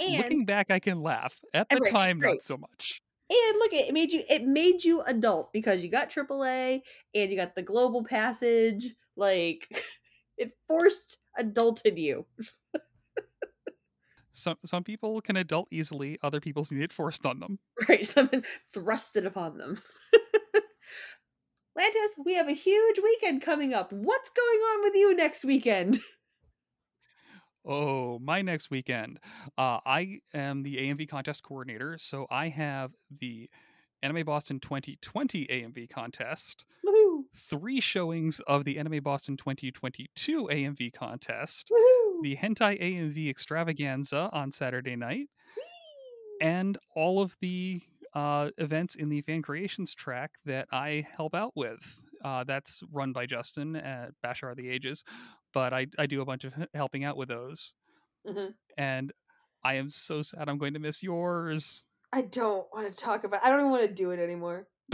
And- 0.00 0.18
looking 0.18 0.44
back, 0.46 0.72
I 0.72 0.80
can 0.80 1.00
laugh. 1.00 1.38
At 1.54 1.68
the 1.68 1.76
right, 1.76 1.92
time, 1.92 2.18
right. 2.18 2.34
not 2.34 2.42
so 2.42 2.56
much. 2.56 3.00
And 3.30 3.58
look, 3.58 3.72
it 3.72 3.92
made 3.92 4.10
you 4.10 4.22
it 4.28 4.42
made 4.42 4.82
you 4.82 5.02
adult 5.02 5.52
because 5.52 5.82
you 5.82 5.90
got 5.90 6.10
AAA 6.10 6.80
and 7.14 7.30
you 7.30 7.36
got 7.36 7.54
the 7.54 7.62
global 7.62 8.02
passage. 8.02 8.88
Like 9.16 9.68
it 10.38 10.50
forced 10.66 11.18
adulted 11.38 11.96
you. 11.96 12.26
Some 14.32 14.56
some 14.64 14.82
people 14.82 15.20
can 15.20 15.36
adult 15.36 15.68
easily. 15.70 16.18
Other 16.22 16.40
people 16.40 16.66
need 16.70 16.82
it 16.82 16.92
forced 16.92 17.26
on 17.26 17.38
them. 17.38 17.58
Right, 17.88 18.06
someone 18.14 18.44
thrust 18.72 19.14
it 19.14 19.26
upon 19.26 19.58
them. 19.58 19.82
Lantis, 21.78 22.24
we 22.24 22.34
have 22.34 22.48
a 22.48 22.52
huge 22.52 22.98
weekend 23.02 23.40
coming 23.42 23.72
up. 23.72 23.92
What's 23.92 24.30
going 24.30 24.58
on 24.58 24.82
with 24.82 24.94
you 24.94 25.14
next 25.14 25.44
weekend? 25.44 26.00
Oh, 27.70 28.18
my 28.20 28.40
next 28.40 28.70
weekend. 28.70 29.18
Uh, 29.58 29.80
I 29.84 30.20
am 30.32 30.62
the 30.62 30.76
AMV 30.76 31.06
contest 31.06 31.42
coordinator, 31.42 31.98
so 31.98 32.26
I 32.30 32.48
have 32.48 32.92
the 33.20 33.50
Anime 34.02 34.24
Boston 34.24 34.58
2020 34.58 35.46
AMV 35.46 35.90
contest, 35.90 36.64
Woohoo! 36.86 37.24
three 37.36 37.80
showings 37.80 38.40
of 38.46 38.64
the 38.64 38.78
Anime 38.78 39.02
Boston 39.02 39.36
2022 39.36 40.44
AMV 40.50 40.94
contest, 40.94 41.70
Woohoo! 41.70 42.22
the 42.22 42.36
Hentai 42.36 42.80
AMV 42.80 43.28
extravaganza 43.28 44.30
on 44.32 44.50
Saturday 44.50 44.96
night, 44.96 45.28
and 46.40 46.78
all 46.96 47.20
of 47.20 47.36
the 47.42 47.82
uh, 48.18 48.50
events 48.58 48.96
in 48.96 49.10
the 49.10 49.20
fan 49.22 49.42
creations 49.42 49.94
track 49.94 50.32
that 50.44 50.66
I 50.72 51.06
help 51.16 51.36
out 51.36 51.52
with. 51.54 52.02
Uh, 52.24 52.42
that's 52.42 52.82
run 52.90 53.12
by 53.12 53.26
Justin 53.26 53.76
at 53.76 54.10
Bashar 54.24 54.50
of 54.50 54.56
the 54.56 54.68
Ages, 54.68 55.04
but 55.54 55.72
I, 55.72 55.86
I 55.96 56.06
do 56.06 56.20
a 56.20 56.24
bunch 56.24 56.42
of 56.42 56.52
helping 56.74 57.04
out 57.04 57.16
with 57.16 57.28
those. 57.28 57.74
Mhm. 58.26 58.54
And 58.76 59.12
I 59.62 59.74
am 59.74 59.88
so 59.88 60.22
sad 60.22 60.48
I'm 60.48 60.58
going 60.58 60.74
to 60.74 60.80
miss 60.80 61.00
yours. 61.00 61.84
I 62.12 62.22
don't 62.22 62.66
want 62.72 62.92
to 62.92 63.00
talk 63.00 63.22
about. 63.22 63.44
I 63.44 63.50
don't 63.50 63.60
even 63.60 63.70
want 63.70 63.86
to 63.86 63.94
do 63.94 64.10
it 64.10 64.18
anymore. 64.18 64.66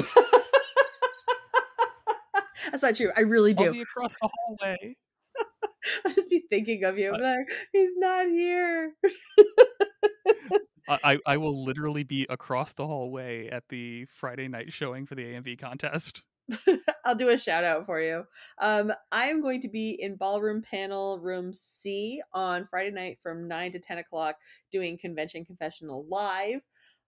That's 2.70 2.83
not 2.83 2.97
true. 2.97 3.11
I 3.16 3.20
really 3.20 3.55
I'll 3.57 3.64
do. 3.64 3.72
be 3.72 3.81
across 3.81 4.14
the 4.20 4.29
hallway. 4.31 4.97
I'll 6.05 6.12
just 6.12 6.29
be 6.29 6.45
thinking 6.51 6.85
of 6.85 6.99
you. 6.99 7.11
But 7.11 7.25
I, 7.25 7.37
he's 7.72 7.97
not 7.97 8.27
here. 8.27 8.93
I, 10.89 11.18
I 11.26 11.37
will 11.37 11.64
literally 11.64 12.05
be 12.05 12.26
across 12.28 12.72
the 12.72 12.87
hallway 12.87 13.49
at 13.49 13.64
the 13.68 14.07
Friday 14.07 14.49
night 14.49 14.72
showing 14.72 15.07
for 15.07 15.14
the 15.14 15.24
AMV 15.24 15.59
contest. 15.59 16.22
I'll 17.05 17.14
do 17.14 17.30
a 17.30 17.39
shout 17.39 17.64
out 17.64 17.87
for 17.87 18.01
you. 18.01 18.24
Um, 18.59 18.93
I 19.11 19.26
am 19.26 19.41
going 19.41 19.61
to 19.62 19.68
be 19.68 19.91
in 19.91 20.16
ballroom 20.16 20.62
panel 20.62 21.18
room 21.18 21.53
C 21.53 22.20
on 22.32 22.66
Friday 22.70 22.91
night 22.91 23.18
from 23.22 23.49
9 23.49 23.72
to 23.72 23.78
10 23.78 23.99
o'clock 23.99 24.37
doing 24.70 24.99
Convention 24.99 25.45
Confessional 25.45 26.05
live 26.09 26.61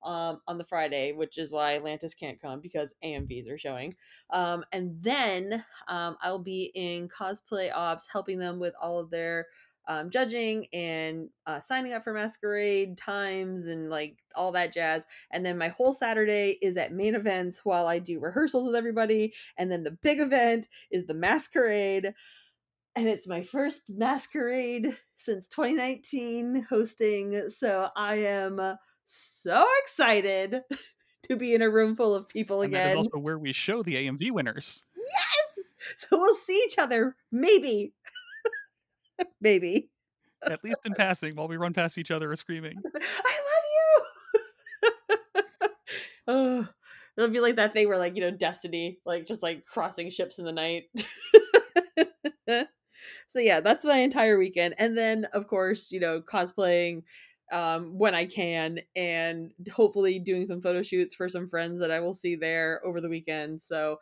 um, 0.02 0.40
on 0.46 0.56
the 0.58 0.64
Friday, 0.64 1.12
which 1.12 1.36
is 1.36 1.50
why 1.50 1.74
Atlantis 1.74 2.14
can't 2.14 2.40
come 2.40 2.60
because 2.60 2.94
AMVs 3.04 3.50
are 3.50 3.58
showing. 3.58 3.94
Um, 4.30 4.64
and 4.72 4.96
then 5.02 5.64
um, 5.88 6.16
I'll 6.22 6.38
be 6.38 6.70
in 6.74 7.08
Cosplay 7.08 7.70
Ops 7.74 8.06
helping 8.10 8.38
them 8.38 8.58
with 8.58 8.74
all 8.80 8.98
of 8.98 9.10
their 9.10 9.46
um, 9.88 10.10
judging 10.10 10.66
and 10.72 11.28
uh, 11.46 11.60
signing 11.60 11.92
up 11.92 12.04
for 12.04 12.12
masquerade 12.12 12.98
times 12.98 13.66
and 13.66 13.88
like 13.90 14.18
all 14.34 14.52
that 14.52 14.72
jazz. 14.72 15.04
And 15.30 15.44
then 15.44 15.58
my 15.58 15.68
whole 15.68 15.94
Saturday 15.94 16.58
is 16.62 16.76
at 16.76 16.92
main 16.92 17.14
events 17.14 17.64
while 17.64 17.86
I 17.86 17.98
do 17.98 18.20
rehearsals 18.20 18.66
with 18.66 18.76
everybody. 18.76 19.34
And 19.56 19.70
then 19.70 19.84
the 19.84 19.90
big 19.92 20.20
event 20.20 20.68
is 20.90 21.06
the 21.06 21.14
masquerade. 21.14 22.14
And 22.94 23.08
it's 23.08 23.28
my 23.28 23.42
first 23.42 23.82
masquerade 23.88 24.96
since 25.16 25.46
2019 25.48 26.66
hosting. 26.68 27.50
So 27.50 27.88
I 27.94 28.16
am 28.16 28.76
so 29.04 29.66
excited 29.84 30.62
to 31.28 31.36
be 31.36 31.54
in 31.54 31.62
a 31.62 31.70
room 31.70 31.96
full 31.96 32.14
of 32.14 32.28
people 32.28 32.62
And 32.62 32.72
again. 32.72 32.90
is 32.90 32.96
also 32.96 33.18
where 33.18 33.38
we 33.38 33.52
show 33.52 33.82
the 33.82 33.94
AMV 33.94 34.30
winners. 34.32 34.84
Yes! 34.96 35.72
So 35.96 36.18
we'll 36.18 36.34
see 36.34 36.60
each 36.66 36.78
other, 36.78 37.14
maybe. 37.30 37.92
maybe. 39.40 39.88
At 40.44 40.62
least 40.62 40.80
in 40.84 40.94
passing, 40.94 41.34
while 41.34 41.48
we 41.48 41.56
run 41.56 41.72
past 41.72 41.98
each 41.98 42.10
other 42.10 42.34
screaming. 42.36 42.76
I 42.94 43.38
love 44.82 44.92
you. 45.24 45.68
oh, 46.28 46.68
it'll 47.16 47.30
be 47.30 47.40
like 47.40 47.56
that 47.56 47.72
thing 47.72 47.88
where, 47.88 47.98
like, 47.98 48.16
you 48.16 48.20
know, 48.20 48.30
Destiny, 48.30 48.98
like 49.04 49.26
just 49.26 49.42
like 49.42 49.64
crossing 49.64 50.10
ships 50.10 50.38
in 50.38 50.44
the 50.44 50.52
night. 50.52 50.84
so 53.28 53.38
yeah, 53.38 53.60
that's 53.60 53.84
my 53.84 53.98
entire 53.98 54.38
weekend, 54.38 54.74
and 54.78 54.96
then 54.96 55.24
of 55.32 55.46
course, 55.48 55.90
you 55.90 56.00
know, 56.00 56.20
cosplaying 56.20 57.02
um 57.52 57.96
when 57.98 58.14
I 58.14 58.26
can, 58.26 58.80
and 58.94 59.52
hopefully 59.72 60.18
doing 60.18 60.46
some 60.46 60.60
photo 60.60 60.82
shoots 60.82 61.14
for 61.14 61.28
some 61.28 61.48
friends 61.48 61.80
that 61.80 61.90
I 61.90 62.00
will 62.00 62.14
see 62.14 62.36
there 62.36 62.80
over 62.84 63.00
the 63.00 63.08
weekend. 63.08 63.60
So 63.62 63.98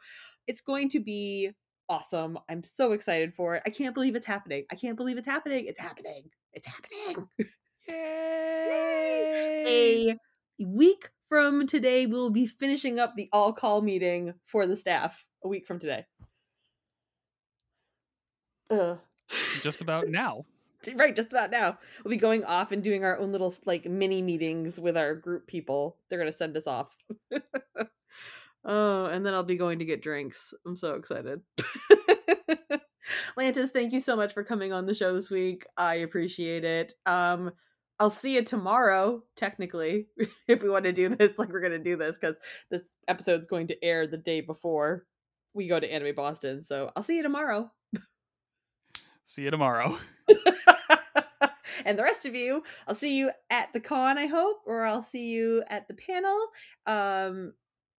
it's 0.47 0.61
going 0.61 0.89
to 0.91 1.01
be 1.01 1.51
awesome. 1.89 2.39
I'm 2.49 2.64
so 2.64 2.93
excited 2.93 3.35
for 3.35 3.57
it. 3.57 3.62
I 3.66 3.70
can't 3.70 3.95
believe 3.95 4.16
it's 4.16 4.26
happening. 4.26 4.64
I 4.70 4.74
can't 4.74 4.97
believe 4.97 5.18
it's 5.18 5.26
happening. 5.26 5.66
It's 5.66 5.80
happening. 5.80 6.30
It's 6.55 6.66
happening 6.66 7.28
Yay! 7.89 10.11
a 10.11 10.16
week 10.64 11.11
from 11.28 11.66
today 11.66 12.07
we'll 12.07 12.30
be 12.30 12.47
finishing 12.47 13.01
up 13.01 13.14
the 13.16 13.28
all 13.32 13.53
call 13.53 13.82
meeting 13.82 14.32
for 14.47 14.66
the 14.66 14.76
staff 14.76 15.24
a 15.43 15.49
week 15.49 15.66
from 15.66 15.80
today 15.80 16.05
Ugh. 18.70 18.99
Just 19.62 19.82
about 19.82 20.09
now. 20.09 20.45
right 20.97 21.16
just 21.16 21.30
about 21.30 21.51
now 21.51 21.78
we'll 22.05 22.11
be 22.11 22.16
going 22.16 22.45
off 22.45 22.70
and 22.70 22.82
doing 22.82 23.05
our 23.05 23.18
own 23.18 23.32
little 23.32 23.55
like 23.64 23.87
mini 23.87 24.22
meetings 24.22 24.78
with 24.78 24.97
our 24.97 25.14
group 25.14 25.47
people 25.47 25.97
they're 26.09 26.18
going 26.18 26.30
to 26.30 26.37
send 26.37 26.57
us 26.57 26.66
off 26.66 26.95
oh 28.65 29.07
and 29.07 29.25
then 29.25 29.35
i'll 29.35 29.43
be 29.43 29.57
going 29.57 29.79
to 29.79 29.85
get 29.85 30.03
drinks 30.03 30.55
i'm 30.67 30.77
so 30.77 30.95
excited 30.95 31.41
lantis 33.39 33.71
thank 33.71 33.93
you 33.93 34.01
so 34.01 34.17
much 34.17 34.33
for 34.33 34.45
coming 34.45 34.73
on 34.73 34.87
the 34.87 34.95
show 34.95 35.12
this 35.12 35.31
week 35.31 35.67
i 35.77 35.97
appreciate 35.97 36.65
it 36.65 36.93
um 37.07 37.51
I'll 38.01 38.11
see 38.11 38.35
you 38.35 38.43
tomorrow, 38.43 39.23
technically, 39.37 40.09
if 40.49 40.62
we 40.62 40.69
want 40.69 40.85
to 40.85 40.93
do 40.93 41.09
this 41.09 41.39
like 41.39 41.51
we're 41.51 41.61
going 41.61 41.73
to 41.73 41.79
do 41.79 41.97
this, 41.97 42.19
because 42.19 42.35
this 42.71 42.83
episode's 43.07 43.47
going 43.47 43.69
to 43.69 43.85
air 43.85 44.07
the 44.07 44.17
day 44.17 44.41
before 44.41 45.07
we 45.55 45.69
go 45.69 45.79
to 45.79 45.93
Anime 45.93 46.15
Boston. 46.15 46.65
So 46.65 46.91
I'll 46.97 47.05
see 47.05 47.17
you 47.17 47.23
tomorrow. 47.23 47.71
See 49.23 49.43
you 49.43 49.51
tomorrow. 49.51 49.97
and 51.87 51.99
the 51.99 52.03
rest 52.03 52.27
of 52.27 52.35
you, 52.35 52.62
I'll 52.87 52.95
see 52.95 53.17
you 53.17 53.31
at 53.49 53.73
the 53.73 53.81
con, 53.81 54.19
I 54.19 54.27
hope, 54.27 54.59
or 54.67 54.85
I'll 54.85 55.03
see 55.03 55.31
you 55.31 55.62
at 55.71 55.89
the 55.89 55.95
panel. 55.95 56.39
Um, 56.87 57.55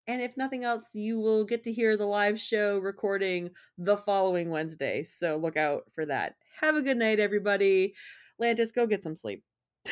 and 0.07 0.21
if 0.21 0.37
nothing 0.37 0.63
else, 0.63 0.93
you 0.93 1.19
will 1.19 1.43
get 1.43 1.63
to 1.63 1.73
hear 1.73 1.97
the 1.97 2.05
live 2.05 2.39
show 2.39 2.77
recording 2.77 3.49
the 3.77 3.97
following 3.97 4.49
Wednesday. 4.49 5.03
So 5.03 5.37
look 5.37 5.57
out 5.57 5.83
for 5.93 6.05
that. 6.05 6.35
Have 6.61 6.75
a 6.75 6.81
good 6.81 6.97
night, 6.97 7.19
everybody. 7.19 7.95
Lantis, 8.41 8.73
go 8.73 8.85
get 8.85 9.03
some 9.03 9.15
sleep. 9.15 9.43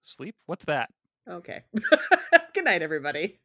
Sleep? 0.00 0.36
What's 0.44 0.66
that? 0.66 0.90
Okay. 1.28 1.62
Good 2.54 2.64
night, 2.64 2.82
everybody. 2.82 3.40